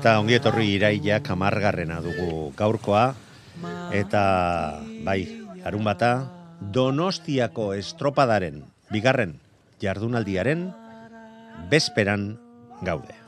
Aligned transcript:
eta 0.00 0.14
ongi 0.16 0.32
etorri 0.32 0.70
iraiak 0.78 1.26
amargarrena 1.28 1.98
dugu 2.00 2.54
gaurkoa 2.56 3.02
eta 3.92 4.22
bai, 5.04 5.20
harun 5.60 5.84
bata 5.84 6.12
Donostiako 6.72 7.74
estropadaren 7.76 8.62
bigarren 8.88 9.36
jardunaldiaren 9.84 10.70
bezperan 11.68 12.30
gaude. 12.80 13.19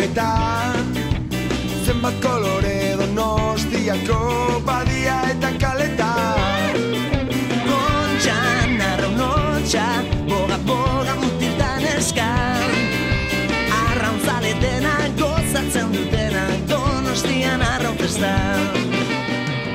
Bigandetan 0.00 0.89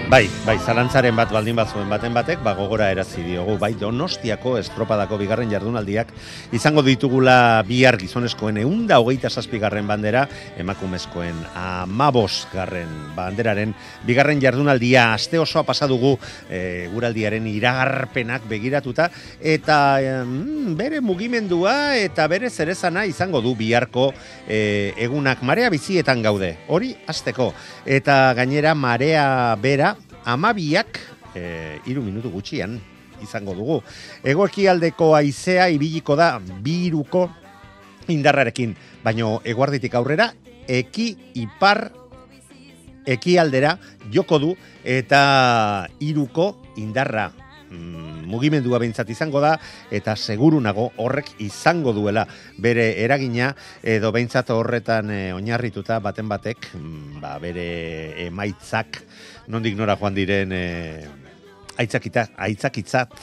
Bai, 0.05 0.27
bai, 0.45 0.59
zalantzaren 0.61 1.15
bat 1.17 1.31
baldin 1.33 1.57
bazuen 1.57 1.87
baten 1.89 2.13
batek, 2.13 2.37
ba 2.45 2.51
gogora 2.53 2.91
erazi 2.93 3.23
diogu, 3.25 3.55
bai, 3.57 3.71
Donostiako 3.73 4.51
estropadako 4.59 5.17
bigarren 5.17 5.49
jardunaldiak 5.49 6.11
izango 6.53 6.83
ditugula 6.85 7.63
bihar 7.65 7.97
gizonezkoen 7.97 8.59
eunda 8.61 8.99
hogeita 9.01 9.31
zazpigarren 9.33 9.89
bandera, 9.89 10.27
emakumezkoen 10.61 11.39
amabos 11.57 12.45
garren 12.53 12.91
banderaren 13.17 13.73
bigarren 14.05 14.43
jardunaldia. 14.43 15.07
Aste 15.15 15.41
osoa 15.41 15.65
pasadugu 15.65 16.13
e, 16.53 16.85
guraldiaren 16.93 17.49
iragarpenak 17.49 18.45
begiratuta, 18.45 19.09
eta 19.41 19.79
em, 20.05 20.77
bere 20.77 21.01
mugimendua 21.01 21.95
eta 21.97 22.29
bere 22.29 22.53
zerezana 22.53 23.07
izango 23.09 23.41
du 23.41 23.55
biharko 23.57 24.11
e, 24.45 24.93
egunak. 25.01 25.41
Marea 25.41 25.73
bizietan 25.73 26.21
gaude, 26.21 26.53
hori 26.69 26.93
azteko, 27.09 27.55
eta 27.89 28.35
gainera 28.37 28.77
marea 28.77 29.25
bera 29.57 29.94
amabiak 30.25 30.99
e, 31.35 31.79
iru 31.87 32.03
minutu 32.03 32.31
gutxian 32.33 32.79
izango 33.23 33.55
dugu. 33.55 33.79
Egoekialdeko 34.23 35.13
aizea 35.15 35.69
ibiliko 35.73 36.17
da 36.19 36.35
biruko 36.39 37.29
indarrarekin, 38.11 38.75
baino 39.03 39.39
eguarditik 39.45 39.95
aurrera 39.95 40.31
eki 40.67 41.07
ipar 41.41 41.89
ekialdera 43.05 43.77
joko 44.11 44.39
du 44.41 44.51
eta 44.83 45.87
iruko 46.01 46.55
indarra 46.81 47.29
mm, 47.69 48.25
mugimendua 48.29 48.79
behintzat 48.81 49.09
izango 49.13 49.41
da 49.41 49.55
eta 49.93 50.15
seguru 50.15 50.59
nago 50.61 50.89
horrek 50.97 51.35
izango 51.45 51.93
duela 51.93 52.25
bere 52.57 52.87
eragina 53.03 53.53
edo 53.83 54.11
behintzat 54.15 54.49
horretan 54.55 55.11
e, 55.13 55.21
oinarrituta 55.37 55.99
baten 56.01 56.29
batek 56.29 56.71
mm, 56.73 57.21
ba, 57.21 57.37
bere 57.41 58.25
emaitzak 58.25 59.03
nondik 59.47 59.77
nora 59.77 59.97
joan 59.99 60.15
diren 60.15 60.51
e, 60.53 60.63
aitzakita, 61.77 62.29
aitzakitzat 62.47 63.13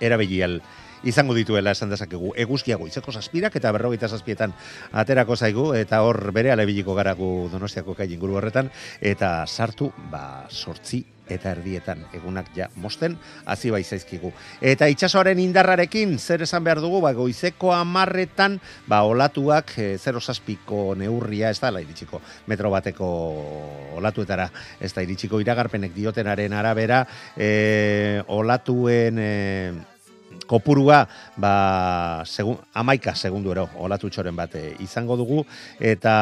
erabilial 0.00 0.60
izango 1.04 1.34
dituela 1.34 1.72
esan 1.72 1.92
dezakegu. 1.92 2.34
Eguzkiago 2.36 2.88
izeko 2.88 3.12
zazpirak 3.12 3.56
eta 3.56 3.72
berrogeita 3.72 4.08
zazpietan 4.08 4.52
aterako 4.92 5.36
zaigu 5.36 5.70
eta 5.78 6.02
hor 6.04 6.32
bere 6.36 6.52
alebiliko 6.52 6.94
garagu 6.98 7.48
donostiako 7.52 7.96
kai 7.96 8.10
inguru 8.12 8.36
horretan 8.40 8.70
eta 9.00 9.46
sartu 9.46 9.90
ba 10.10 10.46
sortzi 10.50 11.04
eta 11.30 11.52
erdietan. 11.54 12.04
Egunak 12.16 12.50
ja 12.56 12.68
mosten 12.76 13.16
hasi 13.44 13.70
bai 13.70 13.82
zaizkigu. 13.84 14.32
Eta 14.60 14.88
itsasoaren 14.90 15.38
indarrarekin 15.42 16.18
zer 16.18 16.42
esan 16.46 16.64
behar 16.64 16.80
dugu? 16.82 17.00
Ba 17.04 17.12
goizeko 17.16 17.72
10etan 17.74 18.58
ba 18.88 19.02
olatuak 19.08 19.76
e, 19.78 19.88
07ko 19.98 20.96
neurria 20.98 21.50
ez 21.50 21.60
da 21.60 21.70
la 21.70 21.82
iritsiko 21.84 22.20
metro 22.46 22.70
bateko 22.70 23.10
olatuetara. 24.00 24.50
Ez 24.80 24.92
da 24.94 25.02
iritsiko 25.06 25.40
iragarpenek 25.40 25.94
diotenaren 25.94 26.52
arabera 26.52 27.04
e, 27.36 28.22
olatuen 28.28 29.18
e, 29.18 29.30
kopurua 30.50 31.04
ba, 31.38 32.24
segun, 32.26 32.58
amaika 32.74 33.14
segunduero 33.14 33.68
olatu 33.78 34.10
txoren 34.10 34.34
bat 34.34 34.56
e, 34.58 34.64
izango 34.82 35.14
dugu. 35.20 35.44
Eta 35.78 36.14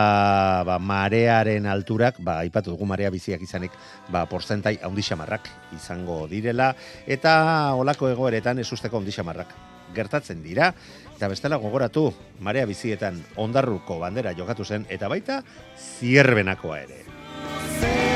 ba, 0.68 0.76
marearen 0.76 1.68
alturak 1.72 2.20
ba, 2.20 2.42
aipatu 2.44 2.74
dugu 2.74 2.88
marea 2.88 3.12
biziak 3.14 3.42
izanik 3.44 3.72
ba, 4.12 4.26
porzentai 4.28 4.76
haundixamarrak 4.84 5.48
izango 5.78 6.26
direla. 6.28 6.74
Eta 7.06 7.74
olako 7.80 8.12
egoeretan 8.12 8.60
ez 8.60 8.68
usteko 8.72 9.00
haundixamarrak 9.00 9.56
gertatzen 9.96 10.42
dira. 10.44 10.74
Eta 11.16 11.30
bestela 11.32 11.56
gogoratu 11.58 12.10
marea 12.44 12.68
bizietan 12.68 13.22
ondarruko 13.40 13.98
bandera 14.02 14.36
jokatu 14.36 14.68
zen 14.68 14.86
eta 14.92 15.08
baita 15.08 15.40
zierbenakoa 15.98 16.84
ere. 16.84 18.07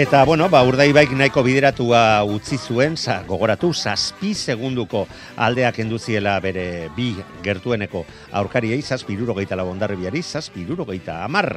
Eta, 0.00 0.22
bueno, 0.24 0.46
ba, 0.48 0.62
urdaibaik 0.64 1.10
nahiko 1.12 1.42
bideratua 1.44 2.22
utzi 2.24 2.56
zuen, 2.56 2.94
sa, 2.96 3.18
gogoratu, 3.28 3.68
zazpi 3.76 4.30
segunduko 4.32 5.02
aldeak 5.44 5.82
enduziela 5.84 6.38
bere 6.40 6.88
bi 6.96 7.10
gertueneko 7.44 8.06
aurkariei, 8.40 8.80
zazpi 8.80 9.12
irurogeita 9.12 9.60
labondarribiari, 9.60 10.22
zazpi 10.24 10.64
irurogeita 10.64 11.18
amar 11.26 11.50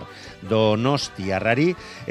donostiarrari, 0.52 1.70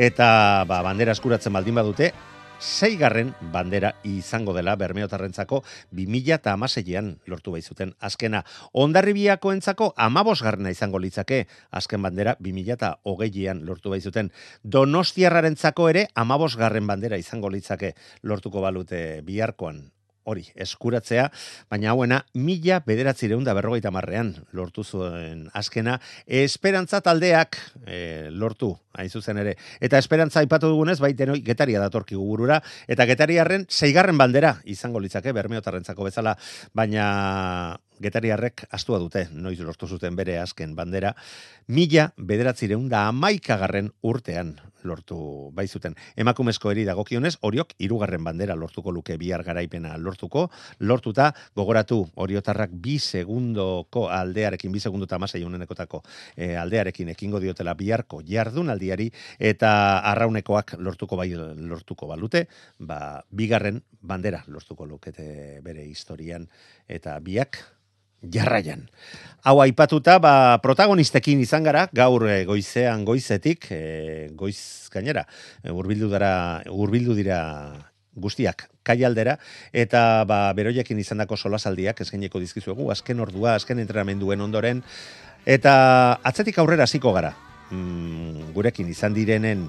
eta 0.08 0.30
ba, 0.64 0.80
bandera 0.88 1.12
eskuratzen 1.12 1.52
baldin 1.52 1.76
badute, 1.82 2.14
seigarren 2.62 3.34
bandera 3.52 3.92
izango 4.06 4.54
dela 4.54 4.76
Bermeotarrentzako 4.78 5.62
2000 5.92 6.36
eta 6.38 6.54
amaseian 6.54 7.12
lortu 7.26 7.52
baizuten 7.52 7.94
azkena. 8.00 8.44
Ondarribiako 8.72 9.52
entzako 9.52 9.92
amabosgarrena 9.96 10.70
izango 10.70 11.02
litzake 11.02 11.44
azken 11.70 12.02
bandera 12.02 12.36
2000 12.40 12.76
eta 12.78 12.92
hogeian 13.02 13.64
lortu 13.66 13.90
baizuten. 13.90 14.30
Donostiarrarentzako 14.62 15.88
ere 15.90 16.06
amabosgarren 16.14 16.86
bandera 16.86 17.18
izango 17.18 17.50
litzake 17.50 17.94
lortuko 18.22 18.62
balute 18.62 19.20
biharkoan 19.26 19.91
hori, 20.24 20.44
eskuratzea, 20.54 21.28
baina 21.70 21.90
hauena 21.92 22.20
mila 22.34 22.80
bederatzireun 22.86 23.44
da 23.44 23.54
berrogeita 23.58 23.90
marrean 23.94 24.32
lortu 24.52 24.84
zuen 24.84 25.48
azkena, 25.58 25.98
esperantza 26.26 27.02
taldeak 27.04 27.58
e, 27.86 28.30
lortu, 28.30 28.72
hain 28.94 29.10
zuzen 29.10 29.40
ere. 29.42 29.56
Eta 29.80 29.98
esperantza 29.98 30.40
aipatu 30.42 30.70
dugunez, 30.72 30.98
baiten 31.02 31.34
getaria 31.44 31.80
datorki 31.82 32.18
gugurura, 32.18 32.60
eta 32.86 33.06
getariarren 33.08 33.66
zeigarren 33.70 34.18
bandera 34.20 34.56
izango 34.64 35.00
litzake, 35.02 35.34
bermeotarrentzako 35.36 36.10
bezala, 36.10 36.36
baina 36.74 37.78
getariarrek 38.02 38.66
astua 38.70 38.98
dute, 39.02 39.28
noiz 39.32 39.58
lortu 39.60 39.86
zuten 39.86 40.16
bere 40.18 40.38
azken 40.42 40.76
bandera, 40.78 41.14
mila 41.68 42.10
bederatzireun 42.18 42.88
da 42.92 43.06
amaikagarren 43.08 43.92
urtean 44.02 44.56
lortu 44.84 45.16
bai 45.54 45.66
zuten. 45.68 45.94
Emakumezko 46.18 46.70
eri 46.72 46.84
dagokionez, 46.84 47.36
oriok 47.46 47.74
irugarren 47.82 48.24
bandera 48.24 48.56
lortuko 48.58 48.92
luke 48.92 49.16
bihar 49.18 49.44
garaipena 49.46 49.94
lortuko, 49.98 50.48
lortuta 50.80 51.30
gogoratu 51.56 52.02
oriotarrak 52.24 52.74
bi 52.82 52.98
segundoko 52.98 54.08
aldearekin, 54.10 54.72
bi 54.72 54.82
segundu 54.82 55.06
eta 55.06 55.20
masai 55.22 55.44
unenekotako 55.46 56.02
e, 56.36 56.54
aldearekin 56.56 57.12
ekingo 57.14 57.40
diotela 57.42 57.74
biharko 57.78 58.22
jardunaldiari 58.26 59.10
eta 59.38 59.72
arraunekoak 60.12 60.76
lortuko 60.78 61.16
bai 61.20 61.30
lortuko 61.32 62.08
balute, 62.10 62.46
ba, 62.78 63.22
bigarren 63.30 63.82
bandera 64.02 64.42
lortuko 64.48 64.86
lukete 64.86 65.60
bere 65.62 65.86
historian 65.86 66.48
eta 66.88 67.18
biak 67.22 67.62
jarraian. 68.22 68.88
Hau 69.42 69.58
aipatuta, 69.58 70.20
ba, 70.22 70.58
protagonistekin 70.62 71.40
izan 71.42 71.64
gara, 71.66 71.88
gaur 71.90 72.28
e, 72.30 72.44
goizean 72.46 73.02
goizetik, 73.04 73.66
e, 73.74 74.28
goiz 74.38 74.86
gainera, 74.94 75.24
e, 75.64 75.72
urbildu, 75.74 76.06
dara, 76.12 76.62
urbildu 76.70 77.16
dira 77.18 77.40
guztiak 78.14 78.68
kaialdera, 78.86 79.38
eta 79.74 80.22
ba, 80.30 80.44
beroiekin 80.54 81.00
izan 81.02 81.24
dako 81.24 81.36
solasaldiak, 81.36 82.04
eskeneko 82.04 82.38
dizkizuegu, 82.38 82.90
azken 82.94 83.22
ordua, 83.24 83.56
azken 83.58 83.82
entrenamenduen 83.82 84.46
ondoren, 84.46 84.84
eta 85.42 85.74
atzetik 86.22 86.60
aurrera 86.62 86.86
hasiko 86.86 87.10
gara, 87.16 87.34
mm, 87.72 88.52
gurekin 88.54 88.94
izan 88.94 89.16
direnen, 89.16 89.66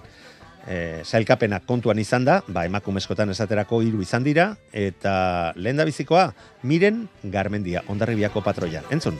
e, 0.67 1.01
zailkapena 1.03 1.59
kontuan 1.67 1.99
izan 1.99 2.25
da, 2.25 2.41
ba, 2.47 2.65
emakumezkotan 2.69 3.33
esaterako 3.33 3.81
hiru 3.83 4.01
izan 4.03 4.23
dira, 4.23 4.53
eta 4.71 5.53
lehen 5.55 5.79
da 5.79 5.87
bizikoa, 5.87 6.29
miren 6.63 7.07
garmendia, 7.23 7.83
ondarribiako 7.87 8.43
patroia. 8.45 8.83
Entzun? 8.91 9.19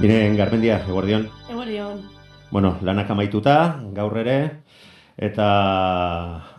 Miren 0.00 0.36
garmendia, 0.36 0.82
eguardion. 0.84 1.30
Eguardion. 1.48 2.02
Bueno, 2.50 2.76
lanak 2.84 3.08
amaituta, 3.10 3.80
gaur 3.96 4.18
ere, 4.20 4.38
eta 5.16 5.46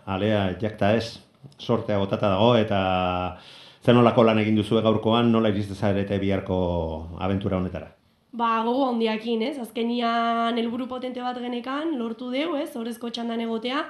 alea 0.06 0.48
jakta 0.62 0.96
ez, 0.98 1.20
sortea 1.60 2.00
botata 2.02 2.32
dago, 2.34 2.56
eta 2.58 2.80
zen 3.86 3.96
nolako 4.00 4.24
lan 4.26 4.40
egin 4.42 4.58
duzu 4.58 4.82
gaurkoan, 4.82 5.30
nola 5.32 5.52
iriste 5.54 5.76
zarete 5.76 6.18
biharko 6.22 6.58
aventura 7.22 7.60
honetara? 7.60 7.92
Ba, 8.36 8.64
gogo 8.66 8.90
handiakin, 8.90 9.46
ez? 9.48 9.56
Azkenian 9.62 10.58
helburu 10.60 10.90
potente 10.92 11.22
bat 11.24 11.38
genekan, 11.40 11.94
lortu 12.00 12.32
deu, 12.34 12.56
ez? 12.60 12.72
Horrezko 12.76 13.12
txandan 13.14 13.46
egotea. 13.46 13.86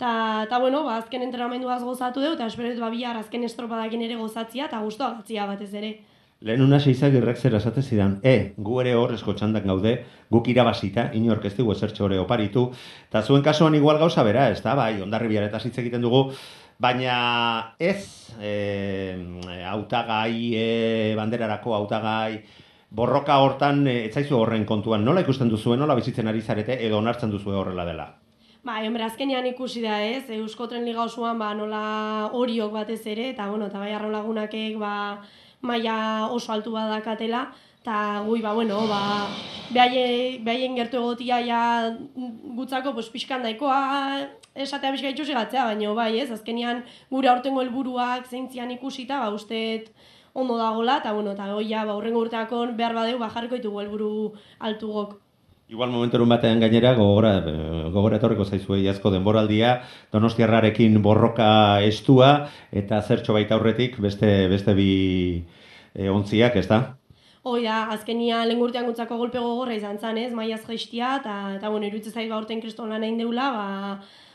Ta, 0.00 0.12
ta 0.48 0.60
bueno, 0.62 0.84
ba, 0.86 0.94
azken 1.02 1.26
entrenamenduaz 1.26 1.82
gozatu 1.84 2.22
deu, 2.24 2.32
eta 2.38 2.46
espero 2.46 2.70
ba, 2.80 2.88
bihar 2.94 3.18
azken 3.20 3.44
estropadakin 3.44 4.06
ere 4.06 4.16
gozatzia, 4.16 4.70
eta 4.70 4.80
guztua 4.86 5.10
gatzia 5.18 5.44
batez 5.50 5.74
ere. 5.82 5.92
Lehen 6.40 6.62
una 6.64 6.78
seizak 6.80 7.12
irrak 7.12 7.36
zer 7.36 7.58
esate 7.58 7.82
zidan, 7.82 8.14
e, 8.24 8.54
gu 8.56 8.78
ere 8.80 8.94
horrezko 8.96 9.34
txandak 9.36 9.66
gaude, 9.68 9.90
guk 10.32 10.46
irabazita, 10.48 11.10
inork 11.18 11.44
ez 11.44 11.52
dugu 11.58 11.74
esertxo 11.74 12.06
hori 12.06 12.16
oparitu, 12.16 12.70
eta 13.10 13.20
zuen 13.20 13.44
kasuan 13.44 13.76
igual 13.76 14.00
gauza 14.00 14.24
bera, 14.24 14.48
ez 14.48 14.62
da, 14.64 14.72
bai, 14.78 14.94
ondarri 15.04 15.28
biaretaz 15.28 15.66
hitz 15.66 15.76
egiten 15.82 16.00
dugu, 16.00 16.30
baina 16.80 17.74
ez 17.78 18.32
e, 18.40 19.20
autagai, 19.68 20.54
e, 20.56 21.14
banderarako 21.18 21.74
autagai, 21.76 22.40
borroka 22.90 23.36
hortan 23.44 23.84
e, 23.86 24.06
etzaizu 24.08 24.38
horren 24.38 24.64
kontuan, 24.66 25.04
nola 25.04 25.20
ikusten 25.20 25.52
duzu, 25.52 25.76
nola 25.76 25.94
bizitzen 25.98 26.30
ari 26.32 26.40
zarete, 26.40 26.78
edo 26.86 26.98
onartzen 26.98 27.30
duzu 27.30 27.52
horrela 27.52 27.84
dela? 27.84 28.08
Ba, 28.64 28.80
hombre, 28.84 29.04
azkenean 29.04 29.46
ikusi 29.52 29.84
da 29.84 30.00
ez, 30.04 30.24
Euskotren 30.36 30.84
Liga 30.88 31.04
osoan, 31.04 31.38
ba, 31.40 31.52
nola 31.56 32.30
horiok 32.36 32.72
batez 32.72 33.00
ere, 33.08 33.30
eta, 33.34 33.48
bueno, 33.52 33.68
eta 33.68 33.80
bai 33.80 33.92
arro 33.96 34.10
lagunakek, 34.12 34.76
ba, 34.80 35.20
maila 35.64 36.28
oso 36.32 36.52
altu 36.52 36.72
badakatela, 36.72 37.46
eta 37.80 38.20
gui, 38.26 38.40
ba, 38.44 38.52
bueno, 38.56 38.82
ba, 38.88 39.28
behaien 39.72 40.76
gertu 40.76 41.00
egotia 41.00 41.40
ja 41.44 41.62
gutzako, 42.56 42.92
pues, 42.96 43.08
pixkan 43.12 43.44
daikoa, 43.44 43.80
esatea 44.62 44.92
bizka 44.94 45.10
itxusi 45.12 45.34
gatzea, 45.36 45.64
baina 45.72 45.94
bai 45.94 46.12
ez, 46.20 46.30
azkenian 46.30 46.84
gure 47.10 47.28
aurtengo 47.28 47.62
helburuak 47.62 48.28
zeintzian 48.28 48.70
ikusita, 48.76 49.20
ba 49.20 49.30
usteet 49.34 49.90
ondo 50.34 50.56
dagola, 50.58 50.98
eta 51.02 51.12
bueno, 51.12 51.32
eta 51.32 51.48
goia, 51.52 51.84
ba 51.84 51.96
urrengo 51.98 52.22
urteako 52.26 52.66
behar 52.78 52.94
badeu, 52.94 53.18
ba 53.18 53.30
jarriko 53.34 53.58
ditugu 53.58 53.80
helburu 53.80 54.12
altugok. 54.58 55.18
Igual 55.70 55.92
momenturun 55.94 56.28
batean 56.28 56.58
gainera, 56.58 56.96
gogora, 56.98 57.36
gogora 57.94 58.16
etorriko 58.18 58.44
zaizu 58.44 58.74
iazko 58.74 59.12
denboraldia, 59.14 59.76
donostiarrarekin 60.10 60.96
borroka 61.02 61.50
estua, 61.86 62.30
eta 62.74 62.98
zertxo 63.02 63.36
baita 63.36 63.54
aurretik 63.54 64.00
beste, 64.02 64.48
beste 64.50 64.74
bi 64.74 64.88
e, 65.94 66.08
ontziak, 66.10 66.58
ez 66.58 66.66
da? 66.66 66.80
Hoi 67.46 67.62
da, 67.64 67.84
azkenia 67.94 68.42
lehen 68.44 68.60
urtean 68.60 68.88
gutzako 68.90 69.16
golpe 69.16 69.38
gogorra 69.38 69.76
izan 69.78 69.96
zan, 70.02 70.18
ez, 70.18 70.32
maiaz 70.34 70.64
jaistia, 70.66 71.14
eta, 71.22 71.36
eta 71.60 71.70
bueno, 71.70 71.86
iruditzen 71.86 72.18
zaiz 72.18 72.28
ba 72.28 72.42
urten 72.42 72.60
kriston 72.60 72.90
lan 72.90 73.06
egin 73.06 73.22
deula, 73.22 73.46
ba, 73.54 73.68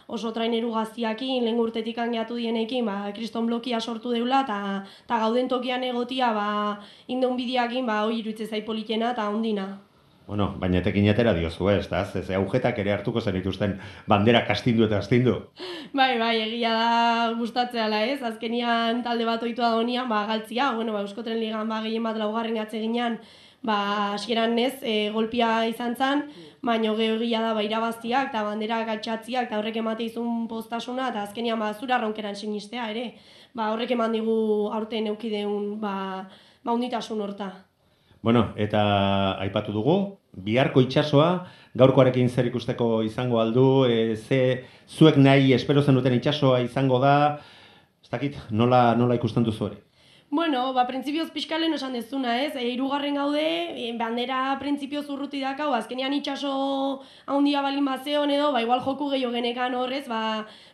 oso 0.07 0.31
traineru 0.34 0.72
gaztiakin, 0.74 1.44
lehen 1.46 1.60
urtetik 1.60 1.98
angeatu 1.98 2.38
dienekin, 2.38 2.86
ba, 2.86 3.12
kriston 3.16 3.48
blokia 3.50 3.80
sortu 3.81 4.13
deula, 4.13 4.44
eta 4.46 5.19
gauden 5.24 5.50
tokian 5.50 5.84
egotia, 5.84 6.31
ba, 6.34 6.48
indeun 7.07 7.38
bidiakin, 7.38 7.86
ba, 7.86 8.04
hoi 8.06 8.19
iruditzen 8.19 8.52
zai 8.52 8.62
politena 8.68 9.12
eta 9.16 9.30
ondina. 9.30 9.68
Bueno, 10.25 10.48
baina 10.57 10.80
etekin 10.80 11.06
atera 11.12 11.36
diozu, 11.38 11.68
ez, 11.69 11.86
da? 11.90 12.00
Ez 12.18 12.25
agujetak 12.34 12.80
ere 12.81 12.96
hartuko 12.96 13.22
zen 13.22 13.36
ituzten 13.38 13.75
bandera 14.10 14.42
kastindu 14.48 14.88
eta 14.88 14.98
astindu. 15.04 15.36
Bai, 15.94 16.16
bai, 16.18 16.34
egia 16.48 16.72
da 16.74 17.34
gustatzeala, 17.38 18.01
ez? 18.10 18.18
Azkenian 18.25 19.04
talde 19.06 19.28
bat 19.30 19.44
oitu 19.46 19.62
da 19.62 19.69
donian, 19.75 20.10
ba, 20.10 20.24
galtzia, 20.25 20.72
bueno, 20.74 20.98
ba, 20.98 21.04
Euskotren 21.06 21.38
Ligan, 21.38 21.69
ba, 21.69 21.84
gehien 21.86 22.04
bat 22.04 22.18
laugarren 22.18 22.58
atzeginan, 22.58 23.19
ba, 23.66 23.78
asieran 24.16 24.58
ez, 24.62 24.74
e, 24.81 25.12
golpia 25.13 25.51
izan 25.69 25.94
zen, 25.94 26.25
baino 26.66 26.96
geogia 26.98 27.42
da 27.44 27.54
baira 27.54 27.80
baztiak, 27.84 28.32
eta 28.32 28.42
bandera 28.48 28.82
gatxatziak, 28.88 29.48
eta 29.48 29.60
horrek 29.60 29.78
emate 29.84 30.08
izun 30.08 30.48
postasuna, 30.50 31.12
eta 31.14 31.24
azkenian 31.28 31.62
ba, 31.62 31.72
zura 31.74 32.00
ronkeran 32.02 32.36
sinistea 32.36 32.90
ere. 32.94 33.06
Ba, 33.56 33.70
horrek 33.74 33.94
eman 33.96 34.16
digu 34.18 34.36
aurten 34.74 35.08
eukideun 35.14 35.76
ba, 35.80 35.96
ba 36.66 36.74
unditasun 36.74 37.22
horta. 37.22 37.52
Bueno, 38.26 38.48
eta 38.58 38.82
aipatu 39.46 39.76
dugu, 39.76 39.96
biharko 40.34 40.82
itsasoa 40.82 41.30
gaurkoarekin 41.78 42.30
zer 42.30 42.50
ikusteko 42.50 43.04
izango 43.06 43.40
aldu, 43.40 43.86
e, 43.86 44.16
ze 44.16 44.40
zuek 44.90 45.22
nahi 45.22 45.54
espero 45.54 45.84
zenuten 45.84 46.18
itsasoa 46.18 46.64
izango 46.66 47.00
da, 47.04 47.16
ez 48.02 48.10
dakit, 48.10 48.40
nola, 48.50 48.96
nola 48.98 49.22
ikusten 49.22 49.46
duzu 49.46 49.70
hori? 49.70 49.85
Bueno, 50.36 50.74
ba, 50.76 50.84
printzipioz 50.84 51.30
pixkalen 51.32 51.72
esan 51.78 51.94
dezuna, 51.96 52.34
ez? 52.44 52.58
E, 52.60 52.64
irugarren 52.74 53.16
gaude, 53.16 53.44
e, 53.80 53.86
bandera 53.96 54.40
printzipioz 54.60 55.06
urruti 55.14 55.40
dakau, 55.40 55.70
azkenean 55.78 56.12
itxaso 56.18 56.52
handia 57.32 57.62
balin 57.64 57.88
bazeon 57.88 58.34
edo, 58.36 58.50
ba, 58.52 58.60
igual 58.66 58.84
joku 58.84 59.08
gehiago 59.14 59.32
genekan 59.38 59.78
horrez, 59.80 60.04
ba, 60.12 60.20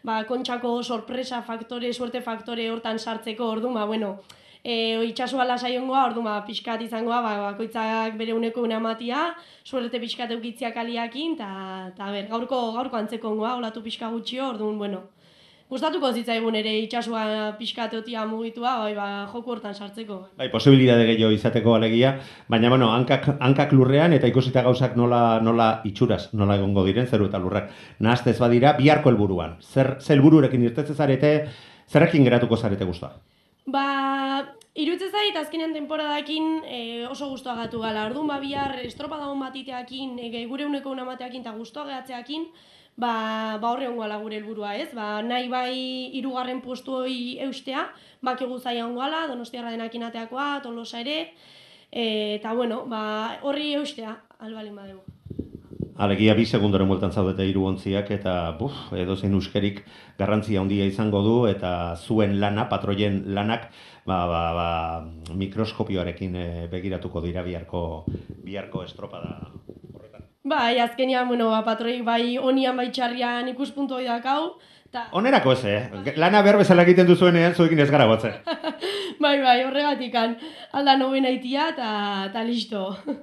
ba, 0.01 0.17
kontxako 0.31 0.73
sorpresa 0.81 1.43
faktore, 1.45 1.93
suerte 1.93 2.23
faktore 2.25 2.65
hortan 2.73 2.97
sartzeko, 2.97 3.51
ordu, 3.57 3.69
ba, 3.77 3.85
bueno, 3.85 4.15
e, 4.63 4.97
itxaso 5.11 5.37
ala 5.45 5.59
saiongoa, 5.61 6.07
ordu, 6.09 6.25
ba, 6.25 6.39
pixkat 6.49 6.81
izangoa, 6.89 7.21
ba, 7.21 7.37
bakoitzak 7.51 8.17
bere 8.17 8.33
uneko 8.33 8.65
una 8.65 8.81
matia, 8.81 9.27
suerte 9.63 10.01
pixkat 10.01 10.33
eukitziak 10.39 10.81
aliakin, 10.87 11.37
eta, 11.37 12.09
ber, 12.09 12.25
gaurko, 12.33 12.65
gaurko 12.81 12.97
antzeko 12.97 13.35
ongoa, 13.35 13.59
olatu 13.61 13.85
pixka 13.85 14.09
gutxio, 14.09 14.55
ordu, 14.55 14.73
bueno, 14.85 15.05
Gustatuko 15.71 16.09
zitzaigun 16.11 16.57
ere 16.59 16.71
itxasua 16.83 17.21
pixkateotia 17.55 18.25
mugitua, 18.27 18.73
bai, 18.81 18.91
ba, 18.91 19.05
joku 19.31 19.53
hortan 19.53 19.71
sartzeko. 19.71 20.17
Bai, 20.35 20.49
posibilidade 20.51 21.05
gehiago 21.07 21.31
izateko 21.31 21.77
alegia, 21.77 22.09
baina, 22.51 22.67
bueno, 22.73 22.89
hankak, 22.91 23.29
hankak 23.39 23.71
lurrean 23.71 24.11
eta 24.17 24.27
ikusita 24.27 24.65
gauzak 24.65 24.97
nola, 24.99 25.39
nola 25.39 25.69
itxuraz, 25.87 26.25
nola 26.35 26.57
egongo 26.59 26.83
diren, 26.89 27.07
zeru 27.07 27.29
eta 27.29 27.39
lurrak. 27.39 27.69
Nahaztez 28.03 28.33
badira, 28.41 28.73
biharko 28.81 29.13
helburuan. 29.13 29.53
Zer, 29.63 29.93
zer 30.01 30.17
helbururekin 30.17 30.67
irtetze 30.67 30.97
zarete, 30.97 31.31
zerrekin 31.87 32.27
geratuko 32.27 32.59
zarete 32.59 32.89
guztua? 32.91 33.13
Ba, 33.71 33.85
irutze 34.75 35.07
zait, 35.07 35.39
azkenean 35.39 35.71
temporadakin 35.77 36.51
e, 36.67 36.81
oso 37.07 37.31
guztua 37.31 37.55
gatu 37.61 37.79
gala. 37.79 38.09
Orduan, 38.11 38.27
ba, 38.27 38.41
bihar 38.43 38.75
estropada 38.83 39.31
hon 39.31 39.39
batiteakin, 39.47 40.19
e, 40.19 40.45
gure 40.51 40.67
uneko 40.67 40.91
unamateakin 40.91 41.47
eta 41.47 41.55
guztua 41.55 41.87
gehatzeakin, 41.93 42.49
ba, 42.97 43.57
ba 43.61 43.71
horre 43.71 43.87
ongoala 43.89 44.19
gure 44.21 44.37
helburua 44.39 44.75
ez, 44.77 44.89
ba, 44.95 45.21
nahi 45.21 45.49
bai 45.49 45.75
irugarren 46.19 46.61
postu 46.61 46.97
hori 47.01 47.37
eustea, 47.47 47.87
bak 48.21 48.41
egu 48.41 48.59
zaila 48.59 48.85
ongoala, 48.87 49.25
donostiarra 49.31 49.71
denak 49.71 49.95
inateakoa, 49.95 50.61
tolosa 50.63 51.01
ere, 51.01 51.33
e, 51.91 52.35
eta 52.35 52.53
bueno, 52.53 52.85
ba, 52.87 53.39
horri 53.41 53.73
eustea, 53.79 54.17
albalin 54.39 54.75
badegu. 54.75 55.01
Alegia 56.01 56.33
bi 56.33 56.47
segundoren 56.47 56.87
bueltan 56.89 57.11
zaudete 57.13 57.45
hiru 57.45 57.67
ontziak 57.69 58.07
eta 58.15 58.33
buf, 58.57 58.73
edo 58.97 59.13
zein 59.15 59.35
uskerik 59.37 59.83
garrantzia 60.17 60.61
handia 60.61 60.87
izango 60.89 61.21
du 61.21 61.35
eta 61.45 61.95
zuen 61.95 62.39
lana, 62.41 62.65
patroien 62.71 63.21
lanak, 63.35 63.67
ba, 64.07 64.23
ba, 64.31 64.41
ba, 64.57 65.35
mikroskopioarekin 65.37 66.35
eh, 66.35 66.67
begiratuko 66.71 67.21
dira 67.21 67.43
biharko, 67.45 67.83
biharko 68.41 68.81
estropada 68.87 69.51
Bai, 70.43 70.79
azkenean, 70.79 71.27
bueno, 71.27 71.51
ba, 71.51 71.61
patroi 71.63 72.01
bai 72.01 72.37
onian 72.37 72.77
bai 72.77 72.89
txarrian 72.89 73.47
ikuspuntu 73.51 73.99
hori 73.99 74.09
dakau. 74.09 74.57
Ta, 74.91 75.05
Onerako 75.15 75.53
ez, 75.53 75.63
eh? 75.69 76.13
Lana 76.19 76.41
behar 76.43 76.57
bezala 76.59 76.83
egiten 76.83 77.07
duzuenean, 77.07 77.53
zuekin 77.55 77.79
ez 77.79 77.89
gara 77.93 78.07
gotze. 78.09 78.33
bai, 79.23 79.37
bai, 79.39 79.61
horregatikan 79.67 80.35
alda 80.73 80.97
noben 80.97 81.29
aitia 81.29 81.69
eta 81.75 81.91
ta 82.33 82.43
listo. 82.43 82.89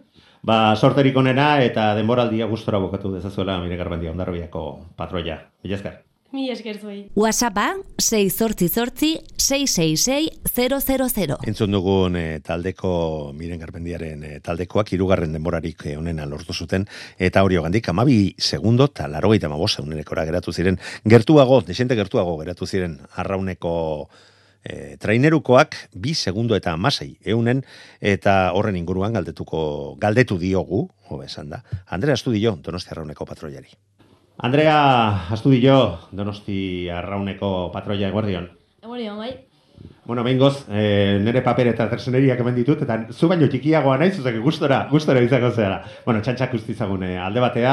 Ba, 0.48 0.76
sorterik 0.76 1.16
onena 1.18 1.58
eta 1.60 1.90
denboraldia 1.98 2.46
gustora 2.46 2.78
bukatu 2.80 3.10
dezazuela 3.12 3.58
mire 3.60 3.76
garbandia 3.76 4.14
ondarrobiako 4.14 4.68
patroia. 4.96 5.42
Mila 5.64 5.76
esker. 5.76 6.08
Mi 6.30 6.50
esker 6.52 6.76
zuei. 6.76 7.06
WhatsAppa 7.16 7.78
688 7.97 9.25
666 9.40 11.14
000. 11.16 11.38
Entzun 11.49 11.73
dugun 11.73 12.18
eh, 12.20 12.40
taldeko, 12.44 13.32
miren 13.32 13.62
garbendiaren 13.62 14.26
eh, 14.28 14.35
taldekoak 14.44 14.92
irugarren 14.92 15.32
denborarik 15.32 15.87
eh, 15.88 15.97
onena 15.97 16.26
lortu 16.28 16.52
zuten, 16.52 16.85
eta 17.16 17.42
hori 17.47 17.56
hogandik, 17.56 17.88
amabi 17.88 18.35
segundo 18.37 18.90
eta 18.92 19.08
laro 19.08 19.32
gaita 19.32 19.49
mabos 19.49 19.78
egunekora 19.80 20.26
geratu 20.28 20.52
ziren, 20.52 20.76
gertuago, 21.08 21.62
desente 21.64 21.97
gertuago 21.97 22.37
geratu 22.42 22.68
ziren 22.68 23.00
arrauneko 23.16 23.75
e, 24.62 24.97
trainerukoak 25.00 25.76
bi 25.94 26.12
segundo 26.14 26.56
eta 26.58 26.76
amasei 26.76 27.14
eunen, 27.25 27.64
eta 28.00 28.52
horren 28.52 28.76
inguruan 28.76 29.16
galdetuko, 29.16 29.97
galdetu 30.00 30.37
diogu, 30.38 30.90
hobe 31.08 31.26
esan 31.32 31.49
da, 31.56 31.64
Andrea 31.87 32.20
Estudio, 32.20 32.58
donosti 32.61 32.92
arrauneko 32.92 33.25
patroiari. 33.25 33.73
Andrea 34.40 35.26
Astudio, 35.35 35.99
donosti 36.14 36.87
arrauneko 36.95 37.73
patroia 37.75 38.07
eguerdion. 38.07 38.45
Eguerdi 38.85 39.09
bai. 39.11 39.30
Bueno, 40.07 40.23
behingoz, 40.23 40.62
e, 40.71 41.18
nire 41.21 41.42
paper 41.42 41.73
eta 41.73 41.88
terseneriak 41.90 42.38
hemen 42.38 42.54
ditut, 42.54 42.85
eta 42.87 43.00
zu 43.11 43.26
baino 43.28 43.49
txikiagoa 43.50 43.97
nahi, 43.99 44.12
zuzak 44.14 44.38
gustora, 44.45 44.85
gustora 44.92 45.21
izango 45.26 45.50
zera. 45.50 45.80
Bueno, 46.07 46.23
txantxak 46.23 46.54
ustizagun 46.54 47.02
e, 47.02 47.16
alde 47.18 47.42
batea, 47.42 47.73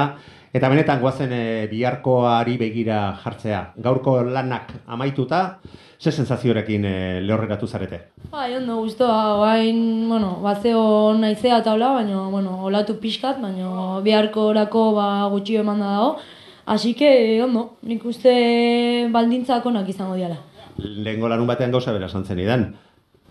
eta 0.58 0.72
benetan 0.74 1.04
guazen 1.06 1.36
e, 1.38 1.44
biharkoari 1.70 2.58
begira 2.58 2.98
jartzea. 3.22 3.60
Gaurko 3.86 4.18
lanak 4.26 4.74
amaituta, 4.88 5.60
ze 6.02 6.12
sensaziorekin 6.12 6.86
e, 6.90 6.96
lehorreratu 7.22 7.70
zarete? 7.70 8.00
Bai, 8.32 8.56
ondo, 8.58 8.80
guztua, 8.82 9.38
bain, 9.38 10.10
bueno, 10.10 10.40
bazeo 10.42 11.14
naizea 11.22 11.62
eta 11.62 11.78
hola, 11.78 11.94
baina, 12.02 12.26
bueno, 12.34 12.58
olatu 12.66 12.98
pixkat, 12.98 13.38
baina 13.40 14.02
biharko 14.02 14.50
orako 14.56 14.90
ba, 14.98 15.12
gutxio 15.30 15.62
eman 15.62 15.86
da 15.86 15.94
dago. 16.00 16.18
Así 16.66 16.96
que, 16.96 17.42
ondo, 17.44 17.78
nik 17.86 18.02
uste 18.10 19.08
baldintzak 19.14 19.66
onak 19.66 19.90
izango 19.90 20.16
diala. 20.18 20.40
Lehengo 20.78 21.30
larun 21.30 21.48
batean 21.48 21.72
gauza 21.72 21.94
bera 21.94 22.10
santzen 22.10 22.42
idan. 22.42 22.74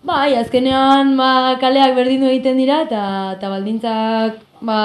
Bai, 0.05 0.35
azkenean 0.39 1.15
ba, 1.17 1.57
kaleak 1.59 1.95
berdindu 1.97 2.29
egiten 2.31 2.61
dira 2.61 2.83
eta, 2.85 3.01
eta 3.35 3.49
baldintzak, 3.51 4.39
ba, 4.61 4.79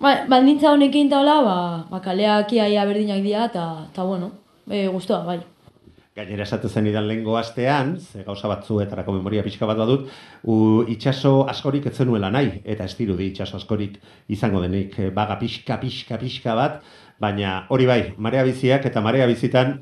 ba, 0.00 0.12
baldintza 0.30 0.72
honekin 0.72 1.10
eta 1.10 1.20
hola, 1.20 1.36
ba, 1.44 1.58
ba, 1.90 2.00
kaleak 2.00 2.54
iaia 2.56 2.86
berdinak 2.88 3.20
dira 3.26 3.44
eta, 3.50 3.68
eta 3.90 4.06
bueno, 4.08 4.30
e, 4.70 4.86
guztua, 4.86 5.24
bai. 5.26 5.40
Gainera 6.18 6.46
esatu 6.48 6.70
zen 6.70 6.88
idan 6.90 7.06
lehengo 7.06 7.36
astean, 7.38 7.92
ze 8.00 8.24
gauza 8.26 8.48
batzuetarako 8.50 9.12
memoria 9.18 9.44
pixka 9.46 9.66
bat 9.70 9.78
badut, 9.78 10.08
u, 10.42 10.56
itxaso 10.94 11.44
askorik 11.50 11.90
ez 11.90 11.94
zenuela 11.94 12.30
nahi, 12.34 12.56
eta 12.64 12.88
ez 12.88 12.96
dirudi 12.98 13.28
itxaso 13.30 13.58
askorik 13.60 14.00
izango 14.28 14.62
denik, 14.64 14.96
e, 14.98 15.10
baga 15.14 15.36
pixka, 15.42 15.76
pixka, 15.82 16.18
pixka 16.18 16.56
bat, 16.58 16.80
baina 17.20 17.66
hori 17.68 17.86
bai, 17.86 18.02
marea 18.16 18.44
biziak 18.46 18.86
eta 18.86 19.00
marea 19.00 19.26
bizitan 19.26 19.80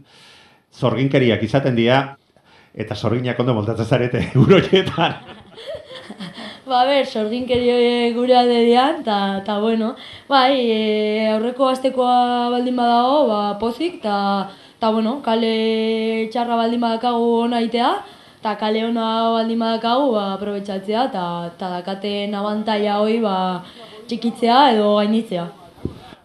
zorginkeriak 0.73 1.43
izaten 1.43 1.77
dira, 1.77 2.17
eta 2.75 2.95
zorginak 2.95 3.39
ondo 3.41 3.55
moltatzen 3.57 3.87
zarete 3.87 4.23
uroietan. 4.43 5.17
Ba, 6.67 6.81
ber, 6.83 7.05
sorginkeri 7.07 8.11
gure 8.17 8.35
alde 8.35 8.65
dian, 8.67 8.97
eta, 9.05 9.17
ta, 9.47 9.61
bueno, 9.63 9.93
bai, 10.27 10.57
e, 10.67 11.29
aurreko 11.31 11.69
astekoa 11.71 12.51
baldin 12.51 12.75
badago, 12.75 13.21
ba, 13.29 13.39
pozik, 13.61 14.01
eta, 14.01 14.17
ta, 14.83 14.91
bueno, 14.91 15.21
kale 15.23 16.27
txarra 16.33 16.59
baldin 16.59 16.83
badakagu 16.83 17.29
ona 17.45 17.61
itea, 17.63 17.93
eta 18.41 18.57
kale 18.59 18.83
ona 18.89 19.07
baldin 19.37 19.63
badakagu, 19.63 20.11
ba, 20.17 20.25
aprobetsatzea, 20.33 21.05
eta, 21.13 21.29
eta 21.53 21.71
dakaten 21.77 22.35
abantaia 22.35 22.99
hoi, 22.99 23.21
ba, 23.23 23.37
txikitzea 24.11 24.59
edo 24.75 24.91
gainitzea. 24.99 25.47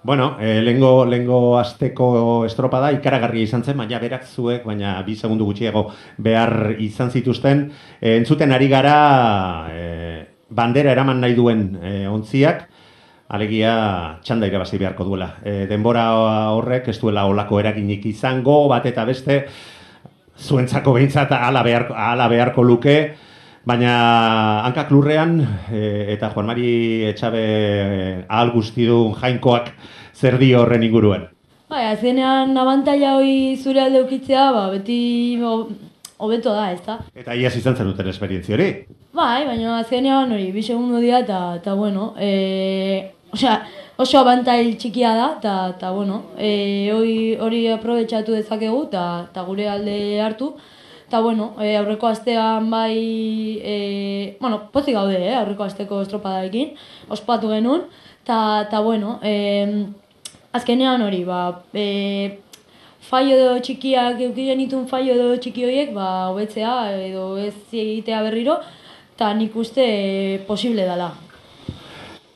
Bueno, 0.03 0.38
e, 0.39 0.62
lengo, 0.62 1.05
lengo 1.05 1.60
asteko 1.60 2.46
estropada 2.48 2.89
ikaragarria 2.96 3.46
izan 3.46 3.62
zen, 3.62 3.77
baina 3.77 4.00
berak 4.01 4.25
zuek, 4.25 4.63
baina 4.65 4.96
bi 5.05 5.13
segundu 5.15 5.46
gutxiago 5.46 5.84
behar 6.17 6.74
izan 6.81 7.12
zituzten. 7.13 7.67
E, 8.00 8.15
entzuten 8.17 8.51
ari 8.51 8.67
gara 8.72 8.96
e, 9.70 9.84
bandera 10.50 10.96
eraman 10.96 11.22
nahi 11.22 11.38
duen 11.38 11.67
e, 11.77 11.91
ontziak, 12.10 12.65
alegia 13.29 13.75
txanda 14.25 14.50
irabazi 14.50 14.81
beharko 14.81 15.05
duela. 15.05 15.36
E, 15.46 15.67
denbora 15.70 16.08
horrek 16.58 16.89
ez 16.89 16.98
duela 17.00 17.27
olako 17.29 17.62
eraginik 17.62 18.10
izango, 18.10 18.65
bat 18.74 18.89
eta 18.89 19.05
beste, 19.05 19.43
zuentzako 20.41 20.98
behintzat 20.98 21.38
ala 21.38 21.62
beharko, 21.62 21.93
ala 21.93 22.25
beharko 22.31 22.65
luke, 22.65 22.98
Baina 23.65 24.63
hankak 24.65 24.89
lurrean 24.89 25.36
e, 25.72 25.82
eta 26.15 26.32
Juan 26.34 26.48
Mari 26.50 27.03
Etxabe 27.12 27.41
e, 27.44 28.25
ahal 28.27 28.50
guztidun 28.56 29.13
jainkoak 29.22 29.70
zer 30.18 30.38
dio 30.41 30.63
horren 30.63 30.82
inguruan. 30.84 31.27
Bai, 31.70 31.86
azkenean 31.94 32.58
abantaila 32.58 33.13
hoi 33.20 33.56
zure 33.62 33.80
alde 33.86 34.01
ukitzea, 34.03 34.48
ba, 34.51 34.63
beti 34.74 35.38
ho- 35.39 35.70
hobeto 36.18 36.51
da, 36.58 36.72
ez? 36.74 36.82
Eta 37.15 37.36
iaz 37.38 37.53
izan 37.56 37.77
zen 37.77 37.88
duten 37.88 38.10
esperientzia 38.12 38.58
hori. 38.58 38.68
Bai, 39.13 39.46
baina 39.48 39.77
azkenean 39.80 40.34
hori, 40.34 40.50
bi 40.51 40.62
segundo 40.65 41.00
dira, 41.00 41.22
eta, 41.24 41.39
eta 41.62 41.74
bueno, 41.77 42.13
e, 42.20 43.13
osea, 43.32 43.56
oso 44.01 44.20
abantail 44.20 44.74
txikia 44.77 45.13
da, 45.15 45.30
eta, 45.38 45.56
eta 45.77 45.94
bueno, 45.96 46.24
e, 46.38 46.89
hori, 46.94 47.15
hori 47.39 47.63
aprobetsatu 47.72 48.36
dezakegu, 48.36 48.84
eta, 48.89 49.06
eta 49.32 49.46
gure 49.48 49.70
alde 49.70 49.98
hartu, 50.22 50.51
eta 51.12 51.20
bueno, 51.20 51.58
e, 51.60 51.75
aurreko 51.75 52.08
astean 52.08 52.70
bai, 52.72 53.60
e, 53.60 54.38
bueno, 54.39 54.70
pozik 54.72 54.96
gaude, 54.96 55.18
eh, 55.20 55.34
aurreko 55.36 55.65
asteko 55.65 55.98
estropadarekin, 56.06 56.70
ospatu 57.12 57.50
genuen, 57.51 57.82
eta, 58.24 58.80
bueno, 58.80 59.18
e, 59.22 59.34
azkenean 60.56 61.03
hori, 61.03 61.25
ba, 61.27 61.41
e, 61.74 62.39
faio 63.10 63.36
edo 63.36 63.58
txikiak 63.60 64.24
eukiren 64.30 64.63
ditun 64.63 64.88
faio 64.88 65.18
edo 65.18 65.36
txiki 65.36 65.68
horiek, 65.68 65.91
ba, 65.91 66.30
hobetzea 66.32 66.77
edo 67.10 67.25
ez 67.44 67.58
egitea 67.74 68.24
berriro, 68.30 68.62
eta 69.12 69.34
nik 69.36 69.60
uste 69.60 69.84
e, 69.84 70.39
posible 70.48 70.88
dela. 70.88 71.12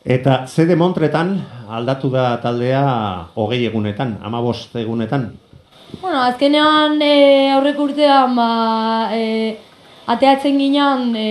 Eta 0.03 0.41
ze 0.51 0.67
demontretan 0.67 1.31
aldatu 1.71 2.11
da 2.11 2.27
taldea 2.43 2.83
hogei 3.39 3.63
egunetan, 3.71 4.17
amabost 4.19 4.75
egunetan. 4.83 5.31
Bueno, 6.01 6.21
azkenean 6.21 7.01
e, 7.01 7.51
aurreko 7.53 7.85
urtean, 7.87 8.35
ba, 8.35 9.09
e, 9.15 9.55
ateatzen 10.11 10.57
ginean 10.59 11.13
e, 11.15 11.27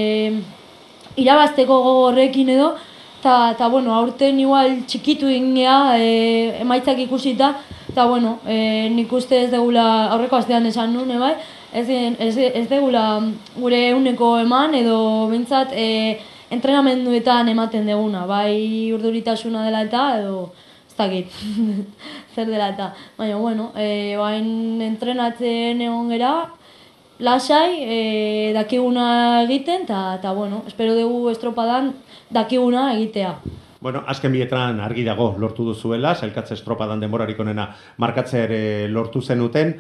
irabazteko 1.21 1.79
gogo 1.85 2.05
horrekin 2.09 2.49
edo, 2.55 2.71
eta, 3.19 3.55
ta, 3.59 3.69
bueno, 3.69 3.93
aurten 3.95 4.41
igual 4.41 4.79
txikitu 4.89 5.29
ingea 5.29 5.99
e, 5.99 6.09
emaitzak 6.63 7.03
ikusita, 7.05 7.53
eta, 7.91 8.07
bueno, 8.09 8.39
e, 8.47 8.89
nik 8.95 9.13
uste 9.13 9.43
ez 9.45 9.51
degula, 9.53 9.87
aurreko 10.15 10.41
astean 10.41 10.67
esan 10.71 10.95
nuen, 10.97 11.13
bai, 11.21 11.35
ez, 11.73 11.89
ez, 11.91 12.35
ez 12.63 12.67
degula 12.71 13.07
gure 13.57 13.89
euneko 13.91 14.37
eman, 14.41 14.75
edo 14.81 14.99
bintzat, 15.33 15.75
e, 15.75 16.21
entrenamenduetan 16.55 17.51
ematen 17.53 17.91
deguna, 17.91 18.25
bai 18.31 18.93
urduritasuna 18.97 19.67
dela 19.67 19.85
eta, 19.85 20.07
edo, 20.23 20.47
ez 20.95 20.99
dakit, 20.99 21.27
zer 22.35 22.47
dela 22.47 22.69
eta. 22.71 22.93
Baina, 23.19 23.37
bueno, 23.37 23.73
e, 23.77 24.15
bain 24.17 24.81
entrenatzen 24.83 25.81
egon 25.83 26.11
gera, 26.15 26.35
lasai, 27.19 27.83
e, 27.83 27.99
dakiguna 28.55 29.43
egiten, 29.43 29.83
eta, 29.83 30.33
bueno, 30.33 30.63
espero 30.71 30.95
dugu 30.95 31.31
estropadan 31.31 31.93
dakiguna 32.31 32.93
egitea. 32.95 33.35
Bueno, 33.85 34.01
azken 34.09 34.33
bietan 34.33 34.79
argi 34.81 35.03
dago 35.05 35.35
lortu 35.37 35.67
duzuela, 35.67 36.15
sailkatze 36.15 36.55
estropadan 36.55 37.03
denborarik 37.03 37.41
onena 37.43 37.67
markatze 38.01 38.39
ere 38.47 38.61
lortu 38.89 39.21
zenuten, 39.21 39.75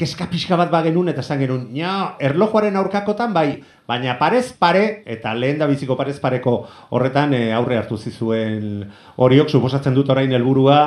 kezka 0.00 0.30
pixka 0.32 0.56
bat 0.56 0.70
bagenun 0.72 1.10
eta 1.12 1.20
esan 1.20 1.42
genuen, 1.42 1.66
ja, 1.76 2.16
erlojuaren 2.24 2.78
aurkakotan 2.80 3.34
bai, 3.36 3.60
baina 3.88 4.16
parez 4.20 4.46
pare, 4.56 5.02
eta 5.04 5.34
lehen 5.36 5.60
da 5.60 5.68
biziko 5.68 5.96
parez 5.98 6.16
pareko 6.22 6.54
horretan 6.96 7.34
e, 7.36 7.42
aurre 7.52 7.76
hartu 7.76 7.98
zizuen 8.00 8.86
horiok, 9.20 9.52
suposatzen 9.52 9.96
dut 9.96 10.08
orain 10.14 10.32
helburua, 10.32 10.80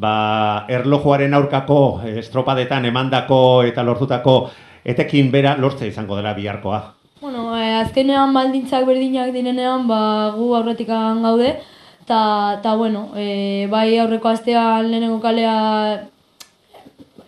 ba, 0.00 0.14
erlojuaren 0.72 1.36
aurkako 1.36 1.80
eh, 2.06 2.18
estropadetan 2.22 2.88
emandako 2.88 3.40
eta 3.68 3.84
lortutako 3.84 4.38
etekin 4.88 5.32
bera 5.34 5.56
lortzea 5.58 5.92
izango 5.92 6.16
dela 6.16 6.32
biharkoa. 6.38 6.82
Bueno, 7.20 7.50
e, 7.58 7.74
azkenean 7.82 8.32
baldintzak 8.32 8.86
berdinak 8.88 9.34
direnean, 9.34 9.88
ba, 9.90 10.30
gu 10.36 10.54
aurretikan 10.56 11.20
gaude, 11.26 11.58
eta 12.08 12.76
bueno, 12.80 13.10
e, 13.12 13.66
bai 13.68 13.98
aurreko 14.00 14.30
astean 14.32 14.88
lehenengo 14.88 15.20
kalea 15.20 16.08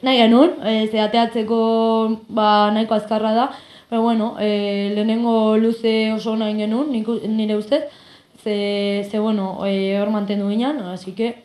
nahi 0.02 0.18
genuen, 0.18 0.50
e, 0.64 0.88
ze 0.88 1.00
ateatzeko 1.00 2.20
ba, 2.28 2.70
nahiko 2.72 2.94
azkarra 2.94 3.32
da, 3.34 3.50
pero 3.88 4.02
bueno, 4.02 4.36
e, 4.40 4.92
lehenengo 4.94 5.56
luze 5.56 6.12
oso 6.12 6.36
nahi 6.36 6.56
genuen, 6.56 6.92
nire 7.36 7.56
ustez, 7.56 7.84
ze, 8.42 9.06
ze 9.10 9.18
bueno, 9.18 9.66
e, 9.66 9.98
hor 10.00 10.10
mantendu 10.10 10.48
ginen, 10.48 10.80
así 10.94 11.12
que 11.12 11.42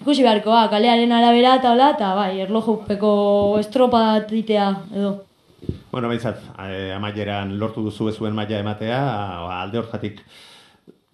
ikusi 0.00 0.22
beharko, 0.22 0.52
ah, 0.52 0.68
kalearen 0.70 1.12
arabera 1.12 1.54
eta 1.56 1.72
hola, 1.72 1.90
eta 1.96 2.14
bai, 2.14 2.40
erlojupeko 2.40 3.58
estropa 3.60 4.20
ditea, 4.20 4.68
edo. 4.94 5.22
Bueno, 5.90 6.10
eh, 6.12 6.92
amaieran 6.94 7.58
lortu 7.58 7.82
duzu 7.82 8.10
zuen 8.12 8.34
maila 8.34 8.58
ematea, 8.58 8.98
a- 9.00 9.62
alde 9.62 9.78
hortatik 9.78 10.20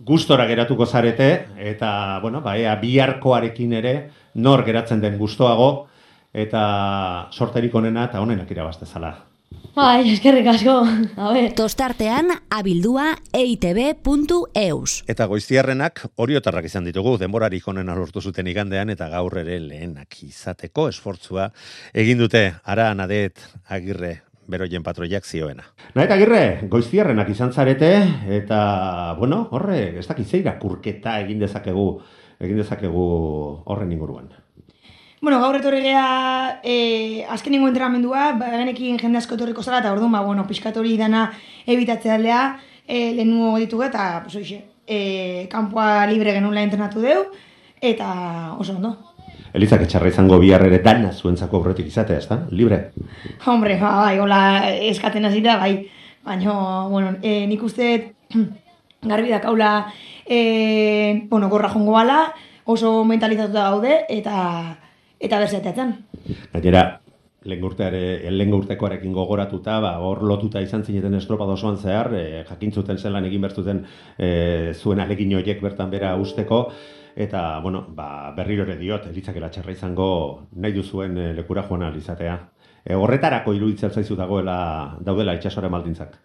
gustora 0.01 0.47
geratuko 0.47 0.87
zarete, 0.87 1.47
eta, 1.57 2.19
bueno, 2.21 2.41
ba, 2.41 2.57
ea 2.59 2.75
biharkoarekin 2.77 3.73
ere 3.73 4.11
nor 4.35 4.65
geratzen 4.65 5.01
den 5.01 5.17
gustoago, 5.19 5.87
eta 6.33 7.29
sorterik 7.33 7.75
onena 7.75 8.09
eta 8.09 8.21
honenak 8.21 8.51
irabaztezala. 8.51 9.13
Bai, 9.73 10.05
eskerrik 10.13 10.47
asko, 10.53 10.73
a 11.17 11.31
ber. 11.33 11.53
Tostartean 11.57 12.29
abildua 12.53 13.15
eitb.eus. 13.37 14.91
Eta 15.09 15.27
goiztiarrenak 15.31 16.03
oriotarrak 16.21 16.69
izan 16.69 16.85
ditugu, 16.89 17.15
denborarik 17.21 17.69
onena 17.73 17.97
lortu 17.97 18.21
zuten 18.21 18.51
igandean, 18.53 18.93
eta 18.93 19.09
gaur 19.13 19.39
ere 19.41 19.57
lehenak 19.61 20.19
izateko 20.27 20.91
esfortzua 20.93 21.49
egin 22.05 22.21
dute, 22.21 22.45
ara 22.65 22.91
nadet 22.97 23.41
agirre 23.69 24.19
beroien 24.53 24.85
patroiak 24.85 25.25
zioena. 25.25 25.65
Nahet 25.97 26.13
agirre, 26.19 26.45
goiztiarrenak 26.69 27.33
izan 27.33 27.53
zarete, 27.53 27.93
eta, 28.41 28.61
bueno, 29.19 29.47
horre, 29.57 29.99
ez 29.99 30.07
dakit 30.09 30.29
zeira 30.29 30.59
kurketa 30.61 31.17
egin 31.25 31.41
dezakegu, 31.41 31.87
egin 32.43 32.61
dezakegu 32.61 33.05
horren 33.65 33.93
inguruan. 33.97 34.33
Bueno, 35.23 35.39
gaur 35.39 35.55
etorri 35.55 35.85
gea, 35.85 36.61
e, 36.67 37.25
azkenengo 37.31 37.69
entrenamendua, 37.71 38.33
ba, 38.41 38.49
genekin 38.57 38.97
jende 38.99 39.21
asko 39.21 39.37
etorriko 39.37 39.63
zara, 39.63 39.79
eta 39.79 39.93
orduan, 39.95 40.11
ba, 40.11 40.25
bueno, 40.27 40.43
pixkat 40.49 40.81
hori 40.81 40.97
dana 40.99 41.29
ebitatzea 41.63 42.17
aldea, 42.19 42.41
e, 42.89 43.13
lehenugo 43.15 43.53
ditugu, 43.63 43.85
eta, 43.87 44.09
pues, 44.25 44.35
oixe, 44.41 44.59
e, 44.83 45.47
kanpoa 45.55 46.09
libre 46.11 46.35
genula 46.35 46.67
entrenatu 46.67 47.07
deu, 47.07 47.23
eta 47.79 48.11
oso 48.59 48.75
ondo. 48.75 48.97
Elizak 49.55 49.87
etxarra 49.87 50.11
izango 50.11 50.43
bihar 50.43 50.67
ere 50.67 50.83
dana 50.83 51.15
zuentzako 51.15 51.61
aurretik 51.63 51.95
izatea, 51.95 52.19
ezta? 52.19 52.43
Libre. 52.51 52.89
Hombre, 53.47 53.79
ba, 53.79 53.95
bai, 54.03 54.19
hola 54.19 54.43
eskatzen 54.91 55.31
hasi 55.31 55.47
da, 55.47 55.61
bai. 55.63 55.77
Baina, 56.27 56.59
bueno, 56.91 57.15
e, 57.23 57.45
nik 57.47 57.63
uste 57.63 58.17
garbi 59.15 59.31
dakaula, 59.31 59.93
e, 60.27 61.29
bueno, 61.31 61.47
gorra 61.49 61.71
jongo 61.71 62.01
bala, 62.03 62.25
oso 62.67 63.05
mentalizatuta 63.07 63.71
gaude, 63.71 64.01
eta 64.11 64.81
eta 65.23 65.39
berzeateatzen. 65.43 65.95
Gainera, 66.53 66.83
lehen 67.45 68.55
urtekoarekin 68.55 69.13
gogoratuta, 69.15 69.79
ba, 69.83 69.93
hor 70.05 70.23
lotuta 70.27 70.63
izan 70.63 70.85
zineten 70.85 71.15
estropada 71.19 71.57
osoan 71.57 71.79
zehar, 71.79 72.13
e, 72.15 72.45
jakintzuten 72.49 72.99
zelan 72.99 73.27
egin 73.27 73.43
bertuten 73.43 73.85
e, 74.19 74.73
zuen 74.75 75.01
alegin 75.01 75.35
horiek 75.39 75.63
bertan 75.63 75.91
bera 75.91 76.15
usteko, 76.17 76.65
eta, 77.17 77.61
bueno, 77.61 77.85
ba, 77.97 78.33
berriro 78.37 78.67
ere 78.67 78.79
diot, 78.81 79.09
elitzakela 79.11 79.51
txarra 79.51 79.75
izango 79.77 80.09
nahi 80.55 80.73
duzuen 80.73 81.19
e, 81.19 81.33
lekura 81.39 81.67
joan 81.69 81.87
ahal 81.87 81.99
izatea. 81.99 82.39
E, 82.85 82.95
horretarako 82.95 83.55
iruditzen 83.55 83.91
zaizu 83.91 84.17
dagoela, 84.19 84.99
daudela 85.01 85.37
itxasoren 85.39 85.73
baldintzak. 85.73 86.19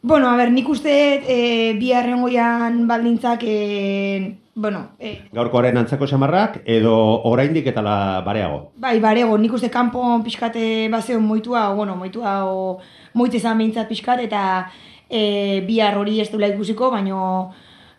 Bueno, 0.00 0.28
a 0.28 0.36
ber, 0.36 0.52
nik 0.52 0.68
uste 0.68 0.92
e, 1.26 1.74
bi 1.74 1.90
goian 2.20 2.86
baldintzak, 2.86 3.42
e, 3.42 4.38
bueno, 4.54 4.90
e, 5.00 5.22
Gaurkoaren 5.32 5.76
antzako 5.76 6.06
xamarrak, 6.06 6.62
edo 6.64 6.94
oraindik 7.24 7.66
eta 7.66 7.82
la 7.82 8.22
bareago. 8.24 8.70
bai, 8.76 9.00
barego, 9.00 9.36
nik 9.38 9.52
uste 9.52 9.70
kanpo 9.70 10.22
pixkate 10.22 10.88
bazeon 10.88 11.24
moitua, 11.24 11.70
o, 11.70 11.76
bueno, 11.76 11.96
moitua, 11.96 12.44
o, 12.46 12.78
moite 13.14 13.38
izan 13.38 13.58
behintzat 13.58 13.88
pixkat, 13.88 14.20
eta 14.20 14.70
e, 15.10 15.64
bihar 15.66 15.98
hori 15.98 16.20
ez 16.20 16.30
dula 16.30 16.46
ikusiko, 16.46 16.90
baino, 16.90 17.52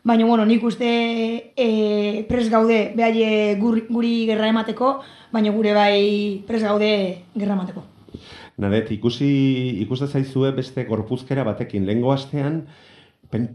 baino, 0.03 0.27
bueno, 0.27 0.45
nik 0.45 0.63
uste 0.63 1.51
e, 1.53 2.25
pres 2.29 2.49
gaude 2.49 2.93
behaie 2.95 3.55
guri, 3.59 3.87
guri 3.89 4.25
gerra 4.25 4.47
emateko, 4.47 5.01
baino 5.31 5.51
gure 5.51 5.73
bai 5.73 6.43
pres 6.47 6.63
gaude 6.63 7.25
gerra 7.35 7.59
emateko. 7.59 7.98
Nadet, 8.59 8.91
ikusi, 8.91 9.29
ikuste 9.85 10.07
zaizue 10.07 10.51
beste 10.51 10.83
gorpuzkera 10.83 11.45
batekin. 11.47 11.85
Lehengo 11.87 12.11
astean, 12.11 12.65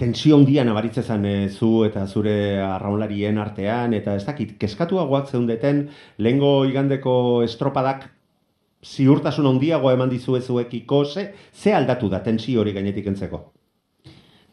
tensio 0.00 0.38
handia 0.38 0.64
nabaritze 0.64 1.02
zen 1.02 1.26
e, 1.28 1.34
zu 1.50 1.84
eta 1.84 2.06
zure 2.06 2.61
arraunlarien 2.62 3.38
artean, 3.42 3.92
eta 3.92 4.14
ez 4.16 4.25
dakit, 4.25 4.54
keskatuagoak 4.61 5.28
zeundeten, 5.28 5.88
lehengo 6.16 6.64
igandeko 6.64 7.42
estropadak 7.44 8.06
ziurtasun 8.84 9.49
handiagoa 9.50 9.92
eman 9.96 10.12
dizue 10.12 10.40
zuekiko, 10.40 11.04
ze, 11.04 11.32
ze 11.52 11.75
aldatu 11.75 12.08
da 12.08 12.23
tensio 12.23 12.61
hori 12.61 12.73
gainetik 12.73 13.06
entzeko? 13.12 13.42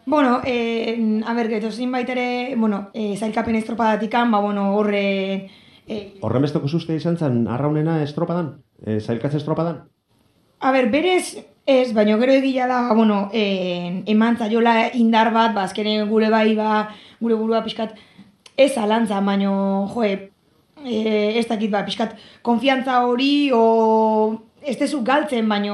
Bueno, 0.05 0.41
eh, 0.45 0.97
a 1.25 1.33
ber, 1.33 1.47
geto 1.47 1.71
zin 1.71 1.93
ere, 1.95 2.55
bueno, 2.57 2.89
eh, 2.93 3.15
zailkapen 3.15 3.55
estropadatik 3.55 4.11
ba, 4.11 4.39
bueno, 4.39 4.75
horre... 4.75 5.49
Eh, 5.87 6.17
Horren 6.21 6.41
besteko 6.41 6.65
uste 6.65 6.95
izan 6.95 7.17
zen 7.17 7.47
arraunena 7.47 8.01
estropadan? 8.03 8.63
E, 8.85 8.99
zailkatze 8.99 9.37
estropadan? 9.37 9.87
A 10.61 10.71
ber, 10.71 10.91
berez 10.93 11.41
ez, 11.65 11.91
baina 11.97 12.17
gero 12.21 12.33
egila 12.37 12.67
da, 12.69 12.93
bueno, 12.93 13.31
eh, 13.33 14.03
eman 14.13 14.37
zaiola 14.37 14.91
indar 14.93 15.31
bat, 15.33 15.55
ba, 15.55 15.63
azkenen 15.65 16.05
gure 16.09 16.29
bai, 16.29 16.53
ba, 16.53 16.91
gure 17.19 17.33
burua 17.39 17.63
pixkat, 17.65 17.95
ez 18.57 18.75
alantza, 18.77 19.23
baina, 19.25 19.49
joe, 19.89 20.11
eh, 20.85 21.39
ez 21.39 21.47
dakit, 21.49 21.71
ba, 21.73 21.81
pixkat, 21.87 22.13
konfiantza 22.45 22.99
hori, 23.07 23.49
o, 23.57 24.43
ez 24.61 24.77
tezu 24.77 25.01
galtzen, 25.01 25.49
baina, 25.49 25.73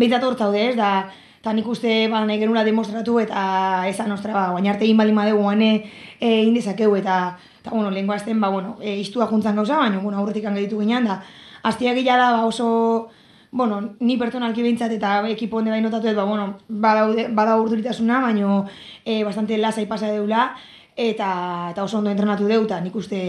behitzat 0.00 0.24
hor 0.24 0.38
zaude, 0.40 0.64
ez, 0.70 0.76
da, 0.80 1.10
eta 1.42 1.52
nik 1.52 1.68
uste, 1.68 2.06
ba, 2.08 2.24
nahi 2.24 2.40
genula 2.40 2.64
demostratu, 2.64 3.18
eta 3.20 3.84
ezan 3.90 4.16
ostra, 4.16 4.32
ba, 4.32 4.46
guain 4.54 4.72
arte 4.72 4.88
egin 4.88 4.96
baldin 4.96 5.20
badegu, 5.20 5.44
guane, 5.44 5.74
e, 6.16 6.38
indezakeu, 6.48 6.96
eta, 6.96 7.36
eta, 7.60 7.74
bueno, 7.74 7.92
lehenko 7.92 8.16
azten, 8.16 8.40
ba, 8.40 8.48
bueno, 8.48 8.78
e, 8.80 8.96
iztua 9.02 9.28
juntzan 9.28 9.60
gauza, 9.60 9.76
baina, 9.84 10.00
bueno, 10.00 10.24
aurretik 10.24 10.48
angeditu 10.48 10.80
ginean, 10.80 11.12
da, 11.12 11.20
Aztia 11.66 11.96
gila 11.96 12.14
da, 12.14 12.26
ba, 12.30 12.44
oso, 12.46 13.10
bueno, 13.56 13.96
ni 14.00 14.18
pertsonalki 14.20 14.62
behintzat 14.62 14.92
eta 14.98 15.18
ekipo 15.32 15.56
honde 15.58 15.72
bai 15.72 15.80
notatu 15.80 16.12
ba, 16.14 16.24
bueno, 16.28 16.58
bada 16.68 17.56
urduritasuna, 17.56 18.20
baino 18.20 18.66
e, 19.04 19.22
bastante 19.24 19.56
lasai 19.56 19.86
pasa 19.86 20.10
deula, 20.12 20.50
eta, 20.94 21.70
eta 21.70 21.84
oso 21.84 21.98
ondo 21.98 22.10
entrenatu 22.10 22.44
deu, 22.46 22.64
eta 22.64 22.80
nik 22.84 22.94
uste 22.96 23.20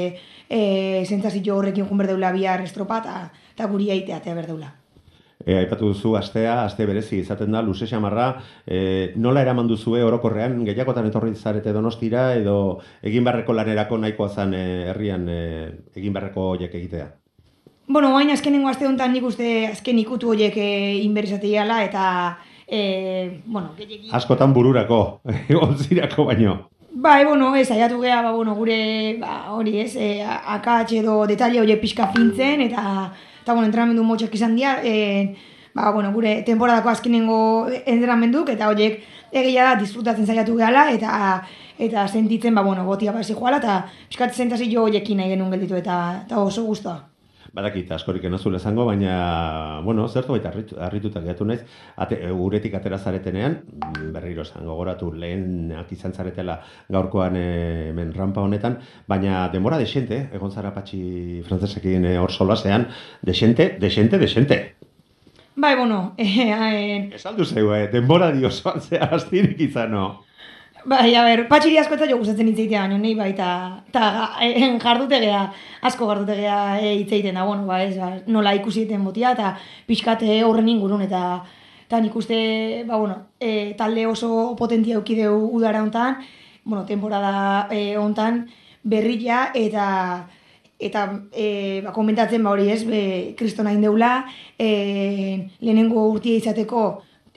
e, 0.49 1.05
zentzazio 1.05 1.55
horrekin 1.55 1.87
jun 1.87 2.03
berdeula 2.03 2.33
bihar 2.35 2.61
estropa, 2.61 2.99
eta, 3.53 3.69
guri 3.71 3.89
aitea 3.91 4.19
atea 4.19 4.35
berdeula. 4.35 4.73
E, 5.45 5.55
aipatu 5.55 5.93
duzu 5.93 6.17
astea, 6.19 6.57
aste 6.65 6.85
berezi 6.89 7.21
izaten 7.21 7.55
da, 7.55 7.61
luze 7.63 7.87
xamarra, 7.87 8.33
e, 8.65 9.13
nola 9.15 9.45
eraman 9.45 9.69
duzue 9.69 10.03
orokorrean, 10.03 10.59
gehiagotan 10.67 11.07
etorri 11.07 11.31
zarete 11.35 11.71
donostira, 11.71 12.33
edo 12.35 12.81
egin 13.01 13.23
beharreko 13.23 13.55
lanerako 13.55 14.01
nahikoa 14.03 14.27
zen 14.27 14.57
e, 14.57 14.65
herrian 14.91 15.23
e, 15.31 15.39
egin 15.95 16.19
beharreko 16.19 16.49
horiek 16.51 16.75
egitea? 16.81 17.07
Bueno, 17.89 18.11
baina 18.11 18.33
azkenengo 18.35 18.67
aste 18.67 18.83
honetan 18.85 19.13
nik 19.15 19.23
uste 19.23 19.49
azken 19.69 19.99
ikutu 20.01 20.33
horiek 20.33 20.57
e, 20.59 20.71
inberizateiala, 21.05 21.77
eta, 21.85 22.01
e, 22.67 23.39
bueno, 23.45 23.69
gehiagin... 23.77 24.09
Askotan 24.11 24.51
bururako, 24.53 25.21
onzirako 25.61 26.25
baino. 26.27 26.57
Bai, 26.91 27.23
bueno, 27.23 27.53
ez, 27.55 27.69
aiatu 27.71 28.01
geha, 28.01 28.19
ba, 28.25 28.33
bueno, 28.35 28.57
gure, 28.59 29.15
ba, 29.21 29.53
hori 29.55 29.77
ez, 29.85 29.93
e, 29.95 30.19
akatx 30.25 30.99
edo 30.99 31.21
detalle 31.31 31.63
hori 31.63 31.79
pixka 31.79 32.11
fintzen, 32.11 32.67
eta, 32.67 32.83
eta 33.45 33.55
bueno, 33.55 33.71
entrenamendu 33.71 34.03
motxak 34.03 34.35
izan 34.35 34.59
dira, 34.59 34.81
e, 34.83 35.37
ba, 35.71 35.87
bueno, 35.95 36.11
gure 36.11 36.41
temporadako 36.43 36.91
azkenengo 36.91 37.41
entrenamenduk, 37.77 38.51
eta 38.51 38.67
horiek 38.67 38.99
egia 39.31 39.71
da 39.71 39.79
disfrutatzen 39.79 40.27
saiatu 40.27 40.59
gehala, 40.59 40.89
eta 40.91 41.13
eta 41.79 42.07
sentitzen, 42.09 42.55
ba, 42.57 42.67
bueno, 42.67 42.83
botia 42.83 43.15
basi 43.15 43.31
joala, 43.37 43.63
eta 43.63 43.85
pixkat 44.09 44.35
zentazio 44.35 44.89
horiekin 44.89 45.23
nahi 45.23 45.37
genuen 45.37 45.55
gelditu, 45.55 45.79
eta, 45.79 46.25
eta 46.25 46.43
oso 46.43 46.67
guztua. 46.67 47.05
Badakit, 47.57 47.89
askorik 47.95 48.25
enazule 48.29 48.59
zango, 48.59 48.83
baina, 48.85 49.81
bueno, 49.81 50.03
zertu 50.07 50.35
baita 50.35 50.51
harritu, 50.51 50.75
harrituta 50.77 51.23
gehatu 51.23 51.45
naiz, 51.49 51.63
ate, 52.03 52.19
uretik 52.29 52.75
atera 52.77 52.99
zaretenean, 52.99 53.55
berriro 54.13 54.45
zango 54.45 54.75
goratu 54.77 55.09
lehenak 55.09 55.89
izan 55.95 56.13
zaretela 56.13 56.59
gaurkoan 56.93 57.39
eh, 57.39 57.87
hemen 57.89 58.13
rampa 58.13 58.43
honetan, 58.45 58.77
baina 59.09 59.47
demora 59.49 59.81
desente, 59.81 60.27
egon 60.37 60.53
zara 60.53 60.69
patxi 60.75 61.41
frantzesekin 61.47 62.05
eh, 62.05 62.19
hor 62.21 62.35
solasean, 62.35 62.85
desente, 63.25 63.71
desente, 63.81 64.21
desente. 64.21 64.59
Bai, 65.57 65.75
bueno, 65.75 66.13
e, 66.15 66.29
e, 66.29 67.15
Ez 67.17 67.25
aldu 67.25 67.45
zeu, 67.45 67.73
eh, 67.73 67.87
denbora 67.89 68.29
dio 68.37 68.53
zoan 68.53 68.85
zea 68.85 69.09
astirik 69.17 69.65
izano. 69.65 70.05
Bai, 70.87 71.15
a 71.19 71.21
ber, 71.25 71.41
patxiri 71.51 71.75
asko 71.81 71.97
eta 71.97 72.05
jo 72.07 72.15
gustatzen 72.21 72.47
hitzeitea, 72.47 72.85
baina 72.85 72.97
nahi 73.01 73.09
bai, 73.19 73.33
ta, 73.35 73.47
e, 74.39 74.67
jardutegea, 74.79 75.41
asko 75.89 76.07
jardutegea 76.07 76.59
e, 76.79 76.93
hitzeiten 77.01 77.35
da, 77.35 77.43
bueno, 77.43 77.65
ba, 77.67 77.81
ez, 77.83 77.97
ba, 77.99 78.13
nola 78.31 78.53
ikusi 78.55 78.85
eten 78.85 79.03
botia, 79.03 79.33
eta 79.35 79.49
pixkat 79.89 80.23
e, 80.23 80.37
horren 80.47 80.69
ingurun, 80.71 81.03
eta 81.03 81.23
eta 81.89 81.99
nik 82.05 82.15
uste, 82.15 82.37
ba, 82.87 83.01
bueno, 83.01 83.17
e, 83.35 83.73
talde 83.75 84.05
oso 84.07 84.55
potentia 84.55 84.95
eukideu 84.95 85.35
udara 85.59 85.83
hontan, 85.83 86.21
bueno, 86.63 86.85
temporada 86.85 87.67
e, 87.69 87.97
hontan 87.99 88.45
berrila, 88.83 89.49
eta 89.59 89.89
eta 90.79 91.03
e, 91.33 91.81
ba, 91.83 91.91
komentatzen 91.91 92.47
ba 92.47 92.55
hori 92.55 92.71
ez, 92.71 92.85
be, 92.87 93.03
kristona 93.35 93.75
indeula, 93.75 94.21
e, 94.55 95.51
lehenengo 95.59 96.07
urtia 96.13 96.39
izateko 96.39 96.87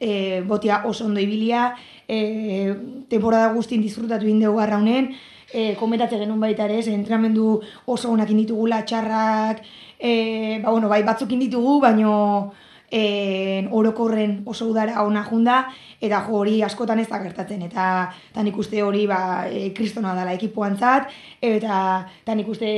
e, 0.00 0.40
botia 0.40 0.82
oso 0.86 1.04
ondo 1.04 1.20
ibilia, 1.20 1.74
e, 2.08 2.74
temporada 3.08 3.52
guztien 3.52 3.82
disfrutatu 3.84 4.26
indegu 4.26 4.56
garraunen, 4.56 5.12
e, 5.52 5.74
komentatze 5.76 6.18
genuen 6.18 6.40
baita 6.40 6.64
ere, 6.64 6.80
entrenamendu 6.94 7.60
oso 7.86 8.10
onak 8.10 8.32
inditugula, 8.32 8.82
txarrak, 8.84 9.62
e, 10.00 10.58
ba, 10.64 10.70
bueno, 10.70 10.88
bai 10.88 11.02
batzuk 11.04 11.30
inditugu, 11.36 11.78
baino 11.84 12.50
e, 12.90 13.66
orokorren 13.70 14.42
oso 14.46 14.66
udara 14.68 15.04
ona 15.04 15.22
junda, 15.24 15.60
eta 16.00 16.20
jo 16.26 16.40
hori 16.40 16.58
askotan 16.62 17.00
ez 17.00 17.08
da 17.08 17.20
gertatzen, 17.22 17.62
eta, 17.62 17.84
eta 18.32 18.42
nik 18.42 18.58
uste 18.58 18.82
hori 18.82 19.06
ba, 19.06 19.46
e, 19.48 19.70
kristona 19.76 20.14
dela 20.18 20.34
ekipuantzat, 20.34 21.08
eta, 21.40 21.80
eta 22.24 22.36
nik 22.36 22.50
uste 22.50 22.70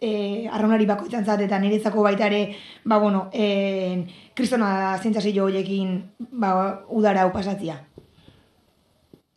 e, 0.00 0.12
arraunari 0.48 0.88
bakoitzantzat, 0.88 1.44
eta 1.46 1.60
niretzako 1.62 2.02
baita 2.08 2.26
ere, 2.30 2.42
ba, 2.84 2.98
bueno, 2.98 3.28
e, 3.32 4.04
kristona 4.34 4.96
zentzazio 4.98 5.44
horiekin 5.44 5.98
ba, 6.32 6.52
udara 6.88 7.26
hau 7.26 7.32
pasatzia. 7.32 7.78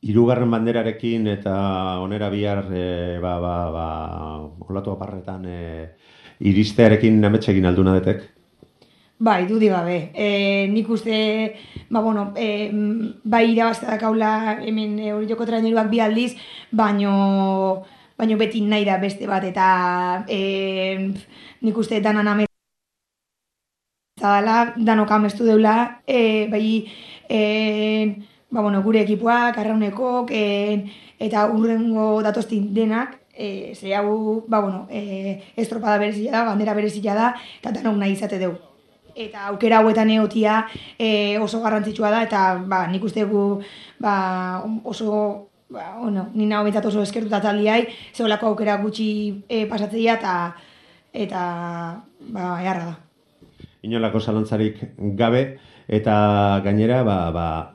Hirugarren 0.05 0.51
banderarekin 0.53 1.25
eta 1.31 1.55
onera 2.03 2.29
bihar 2.29 2.67
e, 2.69 3.17
ba, 3.21 3.39
ba, 3.41 3.55
ba, 3.73 3.87
olatu 4.69 4.93
aparretan 4.93 5.47
e, 5.49 5.59
iristearekin 6.45 7.19
nametxegin 7.21 7.65
alduna 7.65 7.95
detek? 7.97 8.34
Bai, 9.17 9.47
dudi 9.47 9.67
gabe. 9.69 10.11
E, 10.13 10.67
nik 10.67 10.89
uste, 10.89 11.55
ba, 11.89 12.01
bueno, 12.01 12.33
e, 12.35 12.69
bai 13.23 13.45
irabazta 13.51 13.87
dakaula 13.87 14.59
hemen 14.67 14.99
e, 14.99 15.13
hori 15.13 15.27
joko 15.29 15.45
traineruak 15.47 15.87
bi 15.89 16.01
aldiz, 16.03 16.33
baino, 16.71 17.85
baino 18.17 18.37
beti 18.37 18.61
nahi 18.61 18.83
da 18.83 18.97
beste 18.99 19.27
bat, 19.27 19.43
eta 19.47 20.25
e, 20.27 21.07
nik 21.61 21.77
uste 21.77 22.01
danan 22.01 22.27
amet 22.27 22.51
dala, 24.19 24.73
danok 24.77 25.11
amestu 25.11 25.45
deula, 25.47 26.01
e, 26.07 26.47
bai, 26.51 26.91
e, 27.29 27.39
ba, 28.51 28.61
bueno, 28.61 28.83
gure 28.83 29.01
ekipuak, 29.07 29.57
arraunekok, 29.57 30.31
e, 30.31 30.91
eta 31.19 31.47
urrengo 31.55 32.21
datostin 32.21 32.73
denak, 32.73 33.19
e, 33.33 33.73
ze 33.75 33.95
hau, 33.95 34.43
ba, 34.47 34.59
bueno, 34.59 34.87
e, 34.91 35.41
estropada 35.55 35.97
berezia 35.97 36.31
da, 36.31 36.45
bandera 36.51 36.73
berezia 36.75 37.15
da, 37.15 37.35
eta 37.61 37.77
danok 37.79 38.01
nahi 38.03 38.19
izate 38.19 38.43
dugu 38.43 38.74
eta 39.15 39.47
aukera 39.47 39.79
hauetan 39.79 40.09
egotia 40.11 40.65
e, 40.99 41.37
oso 41.39 41.61
garrantzitsua 41.63 42.11
da 42.11 42.23
eta 42.27 42.41
ba, 42.67 42.85
nik 42.91 43.03
uste 43.03 43.23
gu 43.23 43.61
ba, 43.99 44.61
oso 44.83 45.49
ba, 45.69 45.95
bueno, 46.01 46.29
ni 46.33 46.45
nago 46.45 46.69
oso 46.87 47.01
eskertuta 47.01 47.41
taldiai 47.41 47.87
zeolako 48.13 48.47
aukera 48.47 48.77
gutxi 48.77 49.43
e, 49.49 49.65
pasatzea 49.65 50.13
eta 50.19 50.55
eta 51.13 51.41
ba, 52.19 52.61
eharra 52.61 52.85
da. 52.85 52.95
Inolako 53.83 54.19
salantzarik 54.19 54.81
gabe 54.97 55.59
eta 55.87 56.61
gainera 56.63 57.03
ba, 57.03 57.31
ba, 57.31 57.74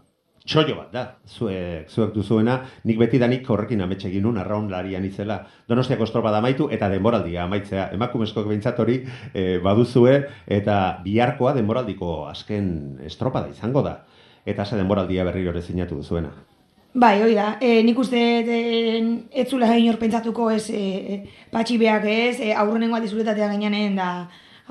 txollo 0.51 0.75
bat 0.81 0.91
da, 0.93 1.03
zuek, 1.31 1.87
zuek 1.91 2.11
duzuena, 2.15 2.57
nik 2.89 2.99
beti 2.99 3.21
danik 3.23 3.47
horrekin 3.47 3.85
ametxe 3.85 4.09
egin 4.09 4.25
nun, 4.27 4.39
arraun 4.41 4.67
larian 4.73 5.05
izela, 5.07 5.39
donostiako 5.71 6.09
estropa 6.09 6.33
da 6.35 6.41
maitu, 6.43 6.67
eta 6.75 6.89
denboraldia 6.91 7.45
amaitzea, 7.45 7.91
emakumezko 7.95 8.43
behintzat 8.49 8.81
hori 8.83 8.99
e, 9.33 9.45
baduzue, 9.63 10.17
eta 10.59 10.77
biharkoa 11.05 11.55
denboraldiko 11.59 12.25
azken 12.31 12.73
estropa 13.07 13.45
da 13.45 13.55
izango 13.55 13.85
da, 13.87 14.01
eta 14.45 14.67
ze 14.67 14.81
denboraldia 14.81 15.25
berriro 15.29 15.55
ere 15.55 15.63
zinatu 15.63 16.03
duzuena. 16.03 16.35
Bai, 16.91 17.21
hoi 17.23 17.35
da, 17.39 17.53
e, 17.63 17.85
nik 17.87 17.99
uste 18.03 18.19
ez 18.43 19.47
zula 19.47 19.71
hain 19.71 19.87
hor 19.93 20.01
pentsatuko 20.03 20.51
ez 20.51 20.65
e, 20.75 21.23
patxi 21.55 21.79
beak 21.79 22.11
ez, 22.11 22.41
e, 22.43 22.51
aurrenengo 22.51 22.99
aldi 22.99 23.15
zuretatea 23.15 23.53
gainanen 23.53 23.95
da, 24.03 24.11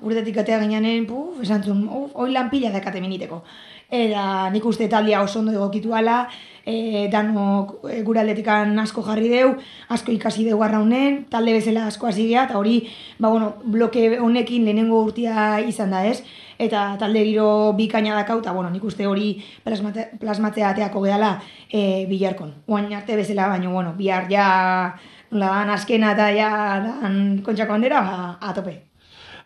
aurretatik 0.01 0.43
atea 0.43 0.59
gainanen, 0.59 1.07
puf, 1.07 1.39
esan 1.45 1.63
zuen, 1.63 1.85
hoi 1.87 2.31
lan 2.35 2.51
pila 2.51 2.75
dakate 2.75 2.99
miniteko 2.99 3.45
eta 3.89 4.49
nik 4.53 4.65
uste 4.65 4.87
taldia 4.87 5.21
oso 5.23 5.39
ondo 5.39 5.51
egokitu 5.51 5.93
ala, 5.95 6.27
e, 6.65 7.07
danok 7.11 7.85
e, 7.89 8.01
gure 8.05 8.21
atletikan 8.21 8.77
asko 8.79 9.01
jarri 9.05 9.29
deu, 9.31 9.53
asko 9.89 10.11
ikasi 10.13 10.45
deu 10.45 10.59
honen, 10.61 11.25
talde 11.29 11.53
bezala 11.53 11.87
asko 11.87 12.07
hasi 12.07 12.27
geha, 12.27 12.45
eta 12.45 12.57
hori, 12.57 12.87
ba, 13.17 13.29
bueno, 13.29 13.55
bloke 13.63 14.19
honekin 14.19 14.65
lehenengo 14.65 15.01
urtia 15.03 15.59
izan 15.59 15.91
da 15.91 16.05
ez, 16.05 16.23
eta 16.59 16.97
talde 16.99 17.23
giro 17.23 17.73
bikaina 17.73 18.15
dakau, 18.15 18.39
eta 18.39 18.53
bueno, 18.53 18.69
nik 18.69 18.83
uste 18.83 19.07
hori 19.07 19.43
plasmate, 19.63 20.09
plasmatzea 20.19 20.69
ateako 20.69 21.01
gehala 21.01 21.39
e, 21.71 22.05
bilarkon. 22.09 22.53
Oain 22.67 22.93
arte 22.93 23.15
bezala, 23.15 23.47
baina, 23.47 23.69
bueno, 23.69 23.95
bihar 23.97 24.29
ja, 24.29 24.95
dan, 25.31 25.69
askena 25.69 26.13
eta 26.13 26.29
ja, 26.35 26.51
dan, 26.85 27.41
kontxako 27.45 27.73
handera, 27.73 28.01
ba, 28.01 28.37
atope. 28.51 28.88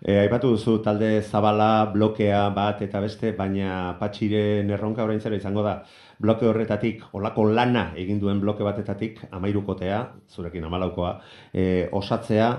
E, 0.03 0.17
aipatu 0.19 0.49
duzu 0.51 0.81
talde 0.83 1.21
zabala, 1.23 1.85
blokea 1.93 2.49
bat 2.51 2.81
eta 2.83 2.99
beste, 2.99 3.29
baina 3.37 3.93
patxiren 4.01 4.67
erronka 4.75 5.05
orain 5.05 5.21
zera 5.23 5.37
izango 5.39 5.63
da. 5.63 5.77
Bloke 6.19 6.43
horretatik, 6.49 7.05
olako 7.15 7.45
lana 7.55 7.85
egin 8.01 8.19
duen 8.19 8.41
bloke 8.43 8.67
batetatik, 8.67 9.21
amairukotea, 9.31 10.01
zurekin 10.27 10.67
amalaukoa, 10.67 11.13
e, 11.53 11.87
osatzea, 12.01 12.49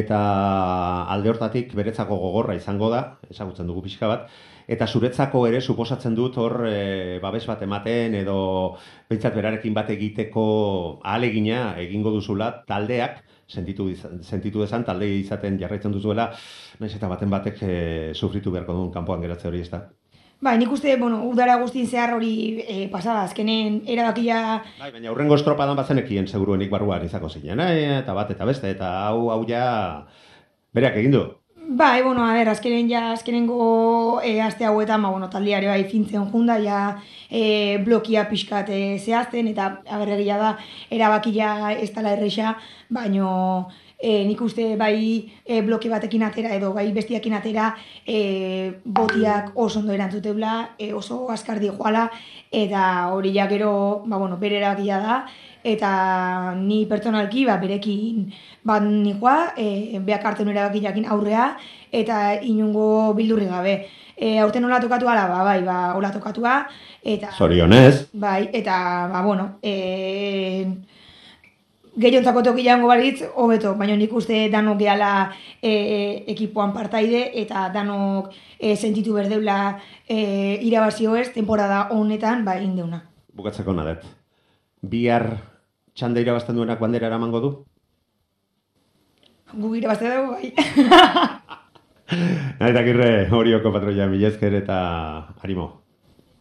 eta 0.00 0.18
alde 1.14 1.30
hortatik 1.30 1.70
beretzako 1.78 2.18
gogorra 2.18 2.58
izango 2.58 2.90
da, 2.90 3.04
esagutzen 3.30 3.70
dugu 3.70 3.86
pixka 3.86 4.10
bat, 4.10 4.26
eta 4.66 4.90
zuretzako 4.90 5.46
ere 5.46 5.62
suposatzen 5.62 6.18
dut 6.18 6.36
hor 6.42 6.66
e, 6.66 7.18
babes 7.22 7.46
bat 7.46 7.62
ematen 7.62 8.18
edo 8.18 8.40
behintzat 9.08 9.38
berarekin 9.38 9.74
bat 9.78 9.94
egiteko 9.94 10.44
ahalegina 11.04 11.76
egingo 11.86 12.10
duzula 12.18 12.52
taldeak, 12.66 13.22
sentitu, 13.48 13.88
sentitu 14.22 14.62
desan, 14.62 14.84
talde 14.84 15.08
izaten 15.18 15.58
jarraitzen 15.60 15.94
duzuela, 15.94 16.28
naiz 16.78 16.92
eta 16.94 17.08
baten 17.08 17.30
batek 17.32 17.62
e, 17.62 17.78
sufritu 18.14 18.52
beharko 18.52 18.76
duen 18.76 18.92
kanpoan 18.92 19.24
geratze 19.24 19.48
hori 19.48 19.64
ez 19.64 19.70
da. 19.72 19.88
Bai, 20.40 20.54
nik 20.60 20.70
uste, 20.70 20.92
bueno, 21.00 21.24
udara 21.26 21.56
guztin 21.58 21.88
zehar 21.88 22.12
hori 22.14 22.60
e, 22.62 22.76
pasada, 22.92 23.24
azkenen 23.26 23.80
erabakia... 23.90 24.38
Bai, 24.78 24.92
baina 24.94 25.10
urrengo 25.10 25.34
estropadan 25.34 25.78
bazenekien 25.80 26.28
seguruenik 26.30 26.70
barruan 26.70 27.02
izako 27.04 27.32
zinean, 27.32 27.64
eh? 27.64 27.98
eta 27.98 28.14
bat 28.14 28.30
eta 28.30 28.46
beste, 28.46 28.70
eta 28.70 28.92
hau 29.08 29.32
hau 29.34 29.40
ja 29.48 29.64
bereak 30.76 31.00
egin 31.00 31.16
du. 31.16 31.24
Bai, 31.70 32.02
bueno, 32.02 32.24
a 32.24 32.32
ver, 32.32 32.48
azkenen 32.48 32.88
ja, 32.88 33.12
azkenengo 33.12 34.22
e, 34.24 34.40
aste 34.40 34.64
hauetan, 34.64 35.02
ba, 35.02 35.10
bueno, 35.10 35.28
taldiare 35.28 35.66
bai 35.68 35.82
fintzen 35.84 36.24
junda, 36.32 36.54
ja 36.64 36.78
e, 37.28 37.76
blokia 37.84 38.22
pixkat 38.30 38.70
e, 38.72 38.78
zehazten, 38.96 39.50
eta 39.52 39.66
agerregia 39.84 40.38
da, 40.40 40.54
erabakia 40.88 41.74
ez 41.74 41.90
tala 41.92 42.14
erresa, 42.16 42.54
baino 42.88 43.28
e, 43.98 44.24
nik 44.24 44.40
uste 44.40 44.70
bai 44.80 45.28
e, 45.44 45.60
bloke 45.60 45.92
batekin 45.92 46.24
atera 46.24 46.54
edo 46.56 46.72
bai 46.72 46.86
bestiakin 46.96 47.36
atera 47.36 47.74
e, 48.06 48.72
botiak 48.84 49.52
oso 49.54 49.82
ondo 49.82 49.92
erantzuteula, 49.92 50.70
e, 50.78 50.94
oso 50.96 51.26
askardi 51.36 51.68
joala, 51.68 52.08
eta 52.48 53.10
hori 53.12 53.34
ja 53.36 53.44
gero, 53.52 54.06
ba, 54.06 54.16
bueno, 54.16 54.40
bere 54.40 54.56
erabakia 54.62 55.04
da, 55.04 55.20
eta 55.64 56.54
ni 56.56 56.84
pertsonalki 56.86 57.44
ba, 57.46 57.58
berekin 57.58 58.28
bat 58.64 58.82
nikoa, 58.82 59.54
e, 59.56 59.98
beak 60.04 60.24
hartzen 60.24 60.48
erabaki 60.48 61.04
aurrea, 61.06 61.56
eta 61.92 62.40
inungo 62.42 63.14
bildurri 63.14 63.46
gabe. 63.46 63.86
E, 64.16 64.38
aurten 64.38 64.64
hola 64.64 64.80
tokatu 64.80 65.08
ala, 65.08 65.28
ba, 65.28 65.44
bai, 65.44 65.62
ba, 65.62 65.94
hola 65.94 66.10
tokatua, 66.10 66.66
eta... 67.02 67.30
Zorionez. 67.30 68.10
Bai, 68.12 68.50
eta, 68.52 69.08
ba, 69.12 69.22
bueno, 69.22 69.58
e, 69.62 70.66
gehiontzako 71.98 72.42
toki 72.42 72.64
jango 72.66 72.88
baritz, 72.90 73.22
hobeto, 73.34 73.74
baina 73.78 73.96
nik 73.96 74.12
uste 74.12 74.48
danok 74.50 74.78
gehala 74.78 75.30
e, 75.62 76.24
ekipoan 76.34 76.74
partaide 76.74 77.28
eta 77.42 77.68
danok 77.74 78.32
e, 78.58 78.76
sentitu 78.76 79.14
berdeula 79.14 79.78
e, 80.06 80.58
irabazio 80.66 81.16
ez, 81.16 81.30
temporada 81.34 81.88
honetan, 81.94 82.44
ba, 82.44 82.58
indeuna. 82.62 83.04
Bukatzeko 83.38 83.74
nadet. 83.74 84.17
Bihar 84.82 85.26
txanda 85.98 86.22
irabazten 86.22 86.56
duenak 86.56 86.78
bandera 86.78 87.08
eramango 87.10 87.40
du? 87.42 87.50
Gu 89.58 89.74
irabazte 89.80 90.10
dugu, 90.12 90.36
bai. 90.36 90.52
Nahi 92.60 92.72
dakirre 92.72 93.10
horioko 93.34 93.72
patroia, 93.72 94.06
milezker 94.08 94.54
eta 94.62 94.78
harimo. 95.42 95.68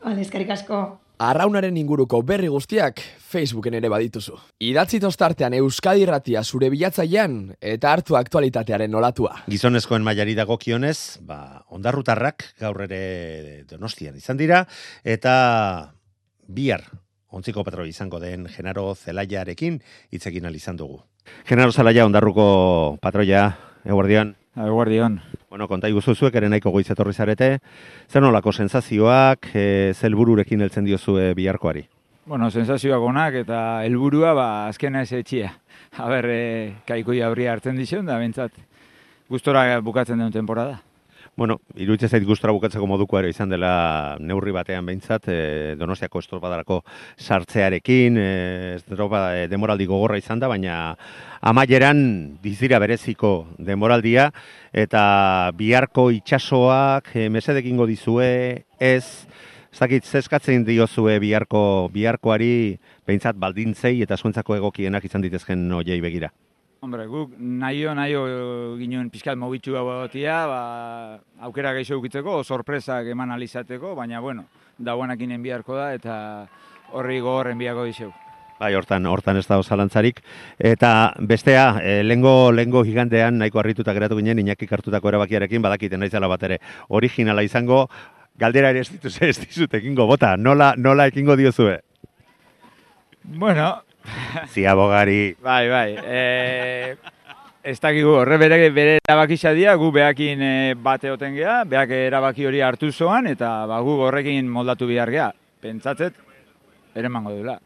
Vale, 0.04 0.21
eskarik 0.23 0.52
asko. 0.54 0.80
Arraunaren 1.17 1.73
inguruko 1.82 2.19
berri 2.21 2.47
guztiak 2.54 3.02
Facebooken 3.32 3.73
ere 3.80 3.89
badituzu. 3.89 4.36
Idatzi 4.62 5.00
tostartean 5.02 5.56
Euskadi 5.58 6.06
Ratia 6.06 6.43
zure 6.45 6.69
bilatzailean 6.69 7.39
eta 7.58 7.95
hartu 7.95 8.19
aktualitatearen 8.19 8.93
olatua. 8.95 9.34
Gizonezkoen 9.50 10.06
mailari 10.06 10.38
dagokionez, 10.38 11.26
ba, 11.26 11.63
ondarrutarrak 11.73 12.52
gaur 12.62 12.86
ere 12.86 13.65
donostian 13.65 14.21
izan 14.21 14.38
dira, 14.38 14.62
eta 15.04 15.34
bihar 16.47 16.86
ontziko 17.32 17.63
patroi 17.63 17.90
izango 17.90 18.20
den 18.20 18.48
Genaro 18.48 18.94
Zelaiarekin 18.96 19.80
hitzekin 20.12 20.46
izan 20.56 20.78
dugu. 20.78 21.02
Genaro 21.48 21.72
Zelaia 21.72 22.06
ondarruko 22.06 22.98
patroia, 23.02 23.58
eguardian. 23.86 24.36
Eguardian. 24.56 25.20
Bueno, 25.50 25.68
konta 25.68 25.88
iguzu 25.88 26.16
zuek, 26.16 26.36
ere 26.36 26.50
nahiko 26.50 26.72
goiz 26.72 26.90
etorri 26.90 27.13
zarete. 27.13 27.60
Zer 28.10 28.22
nolako 28.22 28.52
sensazioak, 28.52 29.52
e, 29.54 29.94
zelbururekin 29.94 30.62
heltzen 30.62 30.86
diozue 30.86 31.34
biharkoari? 31.38 31.86
Bueno, 32.26 32.50
sensazioak 32.50 33.02
onak 33.02 33.38
eta 33.44 33.84
helburua 33.86 34.34
ba, 34.34 34.48
azkena 34.68 35.04
ez 35.06 35.13
etxia. 35.13 35.54
Haber, 35.98 36.26
e, 36.32 36.74
kaiko 36.88 37.13
jabria 37.13 37.54
hartzen 37.54 37.78
dizion 37.78 38.06
da, 38.06 38.18
bentsat, 38.18 38.58
gustora 39.30 39.80
bukatzen 39.82 40.20
den 40.26 40.34
temporada. 40.34 40.82
Bueno, 41.38 41.60
iruditzen 41.78 42.10
zait 42.10 42.23
gustora 42.26 42.50
bukatzeko 42.56 42.88
moduko 42.89 43.19
ere 43.19 43.30
izan 43.30 43.52
dela 43.52 44.17
neurri 44.17 44.50
batean 44.56 44.88
behintzat, 44.89 45.28
e, 45.30 45.76
Donostiako 45.78 46.23
estropadarako 46.23 46.80
sartzearekin, 47.21 48.17
e, 48.17 48.32
estropa 48.80 49.19
e, 49.38 49.43
demoraldi 49.52 49.86
gogorra 49.86 50.17
izan 50.17 50.41
da, 50.41 50.50
baina 50.50 50.95
amaieran 51.45 52.02
dizira 52.41 52.80
bereziko 52.82 53.36
demoraldia, 53.69 54.32
eta 54.73 55.04
biharko 55.62 56.08
itsasoak 56.17 57.13
e, 57.13 57.28
mesedekingo 57.30 57.86
dizue, 57.86 58.32
ez, 58.82 59.06
ez 59.69 59.80
dakit, 59.86 60.10
zeskatzen 60.10 60.65
diozue 60.65 61.19
biharko, 61.21 61.62
biharkoari 61.93 62.52
behintzat 63.06 63.38
baldintzei 63.38 64.00
eta 64.10 64.17
zuentzako 64.17 64.58
egokienak 64.58 65.06
izan 65.06 65.30
ditezken 65.30 65.69
noiei 65.69 66.02
begira. 66.02 66.34
Hombre, 66.88 67.04
guk 67.12 67.34
nahio, 67.36 67.91
nahio 67.91 68.21
ginen 68.80 69.10
pixkat 69.12 69.36
mogitu 69.36 69.73
hau 69.76 69.89
egotia, 69.91 70.38
ba, 70.47 70.60
aukera 71.43 71.73
gehiago 71.76 71.97
ukitzeko, 72.00 72.36
sorpresak 72.45 73.10
eman 73.12 73.34
alizateko, 73.36 73.91
baina, 73.97 74.21
bueno, 74.23 74.45
dauanakinen 74.80 75.43
biharko 75.43 75.76
da, 75.76 75.89
eta 75.97 76.13
horri 76.95 77.17
gogorren 77.19 77.60
biako 77.60 77.84
dizeu. 77.89 78.08
Bai, 78.62 78.69
hortan, 78.80 79.04
hortan 79.12 79.36
ez 79.36 79.43
da 79.50 79.58
osalantzarik. 79.60 80.21
Eta 80.69 80.91
bestea, 81.19 81.65
e, 81.84 81.97
lengo, 82.08 82.54
lengo 82.56 82.86
gigantean 82.88 83.36
nahiko 83.41 83.60
harrituta 83.60 83.91
geratu 83.91 84.15
ginen, 84.21 84.39
inakik 84.45 84.71
hartutako 84.78 85.12
erabakiarekin, 85.12 85.65
badakiten 85.67 86.00
naizela 86.00 86.32
bat 86.32 86.47
ere 86.47 86.62
originala 86.88 87.43
izango, 87.43 87.82
galdera 88.39 88.71
ere 88.71 88.86
ez 88.86 88.93
dituz 88.93 89.17
ez 89.28 89.36
dizut 89.43 89.76
ekingo 89.76 90.08
bota, 90.08 90.38
nola, 90.39 90.71
nola 90.78 91.12
ekingo 91.12 91.36
diozue? 91.36 91.82
Bueno, 93.28 93.73
Zia 94.54 94.74
bogari. 94.76 95.36
Bai, 95.43 95.70
bai. 95.70 95.98
E, 96.04 96.98
ez 97.63 97.80
dakigu, 97.84 98.13
horre 98.22 98.38
bere, 98.38 98.60
bere 98.72 98.98
erabakisa 99.04 99.54
dira, 99.58 99.76
gu 99.76 99.91
behakin 99.91 100.41
e, 100.41 100.54
bate 100.74 101.12
oten 101.12 101.36
geha, 101.36 101.63
behak 101.67 101.93
erabaki 101.98 102.48
hori 102.48 102.62
hartu 102.63 102.91
zoan, 102.91 103.28
eta 103.28 103.65
ba, 103.70 103.82
gu 103.84 103.98
horrekin 104.08 104.48
moldatu 104.50 104.88
bihar 104.89 105.12
geha. 105.12 105.32
Pentsatzet, 105.62 106.20
ere 106.96 107.10
mango 107.10 107.36
dula. 107.36 107.58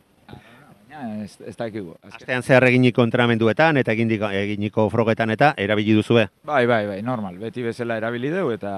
Baina 0.91 1.23
Ez, 1.23 1.38
ez 1.47 1.56
dakigu. 1.56 1.95
Astean 2.04 2.43
zehar 2.43 2.65
eginiko 2.67 3.04
entramenduetan 3.08 3.77
eta 3.80 3.93
eginiko, 3.95 4.30
eginiko 4.36 4.89
frogetan 4.91 5.32
eta 5.32 5.54
erabili 5.58 5.95
duzue. 5.95 6.27
Bai, 6.43 6.65
bai, 6.67 6.86
bai, 6.88 7.01
normal. 7.01 7.38
Beti 7.39 7.63
bezala 7.63 7.97
erabili 8.01 8.30
dugu, 8.34 8.51
eta, 8.58 8.73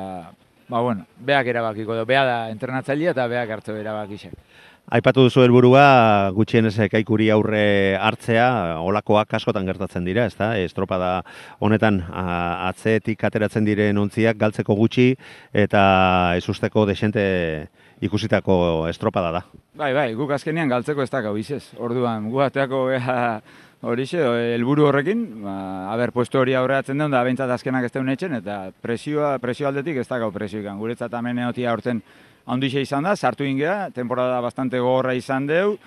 ba, 0.67 0.81
bueno, 0.81 1.07
beak 1.17 1.49
erabakiko 1.49 1.97
du. 1.97 2.05
Bea 2.05 2.23
da 2.27 2.37
entrenatzailea 2.53 3.15
eta 3.15 3.27
beak 3.31 3.55
hartu 3.57 3.75
erabakixek. 3.79 4.33
Aipatu 4.91 5.23
duzu 5.23 5.45
helburua 5.45 6.31
gutxienez 6.35 6.75
kaikuri 6.91 7.29
aurre 7.31 7.95
hartzea, 7.95 8.47
olakoak 8.83 9.31
askotan 9.37 9.65
gertatzen 9.65 10.03
dira, 10.03 10.25
ezta? 10.27 10.57
Estropada 10.59 11.21
honetan 11.63 12.01
a, 12.11 12.67
atzetik 12.67 13.23
ateratzen 13.23 13.63
diren 13.63 13.97
ontziak 13.97 14.35
galtzeko 14.37 14.75
gutxi 14.75 15.13
eta 15.53 16.35
ezusteko 16.35 16.83
desente 16.85 17.23
ikusitako 18.03 18.89
estropada 18.89 19.31
da. 19.31 19.43
Bai, 19.79 19.93
bai, 19.95 20.09
guk 20.19 20.35
azkenean 20.35 20.67
galtzeko 20.67 21.01
ez 21.01 21.09
dakau 21.09 21.37
izez. 21.39 21.63
Orduan, 21.79 22.27
gu 22.29 22.43
ateako 22.43 22.83
horixe, 23.87 24.19
helburu 24.57 24.89
horrekin, 24.89 25.23
ba, 25.45 25.55
haber, 25.93 26.11
puesto 26.11 26.43
hori 26.43 26.59
aurreatzen 26.59 26.99
duen, 26.99 27.15
da 27.15 27.23
behintzat 27.23 27.55
azkenak 27.55 27.87
ez 27.87 27.95
deun 27.95 28.11
etxen, 28.11 28.35
eta 28.43 28.65
presioa, 28.83 29.37
presio 29.39 29.71
aldetik 29.71 30.03
ez 30.03 30.09
dakau 30.11 30.29
presioikan. 30.35 30.75
Guretzat 30.83 31.15
hemen 31.21 31.39
egotia 31.47 31.71
handixe 32.45 32.81
izan 32.83 33.03
da, 33.07 33.15
sartu 33.15 33.45
ingea, 33.47 33.89
temporada 33.95 34.39
bastante 34.41 34.79
gogorra 34.79 35.13
izan 35.15 35.47
deu, 35.47 35.77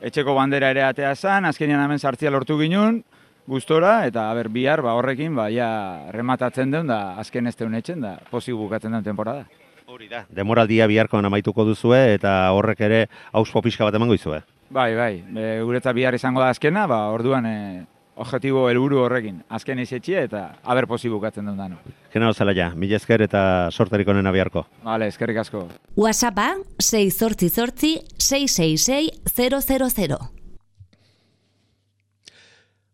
etxeko 0.00 0.34
bandera 0.36 0.70
ere 0.72 0.84
atea 0.86 1.14
zan, 1.14 1.44
azkenean 1.48 1.82
hemen 1.84 1.98
sartzia 1.98 2.30
lortu 2.30 2.58
ginun, 2.60 3.02
gustora, 3.46 4.06
eta 4.06 4.30
haber, 4.30 4.48
bihar, 4.52 4.82
ba, 4.82 4.96
horrekin, 4.98 5.34
ba, 5.36 5.48
ja, 5.54 5.68
rematatzen 6.12 6.72
duen, 6.72 6.90
da 6.90 7.14
azken 7.20 7.46
ez 7.46 7.54
etxen, 7.56 8.00
da 8.00 8.18
pozik 8.30 8.54
bukatzen 8.54 8.90
duen 8.90 9.04
temporada. 9.04 9.46
Hori 9.86 10.08
da. 10.08 10.24
Demoraldia 10.34 10.86
biharkoan 10.90 11.24
amaituko 11.24 11.64
duzue 11.64 12.14
eta 12.14 12.50
horrek 12.50 12.80
ere 12.80 13.06
auspo 13.32 13.62
pixka 13.62 13.84
bat 13.84 13.94
emango 13.94 14.14
izue. 14.14 14.40
Bai, 14.68 14.94
bai, 14.96 15.22
e, 15.22 15.60
guretzat 15.62 15.94
bihar 15.94 16.14
izango 16.14 16.40
da 16.42 16.48
azkena, 16.50 16.88
ba, 16.90 17.06
orduan, 17.14 17.46
e, 17.46 17.84
objektibo 18.16 18.66
helburu 18.70 19.02
horrekin, 19.04 19.42
azken 19.52 19.80
izetxia 19.82 20.22
eta 20.26 20.42
pozik 20.88 21.12
bukatzen 21.12 21.44
duen 21.44 21.58
dano. 21.58 21.76
Genaro 22.12 22.34
zela 22.34 22.54
ja, 22.56 22.70
mila 22.74 22.96
esker 22.96 23.22
eta 23.22 23.70
sorterik 23.70 24.08
onena 24.08 24.32
biharko. 24.32 24.66
Vale, 24.84 25.08
eskerrik 25.08 25.38
asko. 25.38 25.68
WhatsAppa 25.96 26.56
688 26.80 28.00
666 28.18 30.08
000. 30.08 30.18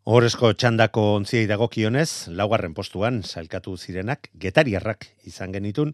Horrezko 0.03 0.49
txandako 0.59 1.03
ontziei 1.21 1.47
dagokionez, 1.47 2.29
laugarren 2.35 2.75
postuan 2.75 3.21
sailkatu 3.23 3.77
zirenak, 3.79 4.33
getariarrak 4.35 5.07
izan 5.31 5.53
genitun, 5.55 5.93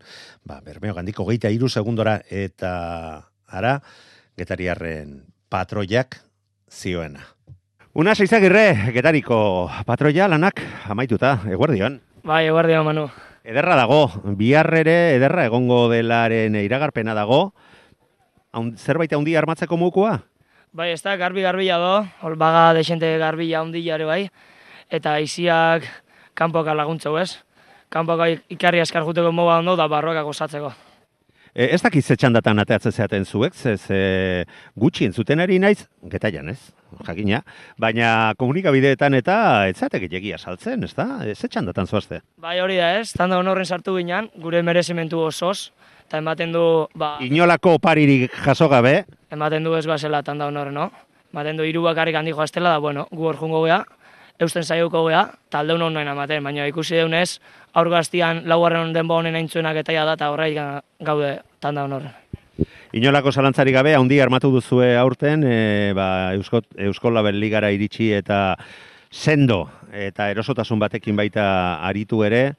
ba, 0.49 0.63
bermeo 0.65 0.95
gandiko 0.97 1.27
geita 1.29 1.53
iru 1.53 1.69
segundora 1.69 2.23
eta 2.31 2.71
ara, 3.53 3.75
getariarren 4.41 5.19
patroiak 5.53 6.23
zioena. 6.73 7.38
Una 7.99 8.13
seizagirre, 8.15 8.93
getariko 8.95 9.67
patroia 9.83 10.29
lanak 10.31 10.61
amaituta, 10.87 11.33
eguerdion. 11.51 11.97
Bai, 12.23 12.45
eguardia 12.47 12.85
Manu. 12.87 13.09
Ederra 13.43 13.75
dago, 13.75 14.05
biharrere 14.39 15.17
ederra 15.17 15.49
egongo 15.49 15.81
delaren 15.91 16.55
iragarpena 16.61 17.17
dago, 17.19 17.41
zerbait 18.79 19.19
handi 19.19 19.35
armatzeko 19.35 19.75
mukua? 19.83 20.13
Bai, 20.71 20.93
ez 20.95 21.03
da, 21.03 21.17
garbi 21.19 21.43
garbila 21.43 21.83
do, 21.83 21.93
hol 22.23 22.39
baga 22.39 22.69
desente 22.79 23.11
garbila 23.19 23.65
handia 23.65 23.99
ere 23.99 24.07
bai, 24.07 24.23
eta 24.95 25.19
aiziak 25.19 25.91
kanpoka 26.39 26.79
laguntzeu 26.79 27.19
ez. 27.19 27.33
Kanpoka 27.91 28.31
ikarri 28.47 28.79
askar 28.79 29.03
juteko 29.11 29.35
moba 29.35 29.59
ondo 29.59 29.75
da 29.75 29.91
barroak 29.91 30.23
gozatzeko. 30.23 30.71
E, 31.59 31.67
ez 31.75 31.81
dakit 31.83 32.07
ze 32.07 32.15
txandatan 32.15 32.63
ateatzen 32.63 32.93
zeaten 32.95 33.25
zuek, 33.27 33.55
ze, 33.59 33.73
ze 33.77 33.97
gutxi 34.79 35.09
entzuten 35.09 35.41
ari 35.43 35.57
naiz, 35.59 35.89
getaian 36.07 36.53
ez, 36.53 36.71
jakina, 37.09 37.41
baina 37.83 38.11
komunikabideetan 38.39 39.17
eta 39.19 39.39
ez 39.67 39.75
zatek 39.75 40.07
egia 40.07 40.39
saltzen, 40.39 40.87
ez 40.87 40.93
da? 40.95 41.09
E, 41.27 41.35
ze 41.35 41.51
txandatan 41.51 41.91
zoazte? 41.91 42.21
Bai, 42.39 42.61
hori 42.63 42.79
da 42.79 42.93
ez, 43.01 43.11
tanda 43.11 43.41
honorren 43.43 43.67
sartu 43.67 43.97
ginen, 43.99 44.31
gure 44.39 44.63
merezimentu 44.63 45.19
osoz, 45.27 45.73
eta 46.07 46.23
ematen 46.23 46.55
du, 46.55 46.63
ba, 46.95 47.17
Inolako 47.27 47.75
oparirik 47.81 48.39
jaso 48.47 48.71
gabe, 48.71 49.01
ematen 49.35 49.67
du 49.67 49.75
ez 49.75 49.87
bazela 49.91 50.23
tanda 50.23 50.47
honorren, 50.47 50.79
no? 50.79 50.93
Ematen 51.35 51.59
du 51.59 51.67
hiru 51.67 51.83
bakarrik 51.91 52.23
handi 52.23 52.39
joaztela 52.39 52.77
da, 52.77 52.79
bueno, 52.87 53.09
gu 53.11 53.27
hor 53.33 53.43
jungo 53.43 53.67
gea, 53.67 53.83
eusten 54.39 54.65
saioko 54.65 55.05
gea, 55.09 55.25
talde 55.51 55.75
honen 55.75 55.95
noen 55.95 56.09
ematen, 56.09 56.45
baina 56.45 56.67
ikusi 56.71 56.97
deunez, 56.97 57.41
aur 57.75 57.91
gaztian 57.91 58.45
laugarren 58.49 58.93
denbo 58.95 59.19
honen 59.19 59.37
aintzuenak 59.39 59.83
etaia 59.83 60.05
da, 60.07 60.15
eta 60.19 60.31
horreik 60.31 60.59
gaude 61.05 61.39
tanda 61.61 61.85
honorren. 61.85 62.15
inolako 62.93 63.33
zalantzarik 63.33 63.75
gabe, 63.75 63.95
handi 63.95 64.21
armatu 64.21 64.51
duzue 64.51 64.97
aurten, 64.97 65.45
e, 65.45 65.93
ba, 65.95 66.33
Eusko, 66.35 66.63
Eusko 66.77 67.11
Label 67.11 67.39
Ligara 67.41 67.71
iritsi 67.71 68.13
eta 68.13 68.57
sendo 69.11 69.69
eta 69.93 70.31
erosotasun 70.31 70.79
batekin 70.79 71.17
baita 71.17 71.85
aritu 71.87 72.25
ere, 72.25 72.55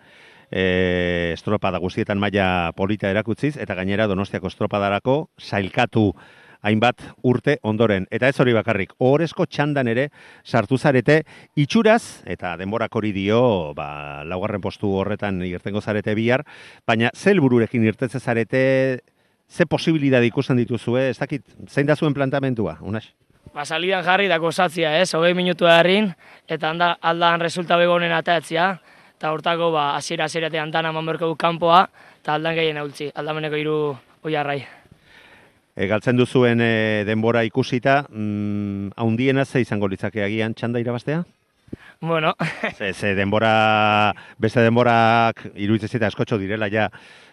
e, 0.51 1.31
estropada 1.33 1.79
guztietan 1.79 2.19
maila 2.19 2.71
polita 2.75 3.09
erakutziz, 3.09 3.55
eta 3.57 3.75
gainera 3.75 4.07
Donostiako 4.07 4.47
estropadarako 4.47 5.29
sailkatu 5.37 6.13
hainbat 6.61 7.01
urte 7.23 7.57
ondoren. 7.63 8.07
Eta 8.11 8.29
ez 8.29 8.39
hori 8.39 8.53
bakarrik, 8.55 8.93
ohorezko 8.99 9.45
txandan 9.45 9.87
ere 9.91 10.09
sartu 10.43 10.77
zarete 10.77 11.21
itxuraz, 11.59 12.23
eta 12.29 12.55
denborak 12.59 12.95
hori 12.95 13.11
dio, 13.15 13.73
ba, 13.75 14.23
laugarren 14.27 14.61
postu 14.61 14.91
horretan 14.99 15.41
irtengo 15.47 15.81
zarete 15.81 16.15
bihar, 16.15 16.43
baina 16.87 17.11
zelbururekin 17.15 17.85
irtetze 17.87 18.19
zarete, 18.19 19.01
ze 19.49 19.65
posibilidad 19.65 20.23
ikusten 20.23 20.57
dituzue, 20.57 21.09
ez 21.09 21.17
dakit, 21.17 21.45
zein 21.67 21.87
da 21.87 21.95
zuen 21.95 22.13
plantamentua, 22.13 22.77
unas? 22.81 23.09
Ba, 23.53 23.65
salidan 23.65 24.03
jarri 24.05 24.27
da 24.29 24.37
gozatzia, 24.37 24.93
ez, 24.99 25.13
hogei 25.17 25.33
minutu 25.33 25.65
herrin, 25.67 26.11
eta 26.47 26.69
anda, 26.69 26.91
aldan 27.01 27.41
resulta 27.41 27.79
begonen 27.81 28.13
atatzia, 28.13 28.75
eta 29.17 29.31
hortako, 29.33 29.71
ba, 29.73 29.95
hasiera 29.97 30.29
hasieratean 30.29 30.71
dana 30.71 30.93
eman 30.93 31.07
berko 31.09 31.31
du 31.31 31.39
kanpoa, 31.39 31.87
eta 32.21 32.37
aldan 32.37 32.59
gehien 32.59 32.77
eultzi, 32.77 33.09
aldameneko 33.15 33.57
hiru 33.57 33.79
oiarrai. 34.23 34.78
E, 35.79 35.87
galtzen 35.87 36.17
duzuen 36.19 36.59
e, 36.59 37.05
denbora 37.07 37.45
ikusita, 37.47 38.01
mm, 38.11 38.97
haundiena 38.99 39.45
ze 39.45 39.61
izango 39.63 39.87
litzake 39.87 40.19
agian 40.25 40.51
txanda 40.53 40.81
irabaztea? 40.83 41.21
Bueno, 42.01 42.33
Ze, 42.77 42.93
ze 42.93 43.13
denbora, 43.15 44.13
beste 44.37 44.59
denborak 44.59 45.45
iruditzen 45.55 45.93
zita 45.95 46.07
askotxo 46.07 46.37
direla 46.37 46.67
ja, 46.67 46.89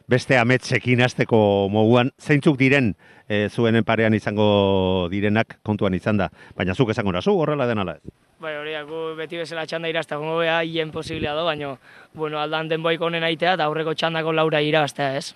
beste 0.06 0.38
ametsekin 0.38 1.02
hasteko 1.02 1.38
moguan, 1.74 2.12
zeintzuk 2.22 2.59
diren 2.59 2.92
e, 3.28 3.48
zuenen 3.50 3.82
parean 3.85 4.14
izango 4.14 5.09
direnak 5.11 5.59
kontuan 5.66 5.94
izan 5.98 6.22
da. 6.22 6.30
Baina 6.54 6.74
zuk 6.74 6.90
esango 6.94 7.20
zu 7.20 7.35
horrela 7.35 7.66
den 7.66 7.78
ala 7.82 7.96
ez. 7.98 8.14
bai, 8.38 8.54
hori 8.54 8.74
beti 9.16 9.38
bezala 9.38 9.66
txanda 9.66 9.88
irazta 9.88 10.16
gongo 10.16 10.38
beha, 10.38 10.61
hien 10.62 10.92
posiblea 10.92 11.35
do, 11.35 11.44
baina, 11.44 11.76
bueno, 12.14 12.38
aldan 12.38 12.68
denboik 12.68 13.00
honen 13.00 13.24
aitea, 13.24 13.54
eta 13.54 13.64
aurreko 13.64 13.94
txandako 13.94 14.32
laura 14.32 14.61
irabaztea, 14.61 15.16
ez? 15.16 15.35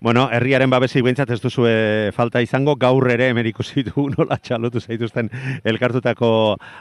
Bueno, 0.00 0.30
herriaren 0.32 0.70
babesik 0.72 1.02
behintzat 1.04 1.28
ez 1.34 1.42
duzue 1.42 1.72
falta 2.16 2.40
izango, 2.40 2.72
gaur 2.80 3.04
ere 3.12 3.26
hemen 3.28 3.44
ikusi 3.50 3.82
nola 4.16 4.38
txalotu 4.40 4.80
zaituzten 4.80 5.28
elkartutako 5.62 6.30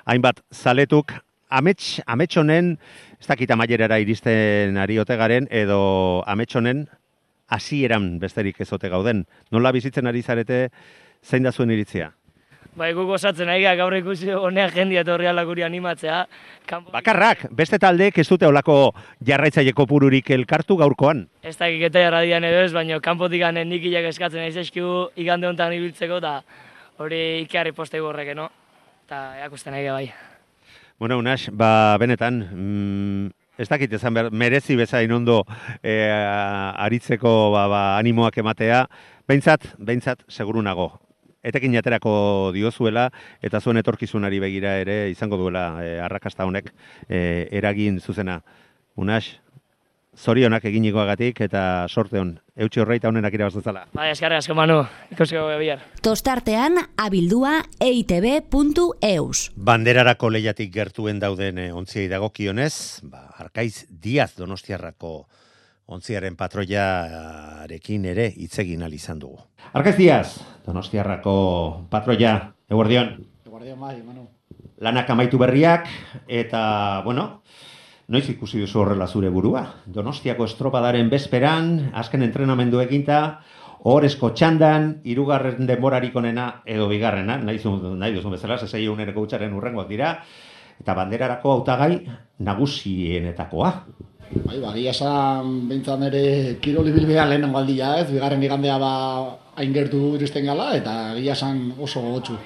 hainbat 0.06 0.40
zaletuk, 0.56 1.12
amets, 1.50 2.00
amets 2.08 2.38
honen, 2.40 2.78
ez 3.20 3.28
dakit 3.28 3.52
amaierara 3.52 4.00
iristen 4.00 4.80
ari 4.80 5.02
ote 5.04 5.18
garen, 5.20 5.50
edo 5.52 6.24
amets 6.32 6.56
honen 6.56 6.86
hasieran 7.50 8.20
besterik 8.24 8.62
ez 8.62 8.72
ote 8.72 8.88
gauden. 8.88 9.26
Nola 9.52 9.74
bizitzen 9.76 10.08
ari 10.08 10.24
zarete, 10.24 10.70
zein 11.22 11.44
da 11.44 11.52
zuen 11.52 11.76
iritzia? 11.76 12.14
Bai, 12.80 12.94
guk 12.96 13.10
osatzen 13.12 13.50
ari 13.52 13.66
gaur 13.76 13.92
ikusi 13.98 14.30
honean 14.32 14.70
jendia 14.72 15.02
etorri 15.04 15.28
guri 15.46 15.64
animatzea. 15.64 16.26
Kanpo... 16.66 16.92
Bakarrak, 16.92 17.50
beste 17.52 17.78
taldeek 17.78 18.18
ez 18.18 18.28
dute 18.30 18.48
olako 18.48 18.94
jarraitzaileko 19.20 19.86
pururik 19.86 20.30
elkartu 20.32 20.78
gaurkoan. 20.78 21.28
Ez 21.44 21.58
da 21.58 21.68
iketa 21.68 22.00
jarra 22.00 22.22
dian 22.22 22.44
edo 22.44 22.62
ez, 22.64 22.72
baina 22.72 23.02
kanpotik 23.02 23.42
ganen 23.42 23.68
nik 23.68 23.84
eskatzen 23.84 24.46
ez 24.46 24.56
eskigu 24.56 25.10
igande 25.18 25.48
honetan 25.48 25.74
ibiltzeko, 25.74 26.22
eta 26.24 26.42
hori 27.00 27.42
ikarri 27.42 27.74
postei 27.74 28.00
horrek, 28.00 28.32
no? 28.34 28.48
Eta 29.06 29.36
erakusten 29.42 29.74
ari 29.74 29.90
bai. 29.90 30.14
Bueno, 31.00 31.18
Unas, 31.18 31.50
ba, 31.52 31.98
benetan, 32.00 32.40
mm, 32.48 33.28
ez 33.60 33.68
dakit 33.68 33.92
ezan 33.92 34.14
behar, 34.14 34.32
merezi 34.32 34.80
bezain 34.80 35.12
ondo 35.12 35.44
e, 35.84 36.00
aritzeko 36.08 37.52
ba, 37.52 37.68
ba, 37.68 37.84
animoak 37.98 38.40
ematea, 38.40 38.86
behintzat, 39.28 39.74
behintzat, 39.78 40.24
seguru 40.30 40.64
nago. 40.64 41.09
Etekin 41.44 41.78
aterako 41.80 42.52
diozuela 42.54 43.10
eta 43.42 43.62
zuen 43.62 43.80
etorkizunari 43.80 44.42
begira 44.44 44.76
ere 44.82 45.10
izango 45.12 45.38
duela 45.40 45.84
e, 45.84 46.00
arrakasta 46.04 46.46
honek 46.46 46.74
e, 47.08 47.48
eragin 47.56 48.02
zuzena. 48.04 48.42
Unas, 49.00 49.40
zorionak 50.20 50.66
eginikoagatik 50.68 51.40
eta 51.46 51.88
sorte 51.88 52.20
hon. 52.20 52.34
Eutxi 52.60 52.82
horreita 52.84 53.08
honenak 53.08 53.34
irabaztezala. 53.38 53.86
Bai, 53.96 54.10
eskarri 54.12 54.36
asko 54.36 54.56
manu, 54.58 54.82
ikusiko 55.14 55.46
bihar. 55.62 55.84
Tostartean 56.04 56.76
abildua 57.00 57.62
eitb.eus. 57.80 59.50
Banderarako 59.56 60.34
lehiatik 60.36 60.74
gertuen 60.76 61.22
dauden 61.24 61.64
e, 61.64 61.70
ontziei 61.72 62.10
dagokionez, 62.12 62.74
ba, 63.08 63.30
Arkaiz 63.40 63.86
Diaz 63.90 64.34
Donostiarrako 64.36 65.22
ontziaren 65.90 66.36
patroiarekin 66.38 68.06
ere 68.12 68.30
hitzegin 68.30 68.84
al 68.86 68.94
izan 68.94 69.20
dugu. 69.20 69.40
Arkaiz 69.74 69.96
Diaz, 69.98 70.28
Donostiarrako 70.66 71.34
patroia, 71.90 72.54
eguardion. 72.70 73.16
Eguardion 73.48 73.80
bai, 73.82 73.96
Manu. 74.06 74.28
Lanak 74.80 75.10
amaitu 75.10 75.40
berriak, 75.42 75.90
eta, 76.28 77.02
bueno, 77.04 77.42
noiz 78.08 78.28
ikusi 78.32 78.62
duzu 78.62 78.84
horrela 78.84 79.08
zure 79.08 79.32
burua. 79.34 79.66
Donostiako 79.86 80.46
estropadaren 80.48 81.10
bezperan, 81.10 81.90
azken 81.94 82.24
entrenamendu 82.28 82.82
eginta, 82.86 83.40
Horezko 83.80 84.34
txandan, 84.36 84.90
irugarren 85.08 85.64
denborarik 85.68 86.16
onena 86.20 86.50
edo 86.68 86.90
bigarrena, 86.90 87.38
nahi, 87.40 87.62
nahi 87.64 88.12
duzun 88.12 88.34
bezala, 88.36 88.58
zesei 88.60 88.82
unereko 88.92 89.24
utxaren 89.24 89.54
urrengoak 89.56 89.88
dira, 89.88 90.10
eta 90.80 90.96
banderarako 90.96 91.52
hautagai 91.58 91.94
nagusienetakoa. 92.40 93.72
Bai, 94.30 94.60
ba, 94.62 94.72
gila 94.76 94.92
esan 94.94 95.68
behintzan 95.70 96.06
ere 96.06 96.24
kiroli 96.62 96.94
bilbea 96.94 97.26
lehenengo 97.26 97.58
aldia 97.58 97.96
ez, 97.98 98.08
bigarren 98.12 98.44
igandea 98.46 98.78
ba 98.78 98.92
hain 99.58 99.74
gertu 99.74 100.14
iristen 100.20 100.46
gala, 100.46 100.76
eta 100.78 101.16
gila 101.18 101.34
esan 101.34 101.74
oso 101.82 102.04
gogotxu. 102.06 102.38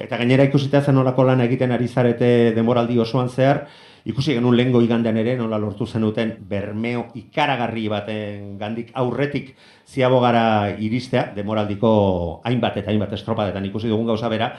Eta 0.00 0.16
gainera 0.16 0.46
ikusita 0.46 0.80
zen 0.80 0.98
olako 1.02 1.26
lan 1.26 1.42
egiten 1.44 1.74
ari 1.74 1.88
zarete 1.88 2.52
denboraldi 2.54 2.98
osoan 3.02 3.28
zehar, 3.28 3.66
ikusi 4.08 4.34
genuen 4.38 4.56
lehengo 4.56 4.80
igandean 4.80 5.18
ere, 5.20 5.34
nola 5.36 5.58
lortu 5.60 5.86
zenuten 5.86 6.36
bermeo 6.48 7.08
ikaragarri 7.18 7.88
baten 7.92 8.54
gandik 8.58 8.94
aurretik 8.94 9.56
ziabogara 9.86 10.76
iristea, 10.78 11.32
demoraldiko 11.36 12.40
hainbat 12.44 12.78
eta 12.80 12.94
hainbat 12.94 13.12
estropadetan 13.18 13.66
ikusi 13.68 13.90
dugun 13.92 14.06
gauza 14.08 14.30
bera, 14.32 14.54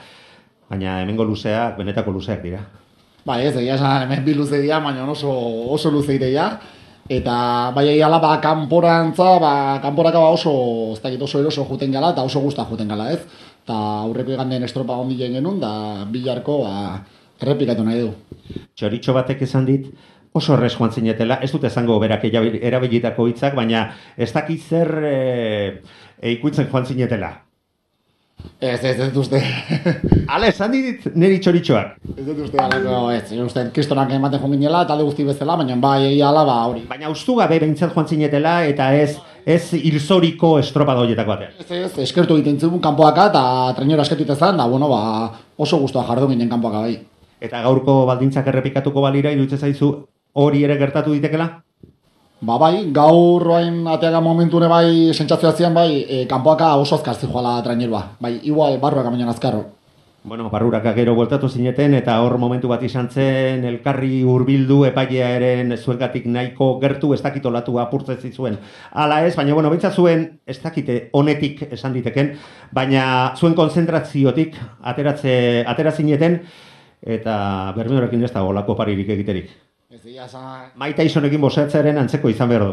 baina 0.72 1.02
hemengo 1.02 1.26
luzeak, 1.28 1.76
benetako 1.76 2.14
luzeak 2.16 2.40
dira. 2.44 2.62
Ba 3.28 3.38
ez, 3.44 3.52
egia 3.54 3.76
esan 3.76 4.06
hemen 4.06 4.24
bi 4.24 4.34
luze 4.34 4.60
dira, 4.62 4.80
baina 4.80 5.04
oso, 5.10 5.32
oso 5.74 5.92
luze 5.92 6.16
ideia. 6.16 6.48
Eta 7.12 7.34
bai 7.76 7.88
egia 7.92 8.08
ba, 8.08 8.38
kanporantza, 8.40 9.36
ba, 9.42 9.80
kanporaka 9.82 10.18
ba 10.22 10.30
oso, 10.32 10.94
ez 10.94 11.02
dakit 11.02 11.20
oso 11.20 11.40
eroso 11.40 11.66
juten 11.68 11.92
gala, 11.92 12.12
eta 12.14 12.22
oso 12.22 12.40
guzta 12.40 12.64
juten 12.64 12.88
gala, 12.88 13.10
ez? 13.12 13.20
Eta 13.64 13.76
aurreko 14.06 14.32
igandeen 14.32 14.64
estropa 14.64 14.96
ondien 14.96 15.34
genuen, 15.34 15.60
da 15.60 16.06
bilarko, 16.08 16.62
ba, 16.64 17.02
errepikatu 17.42 17.84
nahi 17.84 18.06
du. 18.06 18.14
Txoritxo 18.78 19.12
batek 19.18 19.42
esan 19.44 19.66
dit, 19.68 19.90
oso 20.32 20.54
errez 20.56 20.72
joan 20.78 20.94
zinetela, 20.94 21.40
ez 21.42 21.50
dut 21.52 21.66
esango 21.68 21.98
berak 22.00 22.24
erabilitako 22.30 23.28
hitzak, 23.28 23.58
baina 23.58 23.90
ez 24.16 24.32
dakit 24.32 24.62
zer 24.62 24.94
e, 25.04 25.16
e, 26.16 26.32
ikutzen 26.38 26.70
joan 26.70 26.86
zinetela. 26.86 27.34
Ez, 28.62 28.84
ez, 28.84 28.98
ez 28.98 29.08
dut 29.10 29.16
uste. 29.24 29.40
Ale, 30.32 30.48
esan 30.52 30.70
dit 30.70 31.06
niri 31.18 31.40
txoritxoak. 31.42 31.96
Ez 32.14 32.26
dut 32.28 32.44
uste, 32.44 32.58
alako, 32.62 32.98
ez, 33.10 33.24
ez 33.34 33.40
uste, 33.42 33.64
kristonak 33.74 34.12
ematen 34.14 34.38
joan 34.38 34.54
ginela, 34.54 34.84
talde 34.86 35.06
guzti 35.08 35.26
bezala, 35.26 35.56
baina 35.58 35.76
bai 35.82 36.12
egia 36.12 36.28
ala, 36.28 36.44
ba, 36.46 36.58
hori. 36.70 36.84
Baina 36.90 37.10
ustu 37.10 37.34
gabe 37.40 37.58
behintzat 37.58 37.90
joan 37.96 38.06
zinetela, 38.06 38.60
eta 38.70 38.92
ez, 38.94 39.16
ez 39.42 39.64
hilzoriko 39.80 40.52
estropa 40.60 40.94
doietako 41.00 41.34
batean. 41.34 41.58
Ez, 41.58 41.70
ez, 41.80 41.90
eskertu 42.06 42.38
egiten 42.38 42.60
zuen 42.60 42.84
kanpoaka, 42.84 43.26
eta 43.32 43.42
trenera 43.80 44.06
eskertu 44.06 44.30
zen, 44.36 44.62
da, 44.62 44.68
bueno, 44.70 44.92
ba, 44.92 45.02
oso 45.58 45.82
guztua 45.82 46.06
jardu 46.06 46.30
ginen 46.30 46.52
kanpoaka 46.52 46.86
bai. 46.86 46.96
Eta 47.42 47.64
gaurko 47.66 48.04
baldintzak 48.06 48.46
errepikatuko 48.54 49.02
balira, 49.02 49.34
iruditzen 49.34 49.58
zaizu 49.58 49.92
hori 50.38 50.62
ere 50.62 50.78
gertatu 50.78 51.18
ditekela? 51.18 51.50
Ba 52.42 52.56
bai, 52.58 52.90
gaur 52.90 53.38
roain 53.46 53.84
ateaga 53.86 54.18
momenture 54.20 54.66
bai 54.66 55.14
sentsazioa 55.14 55.52
zian 55.54 55.74
bai, 55.76 56.02
e, 56.02 56.24
kanpoaka 56.26 56.72
oso 56.74 56.96
azkar 56.96 57.14
zijoala 57.14 57.62
trainerua. 57.62 58.00
Bai, 58.18 58.40
igual 58.42 58.80
barruak 58.82 59.06
amainan 59.06 59.30
azkarro. 59.30 59.62
Bueno, 60.24 60.48
barrurak 60.50 60.88
gero 60.96 61.14
bueltatu 61.14 61.48
zineten 61.48 61.94
eta 61.94 62.18
hor 62.22 62.38
momentu 62.38 62.66
bat 62.66 62.82
izan 62.82 63.08
zen 63.10 63.64
elkarri 63.64 64.24
hurbildu 64.26 64.82
epailearen 64.90 65.76
zuengatik 65.76 66.26
nahiko 66.26 66.80
gertu 66.82 67.14
ez 67.14 67.22
dakit 67.22 67.46
olatu 67.46 67.78
apurtzen 67.78 68.18
zizuen. 68.18 68.58
Hala 68.90 69.24
ez, 69.26 69.36
baina 69.36 69.54
bueno, 69.54 69.70
bintza 69.70 69.92
zuen 69.92 70.40
ez 70.44 70.58
dakite 70.62 71.10
honetik 71.12 71.68
esan 71.70 71.94
diteken, 71.94 72.36
baina 72.72 73.34
zuen 73.36 73.54
konzentraziotik 73.54 74.58
ateratze, 74.82 75.62
atera 75.62 75.92
zineten 75.92 76.40
eta 77.02 77.72
bermiorekin 77.76 78.24
ez 78.24 78.32
da 78.34 78.42
olako 78.42 78.74
paririk 78.74 79.14
egiterik. 79.14 79.71
Ez 80.02 80.10
dira, 80.10 80.24
esan... 80.26 80.70
Maita 80.82 81.04
izonekin 81.06 81.38
bosetzaren 81.38 82.00
antzeko 82.00 82.26
izan 82.26 82.48
behar 82.50 82.64
du. 82.66 82.72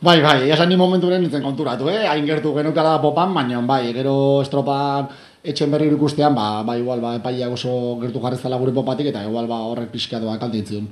Bai, 0.00 0.22
bai, 0.24 0.46
esan 0.48 0.70
ni 0.72 0.76
momenturen 0.80 1.20
nintzen 1.20 1.42
konturatu, 1.44 1.90
eh? 1.92 2.06
Hain 2.08 2.24
gertu 2.24 2.54
genukala 2.54 2.94
popan, 3.02 3.34
baina 3.36 3.58
bai, 3.68 3.90
gero 3.92 4.14
estropan 4.40 5.10
etxen 5.44 5.68
berri 5.68 5.90
ikustean, 5.92 6.32
ba, 6.32 6.62
ba, 6.64 6.78
igual, 6.80 7.02
ba, 7.04 7.12
epaileak 7.18 7.58
oso 7.58 7.74
gertu 8.00 8.22
jarrezala 8.24 8.56
gure 8.56 8.72
popatik, 8.72 9.10
eta 9.12 9.26
igual, 9.28 9.50
ba, 9.50 9.58
horrek 9.68 9.92
pixkatu 9.92 10.30
bat 10.30 10.40
kaltintzen. 10.40 10.88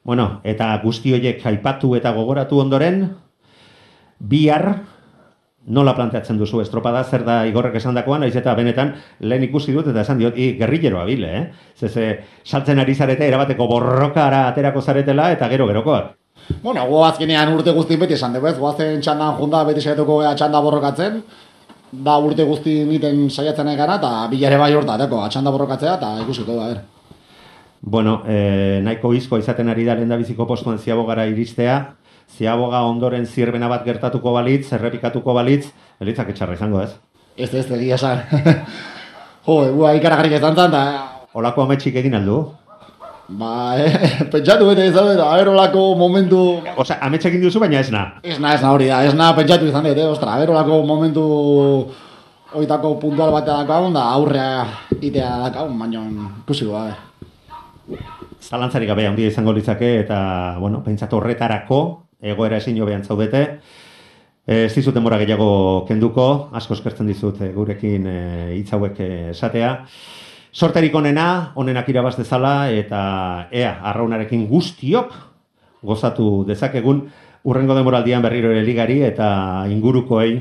Bueno, 0.00 0.40
eta 0.48 0.70
guzti 0.80 1.12
horiek 1.12 1.44
aipatu 1.52 1.92
eta 2.00 2.14
gogoratu 2.16 2.62
ondoren, 2.64 3.02
bihar, 4.32 4.78
nola 5.66 5.92
planteatzen 5.94 6.38
duzu 6.38 6.62
estropada, 6.62 7.02
zer 7.04 7.24
da 7.24 7.42
igorrek 7.46 7.76
esan 7.76 7.94
dakoan, 7.94 8.24
naiz 8.24 8.34
eta 8.36 8.54
benetan 8.56 8.94
lehen 9.20 9.44
ikusi 9.44 9.74
dut 9.76 9.90
eta 9.92 10.00
esan 10.00 10.18
diot, 10.18 10.38
i, 10.38 10.54
gerrillero 10.58 11.00
abile, 11.00 11.32
eh? 11.36 11.44
Zeze, 11.76 12.06
saltzen 12.44 12.80
ari 12.80 12.94
zarete, 12.94 13.28
erabateko 13.28 13.66
borrokara 13.68 14.46
aterako 14.48 14.80
zaretela 14.80 15.30
eta 15.34 15.48
gero 15.52 15.68
gerokoak. 15.68 16.16
Bueno, 16.62 16.86
gu 16.88 17.02
azkenean 17.04 17.52
urte 17.54 17.74
guzti 17.76 17.96
beti 18.00 18.16
esan 18.16 18.32
dugu 18.34 18.48
ez, 18.50 18.56
guazen 18.58 19.00
txandan 19.04 19.36
junda 19.38 19.62
beti 19.68 19.84
saiatuko 19.84 20.18
gara 20.22 20.34
txanda 20.34 20.62
borrokatzen, 20.64 21.20
da 21.92 22.16
urte 22.18 22.46
guzti 22.48 22.80
egiten 22.86 23.28
saiatzen 23.30 23.68
egana 23.68 23.98
eta 24.00 24.14
bilare 24.30 24.58
bai 24.58 24.72
horta, 24.74 24.96
deko, 24.98 25.20
txanda 25.28 25.52
borrokatzea 25.54 25.98
eta 26.00 26.14
ikusiko 26.24 26.56
da, 26.56 26.72
ber. 26.72 26.82
Bueno, 27.80 28.22
eh, 28.28 28.80
nahiko 28.84 29.12
izko 29.16 29.38
izaten 29.40 29.68
ari 29.72 29.86
da 29.86 29.94
lehen 29.96 30.12
biziko 30.20 30.46
postuan 30.46 30.78
ziabogara 30.78 31.24
iristea, 31.30 31.78
ziaboga 32.36 32.82
ondoren 32.88 33.26
zirbena 33.26 33.68
bat 33.68 33.84
gertatuko 33.84 34.32
balitz, 34.36 34.72
errepikatuko 34.76 35.34
balitz, 35.36 35.66
elitzak 36.00 36.32
etxarra 36.32 36.56
izango 36.56 36.82
ez? 36.82 36.90
Ez 37.36 37.52
ez, 37.54 37.66
egia 37.76 37.96
esan. 37.96 38.22
jo, 39.46 39.60
gua 39.76 39.94
ikaragarrik 39.98 40.38
ez 40.38 40.42
dantzan, 40.42 40.72
da... 40.74 40.82
Olako 41.34 41.64
ametxik 41.66 41.96
egin 42.00 42.16
aldu? 42.18 42.40
Ba, 43.40 43.78
eh, 43.78 43.92
pentsatu 44.32 44.66
bete 44.66 44.88
ez 44.88 44.94
da, 44.94 45.04
a 45.26 45.36
ber, 45.38 45.52
olako 45.52 45.94
momentu... 45.98 46.60
Osa, 46.76 46.98
ametxik 47.06 47.36
egin 47.36 47.46
duzu, 47.46 47.62
baina 47.62 47.80
esna? 47.80 48.06
Esna, 48.26 48.54
esna 48.58 48.72
hori 48.74 48.90
da, 48.90 49.04
esna 49.06 49.30
pentsatu 49.38 49.70
izan 49.70 49.86
dut, 49.86 49.98
eh, 49.98 50.08
ostra, 50.10 50.34
a 50.34 50.42
ber, 50.42 50.54
olako 50.56 50.82
momentu... 50.86 51.26
Oitako 52.50 52.96
puntual 52.98 53.30
batea 53.30 53.60
dakaun, 53.60 53.94
da 53.94 54.08
aurrea 54.10 54.64
itea 54.98 55.36
dakaun, 55.44 55.76
baina 55.78 56.02
ikusiko 56.42 56.74
da, 56.74 56.88
eh. 56.90 58.00
Zalantzarik 58.42 58.90
gabe 58.90 59.04
handia 59.06 59.30
izango 59.30 59.52
litzake 59.54 60.00
eta, 60.00 60.18
bueno, 60.58 60.80
pentsatu 60.82 61.20
horretarako, 61.20 61.80
egoera 62.22 62.60
ezin 62.60 62.76
jobean 62.76 63.04
zaudete. 63.04 63.42
E, 64.46 64.64
ez 64.66 64.74
dizut 64.74 64.94
denbora 64.94 65.18
gehiago 65.20 65.84
kenduko, 65.88 66.50
asko 66.52 66.74
eskertzen 66.74 67.08
dizut 67.10 67.40
e, 67.40 67.52
gurekin 67.54 68.06
e, 68.06 68.20
hitz 68.58 68.72
hauek 68.76 69.00
esatea. 69.34 69.74
Sorterik 70.50 70.94
onena, 70.98 71.52
onenak 71.54 71.88
irabaz 71.92 72.16
dezala, 72.18 72.70
eta 72.74 73.00
ea, 73.54 73.76
arraunarekin 73.92 74.48
guztiok 74.50 75.14
gozatu 75.86 76.44
dezakegun, 76.48 77.04
urrengo 77.44 77.76
denboraldian 77.76 78.22
berriro 78.22 78.50
ere 78.52 78.64
ligari 78.66 79.00
eta 79.06 79.30
ingurukoei 79.70 80.34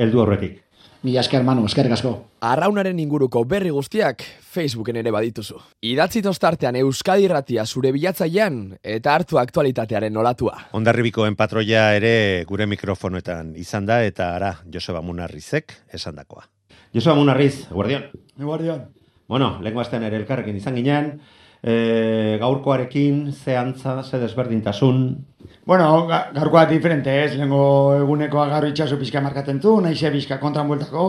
heldu 0.00 0.22
horretik. 0.22 0.56
Mila 1.02 1.22
esker, 1.22 1.40
Manu, 1.40 1.62
eskerrik 1.64 1.94
asko. 1.96 2.10
Arraunaren 2.44 2.98
inguruko 3.00 3.40
berri 3.48 3.70
guztiak 3.72 4.20
Facebooken 4.52 4.98
ere 5.00 5.08
badituzu. 5.14 5.56
Idatzi 5.88 6.20
tostartean 6.20 6.76
Euskadi 6.76 7.24
Irratia 7.24 7.64
zure 7.64 7.88
bilatzailean 7.94 8.58
eta 8.84 9.14
hartu 9.14 9.40
aktualitatearen 9.40 10.18
olatua. 10.20 10.58
Ondarribikoen 10.76 11.38
patroia 11.40 11.86
ere 11.96 12.44
gure 12.48 12.68
mikrofonoetan 12.68 13.54
izan 13.56 13.88
da 13.88 14.02
eta 14.04 14.34
ara 14.34 14.52
Joseba 14.68 15.00
Munarrizek 15.00 15.72
esandakoa. 15.88 16.44
Joseba 16.92 17.16
Munarriz, 17.16 17.70
guardian. 17.70 18.10
Guardian. 18.36 18.84
Bueno, 19.26 19.54
lengua 19.64 19.86
astean 19.86 20.04
ere 20.04 20.20
elkarrekin 20.20 20.60
izan 20.60 20.76
ginen, 20.76 21.14
e, 21.62 22.38
gaurkoarekin, 22.40 23.32
ze 23.32 23.56
antza, 23.56 24.02
ze 24.02 24.18
desberdintasun, 24.18 25.26
Bueno, 25.70 26.06
ga, 26.08 26.30
gaurkoa 26.34 26.64
diferente 26.66 27.12
ez, 27.24 27.34
lehenko 27.36 27.60
egunekoa 28.00 28.46
gaur 28.50 28.64
itxaso 28.66 28.96
pixka 28.98 29.20
markatzen 29.22 29.60
du, 29.62 29.76
nahi 29.80 29.94
ze 29.94 30.10
pixka 30.10 30.40
kontran 30.40 30.66
bueltako, 30.68 31.04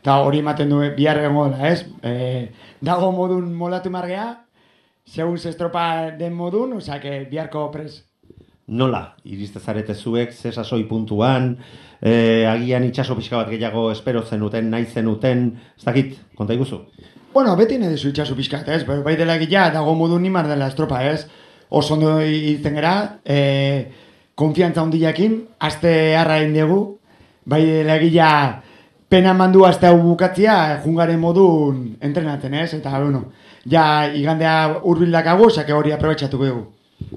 eta 0.00 0.18
hori 0.22 0.38
ematen 0.44 0.70
du 0.70 0.78
bihar 0.96 1.18
egongo 1.22 1.48
dela 1.50 1.72
ez. 1.72 1.80
E, 2.02 2.12
dago 2.84 3.10
modun 3.16 3.48
molatu 3.58 3.90
margea, 3.90 4.28
segun 5.08 5.40
estropa 5.50 6.12
den 6.20 6.36
modun, 6.36 6.76
osea, 6.78 7.00
que 7.00 7.24
biharko 7.30 7.70
pres. 7.72 8.04
nola 8.68 9.16
iriste 9.24 9.60
zarete 9.60 9.94
zuek, 9.94 10.32
ze 10.32 10.52
sasoi 10.52 10.82
puntuan, 10.84 11.54
e, 12.00 12.44
agian 12.46 12.84
itxaso 12.84 13.16
pixka 13.16 13.38
bat 13.38 13.48
gehiago 13.48 13.90
espero 13.90 14.22
zenuten, 14.22 14.68
nahi 14.70 14.84
zenuten, 14.84 15.46
ez 15.76 15.84
dakit, 15.84 16.18
konta 16.36 16.54
iguzu? 16.54 16.84
Bueno, 17.38 17.52
beti 17.54 17.76
nahi 17.78 17.92
dezu 17.94 18.08
itxaso 18.10 18.34
pixka, 18.34 18.64
ez, 18.74 18.80
bai 18.82 18.96
bai 18.98 19.12
dela 19.14 19.36
gila, 19.38 19.68
dago 19.70 19.92
modun 19.94 20.24
nimar 20.26 20.48
dela 20.50 20.66
estropa 20.66 21.04
ez. 21.06 21.20
Oso 21.70 21.94
ondo 21.94 22.16
izten 22.18 22.74
gara, 22.74 23.20
e, 23.22 23.36
konfiantza 24.34 24.82
hondiakin, 24.82 25.36
aste 25.68 25.92
harra 26.18 26.40
egin 26.40 26.56
dugu, 26.56 26.78
bai 27.46 27.60
dela 27.62 28.00
gila, 28.02 28.30
pena 29.06 29.36
mandu 29.38 29.62
aste 29.68 29.86
hau 29.86 30.00
bukatzia, 30.02 30.56
jungaren 30.82 31.22
modun 31.22 31.78
entrenatzen 32.10 32.58
ez, 32.58 32.72
eta 32.74 32.98
bueno, 32.98 33.22
ja 33.70 33.84
igandea 34.10 34.58
urbil 34.82 35.14
dakagu, 35.14 35.46
sake 35.48 35.78
hori 35.78 35.94
aprobetsatuko 35.94 36.50
dugu. 36.50 36.66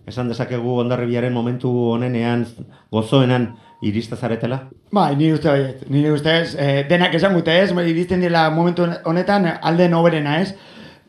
Esan 0.07 0.29
dezakegu 0.29 0.77
ondarribiaren 0.83 1.33
momentu 1.33 1.71
honenean, 1.93 2.45
gozoenan, 2.93 3.51
iriste 3.81 4.15
zaretela? 4.15 4.67
Bai, 4.93 5.15
nire 5.17 5.33
uste 5.35 5.49
baiet, 5.49 5.81
nire 5.89 6.11
ustez, 6.13 6.55
eh, 6.59 6.83
denak 6.89 7.15
esan 7.17 7.33
gute 7.33 7.55
ez, 7.63 7.71
bai, 7.73 7.87
iristen 7.89 8.21
dela 8.21 8.49
momentu 8.53 8.85
honetan 9.05 9.47
alden 9.61 9.95
oberena 9.97 10.39
ez, 10.41 10.53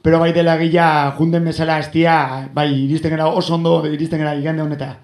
pero 0.03 0.19
bai 0.19 0.33
dela 0.33 0.57
gila 0.59 1.15
junden 1.19 1.45
bezala 1.45 1.79
estia, 1.79 2.49
bai, 2.55 2.71
iristen 2.87 3.13
gara 3.13 3.29
oso 3.29 3.55
ondo, 3.55 3.77
iristen 3.87 4.25
gara 4.25 4.35
igande 4.35 4.65
honeta. 4.65 4.97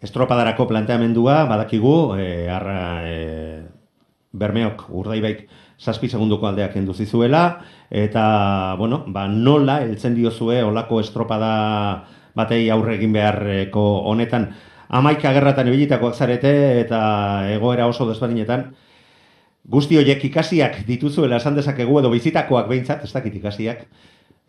Estropadarako 0.00 0.68
planteamendua, 0.68 1.44
badakigu, 1.48 1.96
e, 2.16 2.48
arra, 2.48 2.78
e, 3.08 3.16
bermeok, 4.32 4.86
urdaibaik, 4.96 5.46
zazpi 5.80 6.08
segunduko 6.08 6.46
aldeak 6.46 6.72
kendu 6.76 6.94
zizuela, 6.94 7.60
eta, 7.90 8.76
bueno, 8.78 9.02
ba, 9.08 9.26
nola 9.28 9.80
heltzen 9.82 10.14
diozue 10.14 10.62
olako 10.64 11.00
estropada 11.00 11.50
batei 12.36 12.68
aurre 12.70 12.96
egin 12.96 13.12
beharreko 13.12 13.84
honetan, 14.10 14.48
amaika 14.88 15.32
gerratan 15.32 15.68
ibilitakoak 15.70 16.14
zarete, 16.14 16.52
eta 16.80 17.00
egoera 17.54 17.86
oso 17.86 18.08
desberdinetan, 18.08 18.70
guzti 19.70 19.98
horiek 20.00 20.24
ikasiak 20.30 20.80
dituzuela 20.86 21.38
esan 21.38 21.54
dezakegu 21.58 22.00
edo 22.00 22.10
bizitakoak 22.10 22.68
behintzat, 22.68 23.04
ez 23.04 23.12
dakit 23.12 23.36
ikasiak, 23.38 23.84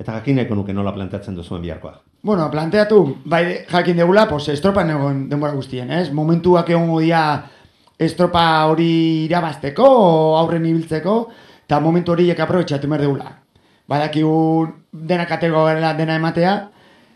eta 0.02 0.18
jakin 0.18 0.40
nahiko 0.40 0.58
nuke 0.58 0.74
nola 0.74 0.94
planteatzen 0.96 1.36
duzuen 1.38 1.62
biharkoa. 1.62 2.00
Bueno, 2.24 2.50
planteatu, 2.52 3.18
bai 3.26 3.66
jakin 3.70 3.98
degula, 3.98 4.28
pues 4.30 4.48
estropan 4.50 4.90
egon 4.90 5.28
denbora 5.30 5.54
guztien, 5.54 5.92
ez? 5.92 6.12
Momentuak 6.14 6.70
egongo 6.70 7.00
dira 7.02 7.22
estropa 8.02 8.66
hori 8.70 9.28
irabazteko, 9.28 9.86
aurren 10.40 10.66
ibiltzeko, 10.66 11.16
eta 11.66 11.80
momentu 11.80 12.16
horiek 12.16 12.40
aprobetxatu 12.40 12.90
behar 12.90 13.06
degula. 13.06 13.32
Badakigu 13.90 14.68
dena 14.92 15.28
kategoria 15.30 15.94
dena 15.94 16.16
ematea, 16.18 16.56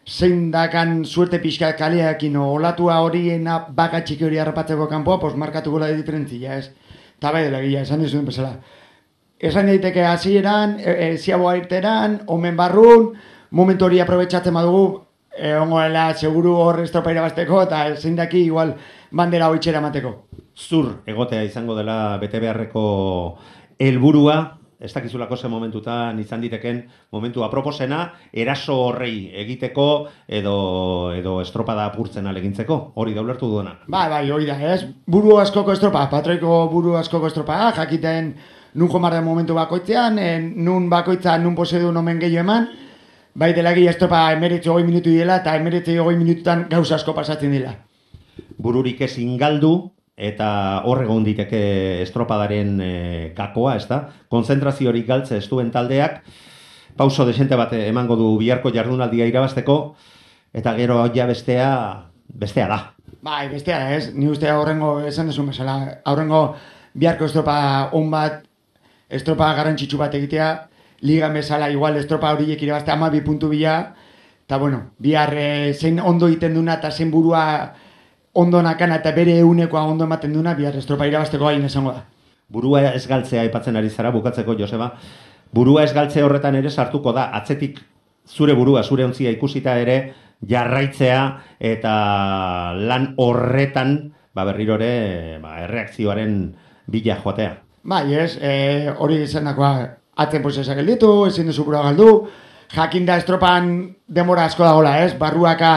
zein 0.05 0.51
dakan 0.51 1.03
suerte 1.05 1.39
pixka 1.39 1.73
kaleakin 1.73 2.37
olatua 2.37 2.99
horiena 3.01 3.65
baka 3.69 4.03
txiki 4.05 4.25
hori 4.25 4.37
harrapatzeko 4.37 4.87
kanpoa, 4.87 5.19
pues 5.19 5.35
markatu 5.35 5.71
gola 5.71 5.87
diferentzia, 5.87 6.57
ez? 6.57 6.71
Eta 7.17 7.31
bai 7.31 7.43
dela 7.47 7.61
gila, 7.61 7.81
esan 7.81 8.03
dizuen 8.03 8.25
bezala. 8.25 8.59
Esan 9.39 9.65
daiteke 9.67 10.05
hasieran, 10.05 10.77
e, 10.79 10.91
e, 10.91 11.17
ziaboa 11.17 11.55
irteran, 11.57 12.21
omen 12.27 12.55
barrun, 12.55 13.13
momentu 13.51 13.85
hori 13.85 13.99
aprobetsatzen 13.99 14.53
badugu, 14.53 15.01
egongo 15.35 15.81
dela 15.81 16.13
seguru 16.13 16.53
hor 16.55 16.79
estropa 16.83 17.11
irabazteko, 17.11 17.63
eta 17.65 17.81
zein 17.95 18.15
daki 18.15 18.45
igual 18.45 18.75
bandera 19.11 19.49
hoitxera 19.49 19.81
mateko. 19.81 20.13
Zur 20.55 21.01
egotea 21.05 21.43
izango 21.43 21.75
dela 21.75 22.17
bete 22.21 22.39
beharreko 22.39 22.85
helburua, 23.79 24.37
ez 24.79 24.93
dakizulako 24.93 25.37
ze 25.37 25.47
momentutan 25.47 26.19
izan 26.19 26.41
diteken 26.41 26.83
momentu 27.11 27.43
aproposena, 27.43 28.13
eraso 28.33 28.75
horrei 28.87 29.31
egiteko 29.43 30.07
edo, 30.27 30.55
edo 31.15 31.39
estropada 31.41 31.85
apurtzen 31.85 32.27
alegintzeko, 32.27 32.91
hori 32.95 33.13
da 33.13 33.21
ulertu 33.21 33.47
duena. 33.47 33.77
Bai, 33.87 34.09
bai, 34.09 34.29
hori 34.31 34.45
da, 34.45 34.57
ez? 34.73 34.83
Buru 35.07 35.37
askoko 35.39 35.71
estropa, 35.71 36.05
patroiko 36.11 36.67
buru 36.71 36.95
askoko 36.99 37.27
estropa, 37.31 37.71
jakiten 37.77 38.33
nun 38.75 38.91
jomar 38.91 39.13
den 39.13 39.23
momentu 39.23 39.55
bakoitzean, 39.55 40.19
en, 40.19 40.51
nun 40.65 40.89
bakoitza 40.89 41.37
nun 41.39 41.55
posedu 41.55 41.91
nomen 41.91 42.19
gehiago 42.19 42.43
eman, 42.43 42.69
bai 43.35 43.53
dela 43.53 43.73
gehi 43.75 43.87
estropa 43.87 44.27
emeretzi 44.35 44.69
hogei 44.69 44.85
minutu 44.87 45.11
dela, 45.15 45.39
eta 45.41 45.55
emeretzi 45.55 45.97
hogei 45.97 46.17
minututan 46.19 46.67
gauza 46.69 46.95
asko 46.99 47.15
pasatzen 47.15 47.51
dela. 47.51 47.75
Bururik 48.59 49.01
ez 49.01 49.17
ingaldu, 49.19 49.94
eta 50.15 50.81
hor 50.87 51.03
egon 51.03 51.23
diteke 51.27 52.01
estropadaren 52.01 52.79
e, 52.81 52.91
gakoa, 53.35 53.75
ez 53.75 53.87
da? 53.89 54.05
Konzentraziorik 54.31 55.07
galtze 55.07 55.37
ez 55.37 55.47
duen 55.51 55.71
taldeak, 55.71 56.21
pauso 56.95 57.25
desente 57.27 57.57
bat 57.59 57.73
emango 57.75 58.15
du 58.15 58.29
biharko 58.39 58.71
jardunaldia 58.71 59.27
irabazteko, 59.27 59.95
eta 60.55 60.73
gero 60.77 61.01
ja 61.13 61.27
bestea, 61.27 61.69
bestea 62.27 62.67
da. 62.71 62.79
Bai, 63.25 63.49
bestea 63.51 63.79
da, 63.79 63.91
ez? 63.95 64.13
Ni 64.15 64.29
uste 64.31 64.49
aurrengo 64.49 65.01
esan 65.03 65.27
desu 65.27 65.43
mesela, 65.43 65.99
aurrengo 66.05 66.55
biharko 66.93 67.27
estropa 67.27 67.89
on 67.93 68.07
bat, 68.11 68.45
estropa 69.09 69.51
garrantzitsu 69.57 69.99
bat 69.99 70.15
egitea, 70.15 70.49
ligan 71.05 71.35
bezala 71.35 71.67
igual 71.73 71.97
estropa 71.99 72.31
horiek 72.31 72.61
irabazte 72.63 72.93
ama 72.93 73.09
bi 73.11 73.19
puntu 73.21 73.49
bila, 73.51 73.81
eta 74.45 74.57
bueno, 74.61 74.91
bihar 74.97 75.33
e, 75.35 75.73
zein 75.73 75.99
ondo 75.99 76.29
iten 76.31 76.55
duna 76.55 76.79
eta 76.79 76.91
zein 76.91 77.11
burua 77.11 77.73
ondo 78.35 78.61
nakana 78.61 78.99
eta 78.99 79.11
bere 79.15 79.37
eunekoa 79.39 79.85
ondo 79.87 80.05
ematen 80.05 80.33
duna, 80.33 80.53
bihar 80.55 80.75
estropa 80.75 81.07
irabazteko 81.07 81.47
gain 81.47 81.63
esango 81.65 81.93
da. 81.95 82.03
Burua 82.51 82.81
ez 82.93 83.07
galtzea 83.07 83.41
aipatzen 83.41 83.75
ari 83.79 83.89
zara 83.89 84.11
bukatzeko 84.11 84.57
Joseba. 84.59 84.91
Burua 85.55 85.83
ez 85.83 85.93
galtze 85.95 86.23
horretan 86.23 86.55
ere 86.59 86.69
sartuko 86.69 87.13
da 87.15 87.29
atzetik 87.33 87.79
zure 88.27 88.53
burua, 88.53 88.83
zure 88.83 89.05
ontzia 89.05 89.31
ikusita 89.31 89.77
ere 89.79 89.97
jarraitzea 90.45 91.19
eta 91.59 91.95
lan 92.75 93.13
horretan 93.17 93.95
ba 94.35 94.43
berriro 94.43 94.75
ere 94.75 95.39
ba, 95.41 95.61
erreakzioaren 95.63 96.55
bila 96.91 97.19
joatea. 97.23 97.53
Bai, 97.85 98.13
ez, 98.17 98.35
e, 98.41 98.91
hori 98.97 99.21
izenakoa 99.23 99.71
atzen 100.17 100.43
posesa 100.43 100.75
gelditu, 100.75 101.25
ezin 101.29 101.47
duzu 101.47 101.63
burua 101.63 101.85
galdu, 101.85 102.27
jakin 102.73 103.05
da 103.05 103.17
estropan 103.21 103.69
demora 104.07 104.47
asko 104.49 104.65
dagoela, 104.65 104.97
ez, 105.05 105.13
barruaka 105.17 105.75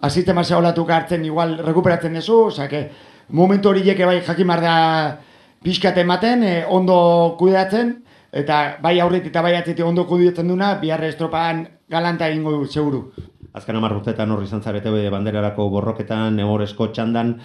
asistema 0.00 0.44
zeolatuka 0.44 0.96
hartzen 0.96 1.24
igual 1.24 1.58
rekuperatzen 1.64 2.14
duzu, 2.14 2.46
osea 2.50 2.68
que 2.68 2.90
momentu 3.28 3.70
horiek 3.70 4.04
bai 4.06 4.20
jakin 4.20 4.48
da 4.60 5.18
pixkat 5.62 5.98
ematen, 5.98 6.42
e, 6.44 6.64
ondo 6.68 7.36
kudeatzen, 7.38 8.02
eta 8.32 8.78
bai 8.82 9.00
aurretik 9.00 9.30
eta 9.32 9.42
bai 9.42 9.56
atzetik 9.56 9.84
ondo 9.84 10.06
kudeatzen 10.06 10.48
duna, 10.48 10.74
bihar 10.80 11.02
estropan 11.04 11.66
galanta 11.88 12.28
egingo 12.28 12.52
du, 12.52 12.66
seguru. 12.66 13.12
Azken 13.54 13.76
hamar 13.76 13.96
urtetan 13.96 14.30
horri 14.30 14.44
izan 14.44 14.62
zarete 14.62 14.90
be, 14.90 15.08
banderarako 15.10 15.70
borroketan, 15.70 16.38
egoresko 16.40 16.92
txandan, 16.92 17.40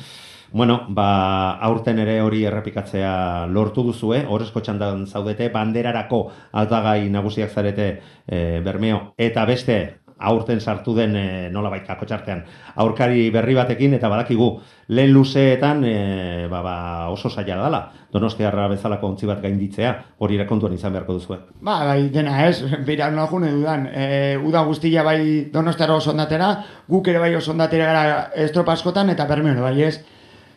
Bueno, 0.53 0.81
ba, 0.89 1.51
aurten 1.63 1.99
ere 2.03 2.17
hori 2.19 2.41
errepikatzea 2.43 3.45
lortu 3.47 3.85
duzue, 3.87 4.17
horrezko 4.27 4.59
txandan 4.59 5.05
zaudete, 5.07 5.47
banderarako 5.47 6.25
aldagai 6.59 7.07
nagusiak 7.09 7.53
zarete 7.55 7.85
e, 8.27 8.59
bermeo, 8.59 9.13
eta 9.15 9.45
beste 9.47 9.77
aurten 10.21 10.61
sartu 10.61 10.93
den 10.95 11.15
e, 11.15 11.49
nola 11.51 11.71
kako 11.85 12.05
txartean, 12.05 12.43
aurkari 12.75 13.29
berri 13.31 13.55
batekin, 13.57 13.95
eta 13.97 14.09
badakigu, 14.09 14.49
lehen 14.89 15.13
luzeetan 15.13 15.83
e, 15.85 16.47
ba, 16.51 16.61
ba, 16.61 16.75
oso 17.09 17.29
zaila 17.29 17.63
dela, 17.63 17.81
donostiarra 18.13 18.67
bezalako 18.67 19.07
ontzi 19.07 19.27
bat 19.29 19.41
gainditzea, 19.41 19.91
hori 20.19 20.39
kontuan 20.47 20.73
izan 20.73 20.93
beharko 20.93 21.17
duzue. 21.19 21.37
Ba, 21.61 21.81
bai, 21.85 22.09
dena 22.09 22.47
ez, 22.47 22.61
bera 22.87 23.09
nola 23.11 23.27
june 23.27 23.51
dudan, 23.51 23.87
e, 23.91 24.37
uda 24.37 24.63
guztia 24.63 25.03
bai 25.03 25.49
donostiarra 25.51 25.99
oso 25.99 26.11
ondatera, 26.11 26.55
guk 26.87 27.07
ere 27.07 27.19
bai 27.19 27.35
oso 27.35 27.51
ondatera 27.51 27.91
gara 27.91 28.25
estropa 28.47 28.73
askotan, 28.73 29.09
eta 29.09 29.25
bermeo, 29.25 29.61
bai 29.61 29.77
ez, 29.89 29.95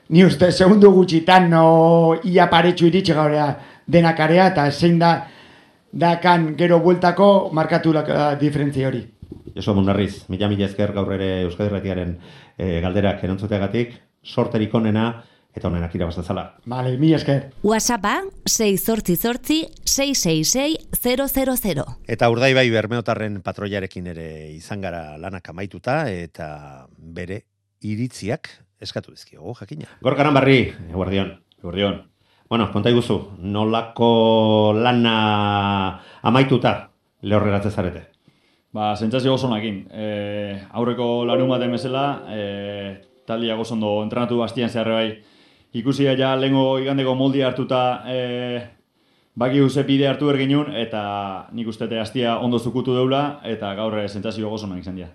ni 0.08 0.24
uste 0.24 0.50
segundu 0.52 0.90
gutxitan 0.92 1.48
no 1.50 2.16
ia 2.24 2.48
paretxu 2.50 2.86
iritsi 2.90 3.14
gaurea 3.16 3.48
denakarea 3.86 4.50
eta 4.52 4.70
zein 4.70 4.98
da 4.98 5.14
dakan 5.92 6.54
gero 6.58 6.80
bueltako 6.80 7.50
markatu 7.52 7.92
la 7.92 8.34
diferentzia 8.34 8.88
hori. 8.88 9.13
Josu 9.54 9.74
Munarriz, 9.74 10.24
mila 10.28 10.48
mila 10.50 10.66
ezker 10.66 10.92
gaur 10.92 11.12
ere 11.14 11.44
Euskadi 11.44 11.70
Ratiaren 11.70 12.16
e, 12.58 12.80
galderak 12.82 13.22
erantzuteagatik, 13.22 13.94
sorterik 14.24 14.74
onena 14.74 15.06
eta 15.54 15.68
honenak 15.68 15.94
irabaz 15.94 16.16
dezala. 16.18 16.44
Vale, 16.66 16.96
mi 16.98 17.12
esker. 17.14 17.52
WhatsAppa 17.62 18.16
688 18.50 19.84
666 19.86 20.88
000. 20.98 21.84
Eta 22.10 22.30
urdaibai 22.32 22.66
bermeotarren 22.74 23.38
patroiarekin 23.46 24.08
ere 24.10 24.28
izan 24.56 24.82
gara 24.82 25.14
lanak 25.22 25.48
amaituta 25.54 26.00
eta 26.10 26.48
bere 26.98 27.44
iritziak 27.86 28.50
eskatu 28.82 29.14
dizkiogu 29.14 29.54
jakina. 29.60 29.86
Gorkaran 30.02 30.34
barri, 30.34 30.72
eguardion. 30.90 31.30
Eguardion. 31.62 32.02
Bueno, 32.50 32.66
konta 32.72 32.90
iguzu, 32.90 33.20
nolako 33.38 34.74
lana 34.76 35.14
amaituta 36.22 36.74
lehorreratze 37.22 37.70
zarete? 37.70 38.13
Ba, 38.74 38.96
sentsazio 38.96 39.36
oso 39.36 39.46
nakin. 39.46 39.84
E, 39.94 40.04
aurreko 40.74 41.22
larun 41.28 41.52
baten 41.52 41.76
bezala, 41.76 42.04
e, 42.34 42.40
taldia 43.22 43.54
gozondo 43.54 44.00
entrenatu 44.02 44.40
bastian 44.40 44.72
zeharre 44.72 44.96
bai, 44.96 45.10
ikusi 45.78 46.08
ja 46.18 46.32
lehengo 46.34 46.80
igandeko 46.82 47.14
moldi 47.14 47.44
hartuta 47.46 48.02
e, 48.10 48.18
baki 49.36 49.62
ze 49.70 49.84
bide 49.84 50.08
hartu 50.08 50.30
erginun, 50.30 50.74
eta 50.74 51.46
nik 51.52 51.68
uste 51.68 51.86
te 51.86 52.00
hastia 52.00 52.38
ondo 52.38 52.58
zukutu 52.58 52.94
deula, 52.94 53.40
eta 53.44 53.74
gaur 53.74 54.00
sentsazio 54.08 54.50
gozo 54.50 54.66
nahi 54.66 54.80
izan 54.80 54.96
dira. 54.96 55.10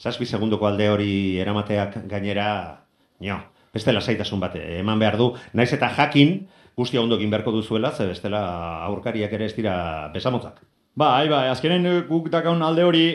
Zazpi 0.00 0.24
segundoko 0.24 0.66
alde 0.66 0.88
hori 0.88 1.38
eramateak 1.38 2.08
gainera, 2.08 2.80
nio, 3.20 3.42
beste 3.74 3.92
lasaitasun 3.92 4.40
bate, 4.40 4.78
eman 4.78 4.98
behar 4.98 5.18
du, 5.18 5.34
naiz 5.52 5.72
eta 5.72 5.92
jakin, 5.98 6.46
guztia 6.76 7.02
ondo 7.02 7.20
egin 7.20 7.30
beharko 7.30 7.52
duzuela, 7.52 7.92
ze 7.92 8.06
bestela 8.06 8.40
aurkariak 8.86 9.32
ere 9.32 9.44
ez 9.44 9.56
dira 9.56 10.08
besamotzak. 10.14 10.64
Ba, 10.94 11.16
ai, 11.16 11.28
ba, 11.32 11.46
azkenen 11.48 11.86
guk 12.04 12.26
dakaun 12.28 12.60
alde 12.62 12.84
hori, 12.84 13.06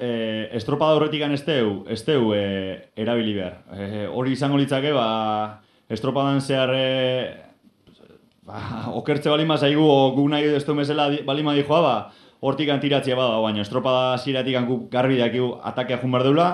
e, 0.00 0.08
estropada 0.58 0.96
horretik 0.96 1.22
ez 1.22 1.44
teu, 1.46 1.84
ez 1.86 2.02
teu 2.02 2.32
e, 2.34 2.90
erabili 2.96 3.34
behar. 3.36 3.60
E, 3.70 4.06
hori 4.08 4.32
izango 4.32 4.56
litzake, 4.58 4.90
ba, 4.92 5.60
estropadan 5.88 6.40
zehar 6.40 6.72
e, 6.74 7.36
ba, 8.42 8.64
okertze 9.00 9.30
balima 9.30 9.56
zaigu, 9.58 9.84
o 9.84 10.10
guk 10.16 10.28
nahi 10.28 10.50
bezala 10.50 11.10
di- 11.10 11.22
balima 11.22 11.54
dijoa, 11.54 11.80
ba, 11.80 11.94
hortik 12.40 12.68
antiratzea 12.74 13.14
bada, 13.14 13.38
baina 13.38 13.62
estropada 13.62 14.18
ziratik 14.18 14.58
guk 14.66 14.90
garbi 14.90 15.16
dakigu 15.16 15.60
atakea 15.62 16.00
jun 16.02 16.10
behar 16.10 16.24
deula, 16.26 16.48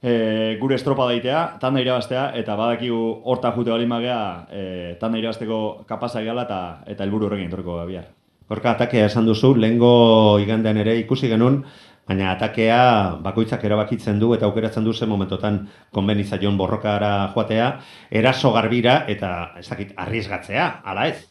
e, 0.00 0.56
gure 0.58 0.74
estropada 0.74 1.12
itea, 1.12 1.58
tanda 1.60 1.82
irabaztea, 1.84 2.30
eta 2.34 2.56
badakigu 2.56 3.20
horta 3.24 3.52
jute 3.52 3.76
balima 3.76 4.00
gea, 4.00 4.22
e, 4.48 4.62
tanda 5.00 5.18
irabazteko 5.18 5.84
kapazak 5.86 6.24
gala 6.24 6.48
eta, 6.48 6.62
eta 6.86 7.04
helburu 7.04 7.28
horrekin 7.28 7.52
etorko 7.52 7.84
bihar. 7.84 8.17
Gorka 8.48 8.72
atakea 8.72 9.06
esan 9.10 9.26
duzu, 9.28 9.52
lehengo 9.60 10.38
igandean 10.40 10.78
ere 10.80 10.96
ikusi 11.02 11.28
genuen, 11.28 11.62
baina 12.08 12.30
atakea 12.32 12.80
bakoitzak 13.24 13.64
erabakitzen 13.68 14.20
du 14.20 14.32
eta 14.34 14.46
aukeratzen 14.48 14.84
du 14.84 14.94
zen 14.94 15.10
momentotan 15.10 15.58
konbenizaion 15.92 16.56
borrokara 16.56 17.32
joatea, 17.34 17.72
eraso 18.10 18.52
garbira 18.54 19.02
eta 19.06 19.32
ez 19.58 19.66
dakit 19.68 19.92
arriesgatzea, 19.96 20.68
ala 20.84 21.08
ez? 21.10 21.26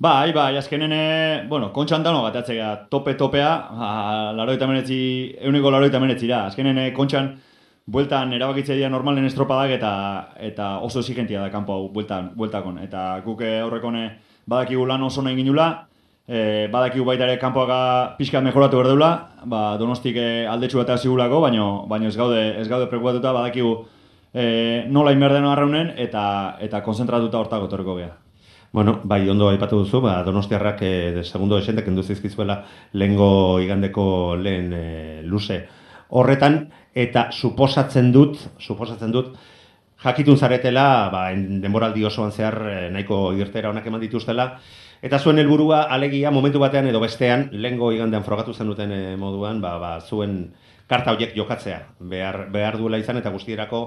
Bai, 0.00 0.32
bai, 0.32 0.56
azkenen, 0.56 0.92
bueno, 1.48 1.68
kontxan 1.76 2.02
dano 2.02 2.22
gatatzea, 2.24 2.70
tope-topea, 2.90 3.50
ba, 3.76 3.90
laroita 4.32 4.66
menetzi, 4.66 5.00
euneko 5.44 5.70
laroita 5.70 6.00
menetzira. 6.00 6.46
Azkenen, 6.48 6.78
eh, 6.78 6.92
kontxan, 6.96 7.34
bueltan 7.86 8.32
erabakitzea 8.32 8.78
dira 8.78 8.88
normalen 8.88 9.26
estropadak 9.28 9.74
eta 9.76 9.92
eta 10.40 10.70
oso 10.86 11.02
exigentia 11.04 11.42
da 11.42 11.50
kanpo 11.52 11.74
hau 11.74 11.88
bueltan, 11.92 12.32
bueltakon. 12.34 12.78
Eta 12.86 13.20
guk 13.26 13.42
eh, 13.42 13.60
aurrekone 13.60 14.06
badakigu 14.46 14.86
lan 14.86 15.04
oso 15.04 15.22
nahi 15.22 15.36
ginula, 15.36 15.68
e, 16.30 16.68
badakigu 16.70 17.04
baita 17.04 17.26
ere 17.26 17.38
kanpoaka 17.42 18.14
pixkat 18.18 18.44
mejoratu 18.46 18.78
behar 18.78 18.92
deula, 18.92 19.10
ba, 19.44 19.76
donostik 19.78 20.16
e, 20.16 20.46
aldetxu 20.46 20.80
eta 20.84 20.96
zigulako, 20.98 21.40
baino, 21.42 21.86
baino 21.90 22.06
ez 22.06 22.16
gaude, 22.16 22.60
ez 22.60 22.68
gaude 22.70 22.86
preocupatuta 22.86 23.32
badakigu 23.34 23.74
e, 24.32 24.84
nola 24.88 25.12
inberden 25.12 25.44
arraunen 25.50 25.94
eta, 25.98 26.56
eta 26.62 26.84
konzentratuta 26.86 27.42
hortako 27.42 27.66
torko 27.68 27.96
geha. 27.98 28.12
Bueno, 28.72 29.00
bai, 29.02 29.24
ondo 29.28 29.48
aipatu 29.50 29.80
duzu, 29.82 29.98
ba, 30.04 30.20
donostiarrak 30.22 30.82
eh, 30.86 31.12
de 31.16 31.24
segundo 31.26 31.58
esentek 31.58 31.88
kendu 31.88 32.04
zizkizuela 32.06 32.60
lehengo 32.92 33.58
igandeko 33.58 34.36
lehen 34.38 34.68
eh, 34.72 35.22
luze 35.26 35.64
horretan, 36.10 36.68
eta 36.94 37.32
suposatzen 37.32 38.12
dut, 38.14 38.38
suposatzen 38.62 39.10
dut, 39.10 39.34
jakitun 40.04 40.38
zaretela, 40.38 40.84
ba, 41.10 41.32
en- 41.34 41.58
denboraldi 41.60 42.06
osoan 42.06 42.30
zehar 42.30 42.60
eh, 42.70 42.86
nahiko 42.94 43.32
irtera 43.34 43.74
onak 43.74 43.90
eman 43.90 44.06
dituztela, 44.06 44.46
eta 45.02 45.18
zuen 45.18 45.38
helburua 45.40 45.82
alegia 45.94 46.30
momentu 46.30 46.60
batean 46.60 46.88
edo 46.90 47.00
bestean, 47.00 47.48
lehengo 47.52 47.92
igandean 47.92 48.24
frogatu 48.24 48.54
zenuten 48.54 48.92
eh, 48.92 49.16
moduan, 49.16 49.60
ba, 49.60 49.78
ba, 49.80 49.92
zuen 50.00 50.52
karta 50.90 51.14
horiek 51.14 51.36
jokatzea, 51.36 51.80
behar, 52.00 52.46
behar 52.52 52.78
duela 52.78 52.98
izan 52.98 53.20
eta 53.20 53.30
guztierako 53.30 53.84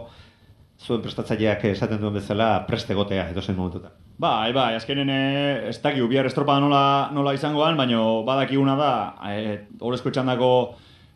zuen 0.84 1.03
prestatzaileak 1.03 1.66
esaten 1.70 2.01
duen 2.01 2.16
bezala 2.18 2.66
preste 2.68 2.93
egotea 2.95 3.30
edozen 3.32 3.55
momentutan. 3.55 3.93
Bai, 4.18 4.51
bai, 4.53 4.74
azkenen 4.78 5.09
eh, 5.09 5.70
ez 5.70 5.78
dakigu 5.84 6.07
bihar 6.09 6.28
estropada 6.30 6.64
nola, 6.64 6.84
nola 7.14 7.34
izangoan, 7.36 7.78
baino 7.78 8.24
badakiguna 8.28 8.76
da, 8.80 8.93
eh, 9.30 9.59
horrezko 9.82 10.11
txandako 10.11 10.49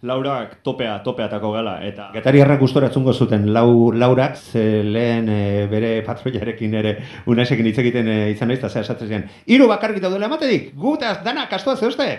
laurak 0.05 0.59
topea, 0.63 0.99
topeatako 1.03 1.51
gala, 1.55 1.77
eta... 1.85 2.11
Getariarrak 2.13 2.59
gustora 2.61 2.91
etzungo 2.91 3.13
zuten 3.13 3.47
lau, 3.53 3.91
laurak, 3.93 4.37
ze 4.37 4.83
lehen 4.83 5.29
e, 5.29 5.41
bere 5.71 6.01
patroiarekin 6.05 6.75
ere 6.77 6.95
unasekin 7.25 7.65
hitz 7.65 7.77
egiten 7.81 8.07
e, 8.13 8.17
izan 8.35 8.51
naiz, 8.51 8.59
eta 8.59 8.69
zea 8.69 8.85
esatzen 8.85 9.09
zian, 9.09 9.29
hiru 9.49 9.67
bakarrik 9.71 10.03
daudela 10.03 10.29
ematedik, 10.29 10.75
gutaz, 10.77 11.17
dana, 11.25 11.47
kastua 11.49 11.75
zeuste? 11.75 12.09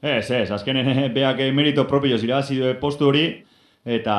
Ez, 0.00 0.30
ez, 0.30 0.50
azkenen 0.52 0.88
eh, 0.92 1.08
beak 1.12 1.40
merito 1.56 1.86
propio 1.88 2.16
irabazi 2.16 2.56
du 2.60 2.72
postu 2.80 3.08
hori, 3.08 3.26
eta 3.84 4.16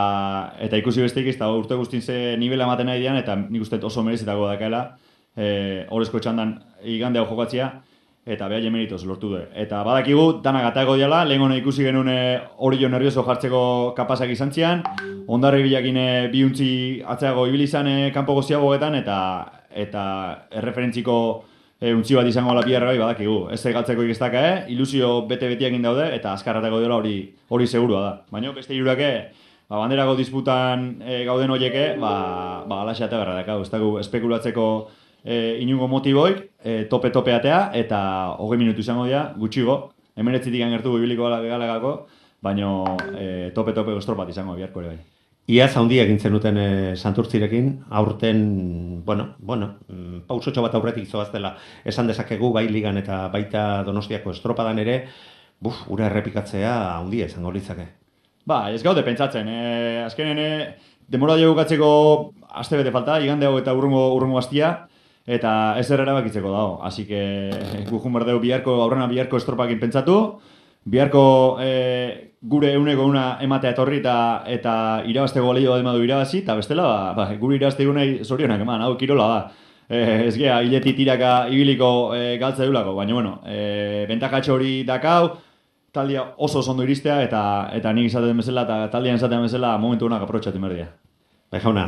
eta 0.63 0.80
ikusi 0.80 1.03
besteik 1.03 1.28
ez 1.34 1.38
da 1.38 1.49
urte 1.51 1.76
guztin 1.76 2.01
ze 2.01 2.36
nivela 2.38 2.65
ematen 2.65 2.88
nahi 2.88 2.99
dian, 2.99 3.18
eta 3.18 3.36
nik 3.36 3.61
uste 3.61 3.80
oso 3.84 4.03
merezitako 4.03 4.47
dakaela, 4.47 4.97
eh, 5.36 5.86
horrezko 5.89 6.20
txandan 6.20 6.57
igande 6.84 7.20
hau 7.20 7.28
jokatzea, 7.30 7.72
eta 8.28 8.47
beha 8.51 8.69
meritoz 8.69 9.03
lortu 9.05 9.30
du. 9.32 9.41
Eta 9.55 9.82
badakigu, 9.88 10.41
danak 10.43 10.69
atago 10.71 10.95
diala, 10.99 11.23
lehen 11.25 11.41
hona 11.41 11.55
ikusi 11.55 11.86
genuen 11.88 12.09
eh, 12.11 12.39
hori 12.57 12.82
jo 12.82 12.89
nervioso 12.91 13.23
jartzeko 13.23 13.93
kapazak 13.95 14.30
izan 14.30 14.51
zian, 14.51 14.84
ondarri 15.28 15.63
bilakin 15.63 15.97
eh, 15.97 16.28
biuntzi 16.32 16.69
atzeago 17.07 17.47
ibili 17.47 17.63
izan 17.69 17.88
eh, 17.88 18.11
kanpo 18.13 18.36
goziagoetan, 18.38 18.99
eta 18.99 19.19
eta 19.78 20.03
erreferentziko 20.59 21.17
e, 21.80 21.93
untzi 21.93 22.17
bat 22.17 22.28
izango 22.28 22.51
ala 22.51 22.63
biharra 22.65 22.91
bai 22.91 22.99
badakigu. 22.99 23.39
Ez 23.53 23.61
galtzeko 23.63 24.05
ikestaka, 24.07 24.43
eh? 24.49 24.63
ilusio 24.73 25.21
bete-betiekin 25.30 25.84
daude, 25.86 26.09
eta 26.15 26.34
azkarratako 26.34 26.82
dela 26.84 26.97
hori 26.97 27.17
hori 27.49 27.67
segurua 27.67 28.01
da. 28.01 28.13
Baina 28.34 28.51
beste 28.55 28.73
hirurake, 28.75 29.11
ba, 29.69 29.78
banderako 29.84 30.17
disputan 30.19 30.88
e, 31.01 31.23
gauden 31.30 31.53
horieke, 31.53 31.89
ba, 32.01 32.13
ba 32.67 32.82
alaxe 32.84 33.05
ate 33.05 33.19
berra 33.19 33.38
dakau. 33.41 33.61
Ez 33.61 33.71
dago 33.73 33.97
espekulatzeko 34.01 34.67
e, 35.28 35.57
inungo 35.59 35.89
motiboik, 35.91 36.39
e, 36.63 36.86
tope-tope 36.89 37.36
atea, 37.36 37.59
eta 37.75 37.99
hogei 38.39 38.57
minutu 38.61 38.80
izango 38.80 39.05
dira, 39.05 39.34
gutxigo, 39.38 39.91
emeretzitik 40.15 40.63
angertu 40.63 40.95
ibiliko 40.97 41.28
gala- 41.28 41.43
galagako, 41.43 41.93
baina 42.41 42.71
e, 43.11 43.51
tope-tope 43.53 43.91
gostropat 43.97 44.32
izango 44.32 44.55
biharko 44.55 44.82
ere 44.86 44.95
bai. 44.95 44.99
Iaz 45.47 45.78
handi 45.80 45.99
egin 46.03 46.19
zenuten 46.19 46.57
e, 46.59 46.95
santurtzirekin, 46.95 47.69
aurten, 47.99 48.39
bueno, 49.05 49.30
bueno, 49.39 49.75
mm, 49.88 50.25
pausotxo 50.28 50.63
bat 50.63 50.75
aurretik 50.75 51.07
zoaztela 51.07 51.53
esan 51.86 52.07
dezakegu 52.07 52.51
bai 52.55 52.65
ligan 52.67 52.99
eta 52.99 53.28
baita 53.32 53.84
donostiako 53.88 54.32
estropadan 54.36 54.80
ere, 54.84 54.97
buf, 55.59 55.86
ura 55.91 56.09
errepikatzea 56.09 56.73
handia 56.97 57.30
izango 57.32 57.51
litzake. 57.51 57.88
Ba, 58.47 58.69
ez 58.71 58.84
gaude 58.84 59.03
pentsatzen. 59.03 59.47
E, 59.47 60.03
azkenen, 60.05 60.39
e, 60.39 60.97
demora 61.07 61.36
bukatzeko 61.39 62.34
aste 62.49 62.78
bete 62.80 62.91
falta, 62.91 63.19
igande 63.23 63.47
hau 63.47 63.57
eta 63.59 63.73
urrungo, 63.73 64.13
urrungo 64.15 64.39
astia, 64.39 64.88
eta 65.28 65.51
ez 65.78 65.89
errera 65.91 66.15
bakitzeko 66.15 66.51
dago. 66.51 66.80
Así 66.84 67.05
que 67.05 67.51
gujun 67.89 68.13
berdeu 68.13 68.39
biharko, 68.39 68.82
aurrena 68.82 69.07
biharko 69.11 69.38
estropakin 69.38 69.80
pentsatu, 69.80 70.39
biharko 70.86 71.57
e, 71.59 72.34
gure 72.41 72.71
euneko 72.73 73.05
una 73.05 73.38
ematea 73.43 73.73
etorri 73.75 73.99
eta 73.99 74.43
eta 74.47 74.73
irabazteko 75.05 75.47
balio 75.51 75.73
bat 75.75 75.84
emadu 75.84 76.03
irabazi, 76.03 76.39
eta 76.45 76.55
bestela, 76.55 76.88
ba, 76.88 77.13
ba, 77.13 77.25
gure 77.41 77.57
irabazteko 77.59 77.93
nahi 77.93 78.23
zorionak 78.23 78.63
eman, 78.63 78.86
hau 78.86 78.95
kirola 78.97 79.28
da. 79.34 79.41
E, 79.89 79.99
ez 80.28 80.36
gea, 80.38 80.61
hileti 80.63 80.93
tiraka 80.95 81.34
ibiliko 81.51 82.15
e, 82.15 82.38
galtza 82.39 82.63
deulako, 82.63 82.95
baina 82.95 83.13
bueno, 83.13 83.41
e, 83.45 84.05
bentakatxo 84.07 84.55
hori 84.55 84.82
dakau, 84.88 85.36
taldia 85.91 86.23
oso 86.38 86.63
ondo 86.71 86.84
iristea 86.84 87.21
eta 87.25 87.41
eta 87.73 87.91
nik 87.95 88.07
izaten 88.11 88.38
bezala 88.38 88.63
eta 88.67 88.80
taldean 88.93 89.19
izaten 89.19 89.43
bezala 89.43 89.78
momentu 89.78 90.07
honak 90.07 90.23
aprotxatu 90.23 90.59
merdia. 90.59 90.88
Bai 91.51 91.59
jauna, 91.63 91.88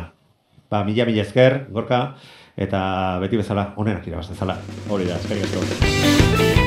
ba, 0.71 0.83
mila 0.83 1.05
mila 1.07 1.23
esker, 1.23 1.65
gorka, 1.71 2.15
eta 2.59 2.81
beti 3.23 3.39
bezala, 3.39 3.69
onenak 3.79 4.07
irabaz 4.07 4.27
dezala. 4.33 4.57
Hori 4.91 5.07
da, 5.07 5.15
eskerrik 5.15 5.47
asko. 5.47 6.57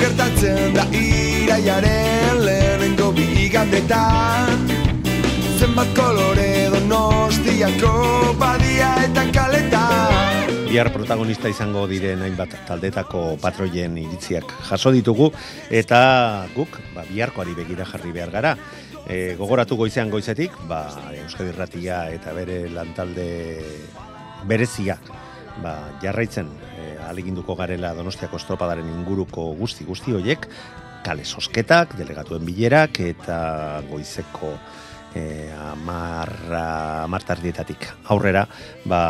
Gertatzen 0.00 0.72
da 0.72 0.86
iraiaren 0.96 2.38
lehenengo 2.40 3.10
bi 3.12 3.26
igandetan 3.44 4.64
Zenbat 5.60 5.92
kolore 5.98 6.70
donostiako 6.72 7.92
badia 8.40 8.94
eta 9.04 9.26
kaletan 9.34 10.39
bihar 10.70 10.92
protagonista 10.94 11.48
izango 11.50 11.80
diren 11.90 12.20
hainbat 12.22 12.52
taldetako 12.68 13.34
patroien 13.42 13.96
iritziak 13.98 14.52
jaso 14.68 14.92
ditugu 14.94 15.26
eta 15.66 16.46
guk 16.54 16.76
ba, 16.94 17.02
biharkoari 17.08 17.56
begira 17.58 17.82
jarri 17.88 18.12
behar 18.14 18.30
gara. 18.30 18.52
E, 19.02 19.34
gogoratu 19.34 19.74
goizean 19.74 20.12
goizetik, 20.12 20.54
ba, 20.70 20.84
Euskadi 21.24 21.50
Irratia 21.50 22.04
eta 22.14 22.30
bere 22.36 22.60
lantalde 22.70 23.26
berezia 24.46 24.94
ba, 25.64 25.72
jarraitzen 26.04 26.52
e, 26.78 26.84
aleginduko 27.08 27.56
garela 27.58 27.90
Donostiako 27.98 28.38
estropadaren 28.38 28.86
inguruko 28.92 29.48
guzti 29.58 29.88
guzti 29.88 30.14
hoiek, 30.14 30.46
kale 31.02 31.26
sosketak, 31.26 31.96
delegatuen 31.98 32.46
bilerak 32.46 33.02
eta 33.08 33.40
goizeko 33.90 34.52
e, 35.18 35.50
amarra, 35.72 37.02
amartardietatik 37.08 37.88
aurrera, 38.14 38.46
ba, 38.86 39.02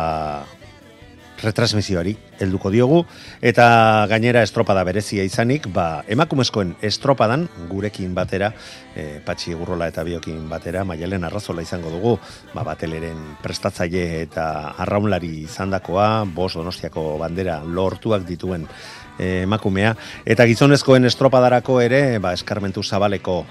retransmisioari 1.43 2.15
helduko 2.39 2.71
diogu. 2.73 3.01
Eta 3.41 4.05
gainera 4.09 4.43
estropada 4.45 4.83
berezia 4.87 5.23
izanik, 5.27 5.67
ba, 5.73 6.03
emakumezkoen 6.11 6.75
estropadan 6.85 7.47
gurekin 7.69 8.15
batera, 8.15 8.51
e, 8.95 9.19
Patxi 9.25 9.55
Gurrola 9.57 9.89
eta 9.91 10.03
Biokin 10.07 10.47
batera, 10.49 10.83
Maialen 10.87 11.25
Arrazola 11.27 11.65
izango 11.65 11.91
dugu, 11.93 12.17
ba, 12.53 12.63
bateleren 12.67 13.37
prestatzaile 13.43 14.21
eta 14.23 14.47
arraunlari 14.81 15.41
izandakoa, 15.45 16.25
bos 16.25 16.53
donostiako 16.57 17.17
bandera 17.21 17.61
lortuak 17.65 18.25
dituen 18.27 18.67
e, 19.17 19.43
emakumea, 19.43 19.95
eta 20.25 20.47
gizonezkoen 20.49 21.05
estropadarako 21.09 21.81
ere, 21.81 22.19
ba, 22.19 22.33
eskarmentu 22.37 22.83
zabaleko 22.83 23.43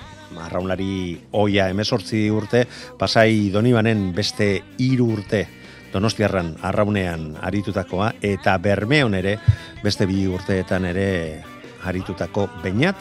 arraunlari 0.46 1.18
oia 1.34 1.66
emesortzi 1.72 2.28
urte, 2.30 2.66
pasai 2.98 3.50
donibanen 3.50 4.10
beste 4.14 4.52
hiru 4.78 5.10
urte 5.16 5.46
Donostiarran 5.92 6.56
arraunean 6.62 7.36
aritutakoa 7.42 8.12
eta 8.22 8.58
Bermeon 8.62 9.14
ere 9.18 9.38
beste 9.82 10.06
bi 10.06 10.26
urteetan 10.30 10.84
ere 10.90 11.42
aritutako 11.84 12.48
Beñat 12.62 12.96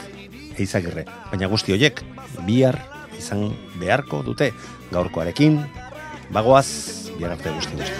Eizagirre. 0.59 1.05
Baina 1.31 1.47
guzti 1.51 1.71
hoiek 1.75 2.01
bihar 2.47 2.79
izan 3.19 3.51
beharko 3.79 4.23
dute 4.25 4.51
gaurkoarekin 4.91 5.59
bagoaz 6.33 6.67
bihar 7.17 7.31
arte 7.37 7.49
guzti 7.55 7.75
guzti. 7.77 7.93